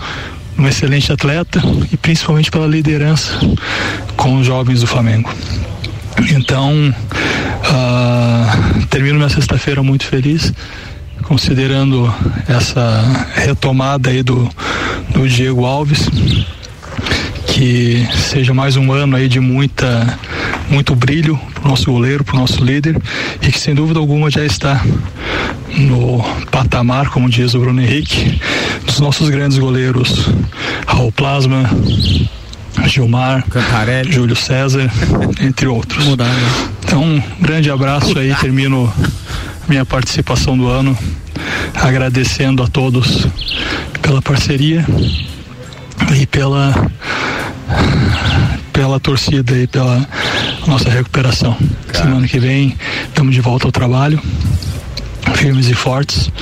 de 0.56 0.62
um 0.62 0.68
excelente 0.68 1.12
atleta 1.12 1.60
e 1.92 1.96
principalmente 1.96 2.50
pela 2.50 2.66
liderança 2.66 3.38
com 4.16 4.38
os 4.38 4.46
jovens 4.46 4.80
do 4.80 4.86
Flamengo. 4.86 5.32
Então, 6.32 6.94
ah, 7.64 8.56
termino 8.88 9.16
minha 9.16 9.28
sexta-feira 9.28 9.82
muito 9.82 10.04
feliz, 10.04 10.52
considerando 11.30 12.12
essa 12.48 13.04
retomada 13.36 14.10
aí 14.10 14.20
do, 14.20 14.50
do 15.10 15.28
Diego 15.28 15.64
Alves, 15.64 16.10
que 17.46 18.04
seja 18.12 18.52
mais 18.52 18.76
um 18.76 18.92
ano 18.92 19.14
aí 19.14 19.28
de 19.28 19.38
muita, 19.38 20.18
muito 20.68 20.92
brilho 20.96 21.38
para 21.54 21.66
o 21.66 21.68
nosso 21.68 21.92
goleiro, 21.92 22.24
para 22.24 22.34
o 22.34 22.40
nosso 22.40 22.64
líder, 22.64 23.00
e 23.40 23.52
que 23.52 23.60
sem 23.60 23.76
dúvida 23.76 24.00
alguma 24.00 24.28
já 24.28 24.44
está 24.44 24.84
no 25.78 26.20
patamar, 26.50 27.10
como 27.10 27.30
diz 27.30 27.54
o 27.54 27.60
Bruno 27.60 27.80
Henrique, 27.80 28.40
dos 28.84 28.98
nossos 28.98 29.28
grandes 29.28 29.56
goleiros, 29.56 30.28
Raul 30.84 31.12
Plasma, 31.12 31.70
Gilmar, 32.88 33.44
Júlio 34.08 34.34
César, 34.34 34.90
entre 35.40 35.68
outros. 35.68 36.08
Então, 36.84 37.04
um 37.04 37.22
grande 37.40 37.70
abraço 37.70 38.18
aí, 38.18 38.34
termino 38.34 38.92
minha 39.70 39.86
participação 39.86 40.58
do 40.58 40.66
ano 40.66 40.98
agradecendo 41.76 42.60
a 42.60 42.66
todos 42.66 43.24
pela 44.02 44.20
parceria 44.20 44.84
e 46.12 46.26
pela 46.26 46.74
pela 48.72 48.98
torcida 48.98 49.56
e 49.56 49.68
pela 49.68 50.04
nossa 50.66 50.90
recuperação. 50.90 51.56
Semana 51.92 52.26
que 52.26 52.40
vem 52.40 52.76
estamos 53.06 53.32
de 53.32 53.40
volta 53.40 53.68
ao 53.68 53.70
trabalho, 53.70 54.20
firmes 55.34 55.68
e 55.68 55.74
fortes. 55.74 56.32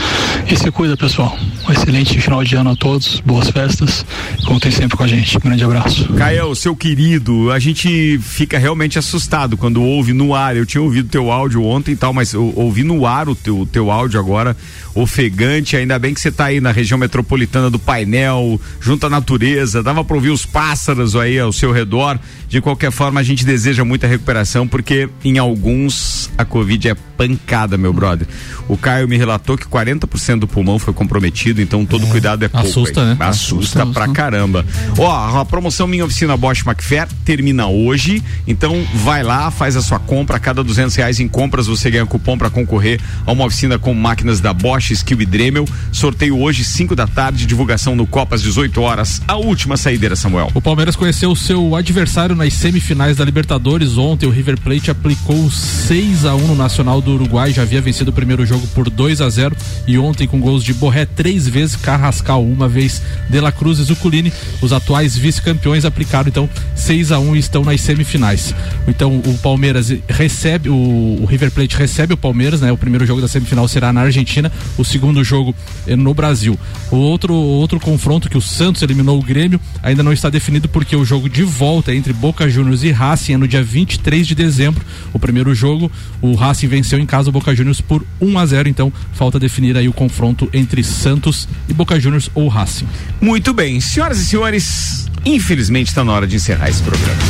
E 0.51 0.57
se 0.57 0.70
cuida, 0.70 0.97
pessoal. 0.97 1.37
Um 1.69 1.73
excelente 1.73 2.19
final 2.19 2.43
de 2.43 2.57
ano 2.57 2.71
a 2.71 2.77
todos, 2.77 3.21
boas 3.21 3.51
festas. 3.51 4.05
Contem 4.47 4.71
sempre 4.71 4.97
com 4.97 5.05
a 5.05 5.07
gente. 5.07 5.37
Um 5.37 5.41
grande 5.41 5.62
abraço. 5.62 6.11
Caio, 6.14 6.55
seu 6.55 6.75
querido, 6.75 7.51
a 7.53 7.59
gente 7.59 8.19
fica 8.23 8.59
realmente 8.59 8.99
assustado 8.99 9.57
quando 9.57 9.83
ouve 9.83 10.14
no 10.14 10.35
ar. 10.35 10.57
Eu 10.57 10.64
tinha 10.64 10.81
ouvido 10.81 11.11
teu 11.11 11.31
áudio 11.31 11.62
ontem 11.62 11.93
e 11.93 11.97
tal, 11.97 12.14
mas 12.14 12.33
ouvi 12.33 12.83
no 12.83 13.05
ar 13.05 13.29
o 13.29 13.35
teu, 13.35 13.69
teu 13.71 13.91
áudio 13.91 14.19
agora, 14.19 14.57
ofegante. 14.95 15.77
Ainda 15.77 15.99
bem 15.99 16.14
que 16.14 16.21
você 16.21 16.29
está 16.29 16.47
aí 16.47 16.59
na 16.59 16.73
região 16.73 16.97
metropolitana 16.97 17.69
do 17.69 17.79
painel, 17.79 18.59
junto 18.81 19.07
à 19.07 19.11
natureza. 19.11 19.83
Dava 19.83 20.03
para 20.03 20.16
ouvir 20.16 20.31
os 20.31 20.47
pássaros 20.47 21.14
aí 21.14 21.39
ao 21.39 21.53
seu 21.53 21.71
redor. 21.71 22.19
De 22.49 22.62
qualquer 22.62 22.91
forma, 22.91 23.21
a 23.21 23.23
gente 23.23 23.45
deseja 23.45 23.85
muita 23.85 24.07
recuperação, 24.07 24.66
porque 24.66 25.07
em 25.23 25.37
alguns 25.37 26.31
a 26.39 26.47
Covid 26.47 26.89
é 26.89 26.95
pancada, 26.95 27.77
meu 27.77 27.93
brother. 27.93 28.27
O 28.69 28.77
Caio 28.77 29.09
me 29.09 29.19
relatou 29.19 29.59
que 29.59 29.66
40% 29.66 30.39
do 30.39 30.49
pulmão 30.49 30.79
foi 30.79 30.95
comprometido, 30.95 31.58
então 31.63 31.85
todo 31.85 32.07
é, 32.07 32.11
cuidado 32.11 32.45
é 32.45 32.49
pouco. 32.49 32.67
Assusta, 32.67 33.01
aí. 33.01 33.07
né? 33.09 33.17
Assusta, 33.21 33.57
assusta 33.57 33.87
pra 33.87 34.05
assusta. 34.05 34.23
caramba. 34.23 34.65
Ó, 34.99 35.41
a 35.41 35.45
promoção 35.45 35.87
Minha 35.87 36.05
Oficina 36.05 36.37
Bosch 36.37 36.65
McFair 36.67 37.09
termina 37.25 37.67
hoje, 37.67 38.23
então 38.47 38.85
vai 38.95 39.23
lá, 39.23 39.51
faz 39.51 39.77
a 39.77 39.83
sua 39.83 39.99
compra. 39.99 40.37
A 40.37 40.41
cada 40.41 40.63
duzentos 40.63 40.95
reais 40.95 41.21
em 41.21 41.29
compras 41.29 41.67
você 41.67 41.91
ganha 41.91 42.07
cupom 42.07 42.37
para 42.37 42.51
concorrer 42.51 43.01
a 43.27 43.33
uma 43.33 43.45
oficina 43.45 43.79
com 43.79 43.93
máquinas 43.95 44.41
da 44.41 44.53
Bosch, 44.53 44.91
Skill 44.91 45.23
e 45.23 45.27
Dremel. 45.27 45.65
Sorteio 45.93 46.39
hoje, 46.39 46.65
5 46.65 46.95
da 46.95 47.07
tarde, 47.07 47.47
divulgação 47.47 47.97
no 47.97 48.07
Copas 48.07 48.43
18 48.43 48.81
horas. 48.81 49.21
A 49.27 49.37
última 49.37 49.77
saideira, 49.77 50.15
Samuel. 50.15 50.51
O 50.55 50.61
Palmeiras 50.61 50.97
conheceu 50.97 51.31
o 51.31 51.37
seu 51.37 51.75
adversário 51.75 52.37
nas 52.37 52.55
semifinais 52.55 53.17
da 53.17 53.25
Libertadores. 53.25 53.97
Ontem 53.97 54.27
o 54.27 54.31
River 54.31 54.61
Plate 54.61 54.91
aplicou 54.91 55.51
6 55.51 56.25
a 56.25 56.35
1 56.35 56.47
no 56.47 56.55
Nacional 56.55 57.01
do 57.01 57.13
Uruguai, 57.15 57.53
já 57.53 57.63
havia 57.63 57.81
vencido 57.81 58.11
o 58.11 58.15
primeiro 58.15 58.45
jogo 58.47 58.67
por 58.69 58.89
2 58.89 59.21
a 59.21 59.29
0 59.29 59.57
e 59.87 59.99
ontem 59.99 60.27
com 60.27 60.41
gols 60.41 60.63
de 60.63 60.73
Borré 60.75 61.07
três 61.07 61.48
vezes, 61.49 61.77
Carrascal 61.77 62.45
uma 62.45 62.69
vez, 62.69 63.03
De 63.29 63.41
La 63.41 63.51
Cruz 63.51 63.79
e 63.79 63.83
Zuculini, 63.83 64.33
os 64.61 64.73
atuais 64.73 65.17
vice-campeões 65.17 65.85
aplicaram 65.85 66.29
então 66.29 66.49
6 66.75 67.13
a 67.13 67.19
1 67.19 67.37
e 67.37 67.39
estão 67.39 67.65
nas 67.65 67.81
semifinais. 67.81 68.55
Então 68.87 69.17
o 69.17 69.39
Palmeiras 69.39 69.93
recebe 70.09 70.69
o, 70.69 71.19
o, 71.23 71.27
River 71.27 71.51
Plate 71.51 71.77
recebe 71.77 72.15
o 72.15 72.17
Palmeiras, 72.17 72.61
né? 72.61 72.71
O 72.71 72.77
primeiro 72.77 73.07
jogo 73.07 73.21
da 73.21 73.29
semifinal 73.29 73.67
será 73.69 73.93
na 73.93 74.03
Argentina, 74.03 74.51
o 74.77 74.85
segundo 74.85 75.23
jogo 75.25 75.55
é 75.87 75.97
no 75.97 76.15
Brasil. 76.15 76.59
O 76.91 76.97
outro 76.97 77.35
outro 77.35 77.81
confronto 77.81 78.29
que 78.29 78.39
o 78.39 78.41
Santos 78.41 78.83
eliminou 78.83 79.19
o 79.19 79.23
Grêmio 79.23 79.61
ainda 79.83 80.03
não 80.03 80.13
está 80.13 80.31
definido 80.31 80.69
porque 80.69 80.97
o 80.97 81.05
jogo 81.05 81.29
de 81.29 81.43
volta 81.43 81.95
entre 81.95 82.13
Boca 82.13 82.49
Juniors 82.49 82.83
e 82.83 82.91
Racing 82.91 83.35
é 83.35 83.37
no 83.37 83.49
dia 83.49 83.63
23 83.63 84.27
de 84.27 84.35
dezembro. 84.35 84.85
O 85.13 85.19
primeiro 85.19 85.55
jogo, 85.55 85.91
o 86.21 86.35
Racing 86.35 86.69
venceu 86.69 86.99
em 86.99 87.07
casa 87.07 87.29
o 87.29 87.33
Boca 87.33 87.55
Juniors 87.55 87.81
por 87.81 88.05
1 88.21 88.39
a 88.39 88.47
0, 88.47 88.69
então 88.69 88.93
falta 89.13 89.39
definir 89.39 89.77
aí 89.77 89.89
o 89.89 89.93
confronto 89.93 90.49
entre 90.53 90.83
Santos 90.83 91.28
e 91.68 91.74
Boca 91.74 91.99
Juniors 91.99 92.31
ou 92.35 92.49
Racing. 92.49 92.89
Muito 93.20 93.53
bem, 93.53 93.81
senhoras 93.81 94.18
e 94.18 94.26
senhores, 94.26 95.07
infelizmente 95.24 95.89
está 95.89 96.05
na 96.05 96.12
hora 96.12 96.26
de 96.26 96.37
encerrar 96.37 96.68
esse 96.68 96.83
programa. 96.83 97.20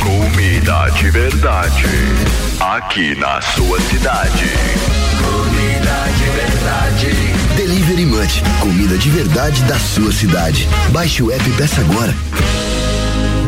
Comida 0.00 0.90
de 0.98 1.10
verdade, 1.10 1.84
aqui 2.60 3.14
na 3.16 3.40
sua 3.40 3.80
cidade. 3.82 4.50
Comida 5.18 6.04
de 6.18 6.30
verdade. 6.30 7.32
Delivery 7.56 8.06
Munch, 8.06 8.42
comida 8.60 8.98
de 8.98 9.10
verdade 9.10 9.62
da 9.64 9.78
sua 9.78 10.10
cidade. 10.12 10.68
Baixe 10.90 11.22
o 11.22 11.30
app 11.30 11.48
e 11.48 11.52
peça 11.52 11.80
agora. 11.80 12.14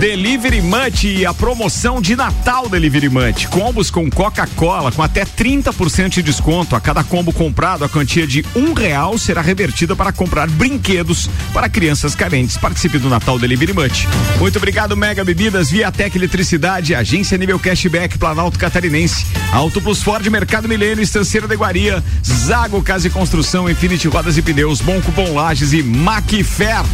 Delivery 0.05 0.61
Munch 0.61 1.07
e 1.07 1.25
a 1.25 1.33
promoção 1.33 1.99
de 1.99 2.15
Natal 2.15 2.69
Delivery 2.69 3.09
Munch. 3.09 3.49
Combos 3.49 3.91
com 3.91 4.11
Coca-Cola 4.11 4.93
com 4.93 5.03
até 5.03 5.25
30% 5.25 6.11
de 6.11 6.23
desconto. 6.23 6.77
A 6.77 6.81
cada 6.81 7.03
combo 7.03 7.33
comprado, 7.33 7.87
a 7.87 7.89
quantia 7.89 8.27
de 8.27 8.45
um 8.55 8.75
real 8.75 9.17
será 9.17 9.41
revertida 9.41 9.97
para 9.97 10.13
comprar 10.13 10.47
brinquedos 10.47 11.31
para 11.55 11.71
crianças 11.71 12.15
carentes. 12.15 12.59
Participe 12.59 12.99
do 12.99 13.09
Natal 13.09 13.39
Delivery 13.39 13.73
Munch. 13.73 14.07
Muito 14.39 14.59
obrigado, 14.59 14.95
Mega 14.95 15.25
Bebidas, 15.25 15.71
Viatec 15.71 16.19
Eletricidade, 16.19 16.95
Agência 16.95 17.39
Nível 17.39 17.59
Cashback, 17.59 18.19
Planalto 18.19 18.59
Catarinense, 18.59 19.25
Auto 19.55 19.81
Plus 19.81 20.03
Ford, 20.03 20.27
Mercado 20.27 20.69
Milênio, 20.69 21.03
Estanceira 21.03 21.49
da 21.49 21.55
Iguaria, 21.55 22.05
Zago 22.23 22.83
Casa 22.83 23.07
e 23.07 23.11
Construção, 23.11 23.71
Infinity 23.71 24.07
Rodas 24.09 24.37
e 24.37 24.43
Pneus, 24.43 24.83
Bom 24.83 25.01
Cupom 25.01 25.33
Lages 25.33 25.73
e 25.73 25.83
Macfair. 25.83 26.85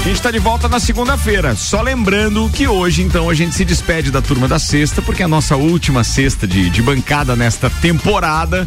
A 0.00 0.08
gente 0.08 0.16
está 0.16 0.32
de 0.32 0.40
volta 0.40 0.68
na 0.68 0.80
segunda-feira. 0.80 1.54
Só 1.54 1.80
lembrando 1.80 2.50
que 2.56 2.66
hoje, 2.66 3.02
então, 3.02 3.28
a 3.28 3.34
gente 3.34 3.54
se 3.54 3.66
despede 3.66 4.10
da 4.10 4.22
turma 4.22 4.48
da 4.48 4.58
sexta, 4.58 5.02
porque 5.02 5.20
é 5.20 5.26
a 5.26 5.28
nossa 5.28 5.56
última 5.56 6.02
sexta 6.02 6.46
de, 6.46 6.70
de 6.70 6.80
bancada 6.80 7.36
nesta 7.36 7.68
temporada. 7.68 8.66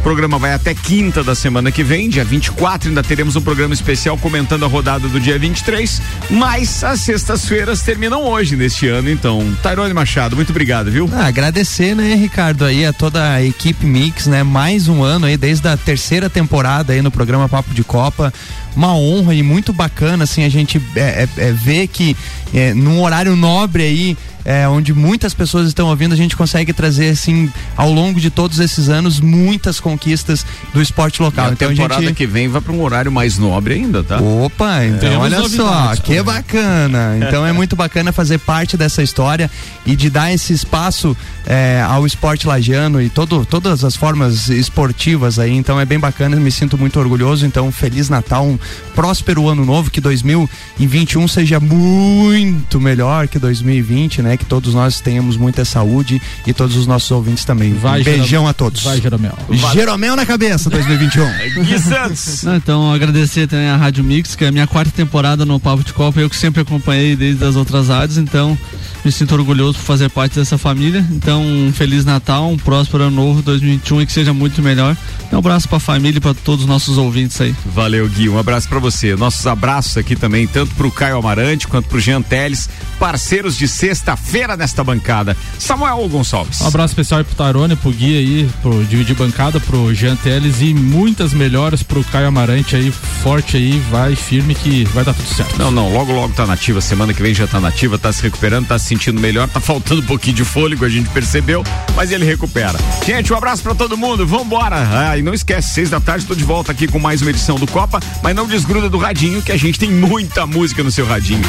O 0.00 0.02
programa 0.02 0.38
vai 0.38 0.54
até 0.54 0.74
quinta 0.74 1.22
da 1.22 1.34
semana 1.34 1.70
que 1.70 1.84
vem, 1.84 2.08
dia 2.08 2.24
24. 2.24 2.88
Ainda 2.88 3.02
teremos 3.02 3.36
um 3.36 3.40
programa 3.42 3.74
especial 3.74 4.16
comentando 4.16 4.64
a 4.64 4.66
rodada 4.66 5.06
do 5.06 5.20
dia 5.20 5.38
23. 5.38 6.00
Mas 6.30 6.82
as 6.82 7.02
sextas-feiras 7.02 7.82
terminam 7.82 8.24
hoje 8.24 8.56
neste 8.56 8.88
ano, 8.88 9.10
então. 9.10 9.54
Tairone 9.62 9.92
Machado, 9.92 10.34
muito 10.34 10.50
obrigado, 10.50 10.90
viu? 10.90 11.08
Ah, 11.12 11.26
agradecer, 11.26 11.94
né, 11.94 12.14
Ricardo, 12.14 12.64
aí 12.64 12.86
a 12.86 12.94
toda 12.94 13.34
a 13.34 13.44
equipe 13.44 13.84
Mix, 13.84 14.26
né? 14.26 14.42
Mais 14.42 14.88
um 14.88 15.02
ano 15.02 15.26
aí, 15.26 15.36
desde 15.36 15.68
a 15.68 15.76
terceira 15.76 16.30
temporada 16.30 16.94
aí 16.94 17.02
no 17.02 17.10
programa 17.10 17.46
Papo 17.46 17.74
de 17.74 17.84
Copa. 17.84 18.32
Uma 18.74 18.96
honra 18.96 19.34
e 19.34 19.42
muito 19.42 19.70
bacana, 19.70 20.24
assim, 20.24 20.44
a 20.44 20.48
gente 20.48 20.80
é, 20.96 21.28
é, 21.36 21.48
é 21.48 21.52
ver 21.52 21.88
que 21.88 22.16
é, 22.54 22.72
num 22.72 23.02
horário 23.02 23.36
nobre 23.36 23.82
aí, 23.82 24.16
é, 24.44 24.66
onde 24.68 24.92
muitas 24.94 25.34
pessoas 25.34 25.68
estão 25.68 25.88
ouvindo, 25.88 26.12
a 26.12 26.16
gente 26.16 26.36
consegue 26.36 26.72
trazer, 26.72 27.10
assim, 27.10 27.50
ao 27.76 27.92
longo 27.92 28.20
de 28.20 28.30
todos 28.30 28.58
esses 28.58 28.88
anos, 28.88 29.20
muitas 29.20 29.80
conquistas 29.80 30.44
do 30.72 30.80
esporte 30.80 31.20
local. 31.22 31.46
E 31.46 31.48
a 31.50 31.52
então 31.52 31.68
temporada 31.68 32.00
a 32.00 32.06
gente... 32.06 32.16
que 32.16 32.26
vem 32.26 32.48
vai 32.48 32.60
para 32.60 32.72
um 32.72 32.82
horário 32.82 33.12
mais 33.12 33.38
nobre 33.38 33.74
ainda, 33.74 34.02
tá? 34.02 34.18
Opa, 34.20 34.84
então 34.84 35.10
é, 35.10 35.16
olha 35.16 35.48
só, 35.48 35.94
que 35.96 36.22
bacana. 36.22 37.18
Então 37.18 37.46
é 37.46 37.52
muito 37.52 37.76
bacana 37.76 38.12
fazer 38.12 38.38
parte 38.38 38.76
dessa 38.76 39.02
história 39.02 39.50
e 39.84 39.96
de 39.96 40.10
dar 40.10 40.32
esse 40.32 40.52
espaço 40.52 41.16
é, 41.46 41.84
ao 41.86 42.06
esporte 42.06 42.46
lagiano 42.46 43.00
e 43.00 43.08
todo, 43.08 43.44
todas 43.44 43.84
as 43.84 43.96
formas 43.96 44.48
esportivas 44.48 45.38
aí. 45.38 45.52
Então 45.52 45.80
é 45.80 45.84
bem 45.84 45.98
bacana, 45.98 46.36
me 46.36 46.50
sinto 46.50 46.78
muito 46.78 46.98
orgulhoso. 46.98 47.46
Então, 47.46 47.70
Feliz 47.72 48.08
Natal, 48.08 48.46
um 48.46 48.58
próspero 48.94 49.48
ano 49.48 49.64
novo, 49.64 49.90
que 49.90 50.00
2021 50.00 51.28
seja 51.28 51.60
muito 51.60 52.80
melhor 52.80 53.28
que 53.28 53.38
2020, 53.38 54.22
né? 54.22 54.29
Que 54.36 54.44
todos 54.44 54.74
nós 54.74 55.00
tenhamos 55.00 55.36
muita 55.36 55.64
saúde 55.64 56.20
e 56.46 56.52
todos 56.52 56.76
os 56.76 56.86
nossos 56.86 57.10
ouvintes 57.10 57.44
também. 57.44 57.72
Vai, 57.74 58.00
um 58.00 58.04
beijão 58.04 58.26
Jeromel. 58.26 58.50
a 58.50 58.52
todos. 58.52 58.82
Vai, 58.82 59.00
Jeromel. 59.00 59.38
Jeromel 59.72 60.16
na 60.16 60.26
cabeça, 60.26 60.70
2021. 60.70 61.24
Gui 61.64 61.78
Santos. 61.78 62.44
então, 62.44 62.92
agradecer 62.92 63.46
também 63.46 63.68
a 63.68 63.76
Rádio 63.76 64.04
Mix, 64.04 64.34
que 64.34 64.44
é 64.44 64.48
a 64.48 64.52
minha 64.52 64.66
quarta 64.66 64.90
temporada 64.90 65.44
no 65.44 65.58
Papo 65.58 65.84
de 65.84 65.92
Copa, 65.92 66.20
eu 66.20 66.28
que 66.28 66.36
sempre 66.36 66.62
acompanhei 66.62 67.16
desde 67.16 67.44
as 67.44 67.56
outras 67.56 67.88
rádios, 67.88 68.18
então 68.18 68.58
me 69.04 69.10
sinto 69.10 69.34
orgulhoso 69.34 69.78
por 69.78 69.84
fazer 69.84 70.10
parte 70.10 70.36
dessa 70.36 70.58
família. 70.58 71.04
Então, 71.10 71.42
um 71.42 71.72
Feliz 71.72 72.04
Natal, 72.04 72.50
um 72.50 72.56
próspero 72.56 73.04
ano 73.04 73.16
novo 73.16 73.42
2021 73.42 74.02
e 74.02 74.06
que 74.06 74.12
seja 74.12 74.32
muito 74.32 74.62
melhor. 74.62 74.96
Um 75.32 75.38
abraço 75.38 75.68
para 75.68 75.78
a 75.78 75.80
família 75.80 76.18
e 76.18 76.20
para 76.20 76.34
todos 76.34 76.64
os 76.64 76.68
nossos 76.68 76.98
ouvintes 76.98 77.40
aí. 77.40 77.54
Valeu, 77.74 78.08
Gui. 78.08 78.28
Um 78.28 78.38
abraço 78.38 78.68
para 78.68 78.78
você. 78.78 79.16
Nossos 79.16 79.46
abraços 79.46 79.96
aqui 79.96 80.16
também, 80.16 80.46
tanto 80.46 80.74
para 80.74 80.86
o 80.86 80.90
Caio 80.90 81.16
Amarante 81.16 81.66
quanto 81.66 81.88
para 81.88 81.98
o 81.98 82.00
Jean 82.00 82.20
Teles, 82.22 82.68
parceiros 83.00 83.56
de 83.56 83.66
sexta-feira 83.66 84.58
nesta 84.58 84.84
bancada. 84.84 85.34
Samuel 85.58 86.06
Gonçalves. 86.06 86.60
Um 86.60 86.66
abraço 86.66 86.92
especial 86.92 87.24
para 87.24 87.32
o 87.32 87.34
Tarone, 87.34 87.74
para 87.74 87.88
o 87.88 87.92
Gui 87.92 88.18
aí, 88.18 88.50
pro 88.60 88.84
dividir 88.84 89.16
bancada, 89.16 89.58
para 89.58 89.74
o 89.74 89.94
Jean 89.94 90.16
Teles 90.16 90.60
e 90.60 90.74
muitas 90.74 91.32
melhoras 91.32 91.82
para 91.82 91.98
o 91.98 92.04
Caio 92.04 92.28
Amarante 92.28 92.76
aí, 92.76 92.90
forte 92.90 93.56
aí, 93.56 93.78
vai 93.90 94.14
firme 94.14 94.54
que 94.54 94.84
vai 94.84 95.02
dar 95.02 95.14
tudo 95.14 95.26
certo. 95.26 95.56
Não, 95.58 95.70
não, 95.70 95.90
logo 95.90 96.12
logo 96.12 96.34
tá 96.34 96.46
nativa, 96.46 96.82
semana 96.82 97.14
que 97.14 97.22
vem 97.22 97.32
já 97.32 97.46
tá 97.46 97.58
nativa, 97.58 97.98
tá 97.98 98.12
se 98.12 98.22
recuperando, 98.22 98.66
tá 98.66 98.78
se 98.78 98.88
sentindo 98.88 99.18
melhor, 99.18 99.48
tá 99.48 99.60
faltando 99.60 100.02
um 100.02 100.06
pouquinho 100.06 100.36
de 100.36 100.44
fôlego, 100.44 100.84
a 100.84 100.88
gente 100.88 101.08
percebeu, 101.08 101.64
mas 101.96 102.10
ele 102.10 102.26
recupera. 102.26 102.78
Gente, 103.06 103.32
um 103.32 103.36
abraço 103.36 103.62
para 103.62 103.74
todo 103.74 103.96
mundo, 103.96 104.26
vambora. 104.26 104.76
Ah, 105.10 105.16
e 105.16 105.22
não 105.22 105.32
esquece, 105.32 105.72
seis 105.72 105.88
da 105.88 106.00
tarde, 106.00 106.26
tô 106.26 106.34
de 106.34 106.44
volta 106.44 106.72
aqui 106.72 106.86
com 106.86 106.98
mais 106.98 107.22
uma 107.22 107.30
edição 107.30 107.56
do 107.56 107.66
Copa, 107.66 107.98
mas 108.22 108.36
não 108.36 108.46
desgruda 108.46 108.90
do 108.90 108.98
radinho, 108.98 109.40
que 109.40 109.52
a 109.52 109.56
gente 109.56 109.78
tem 109.78 109.90
muita 109.90 110.46
música 110.46 110.82
no 110.82 110.90
seu 110.90 111.06
radinho. 111.06 111.48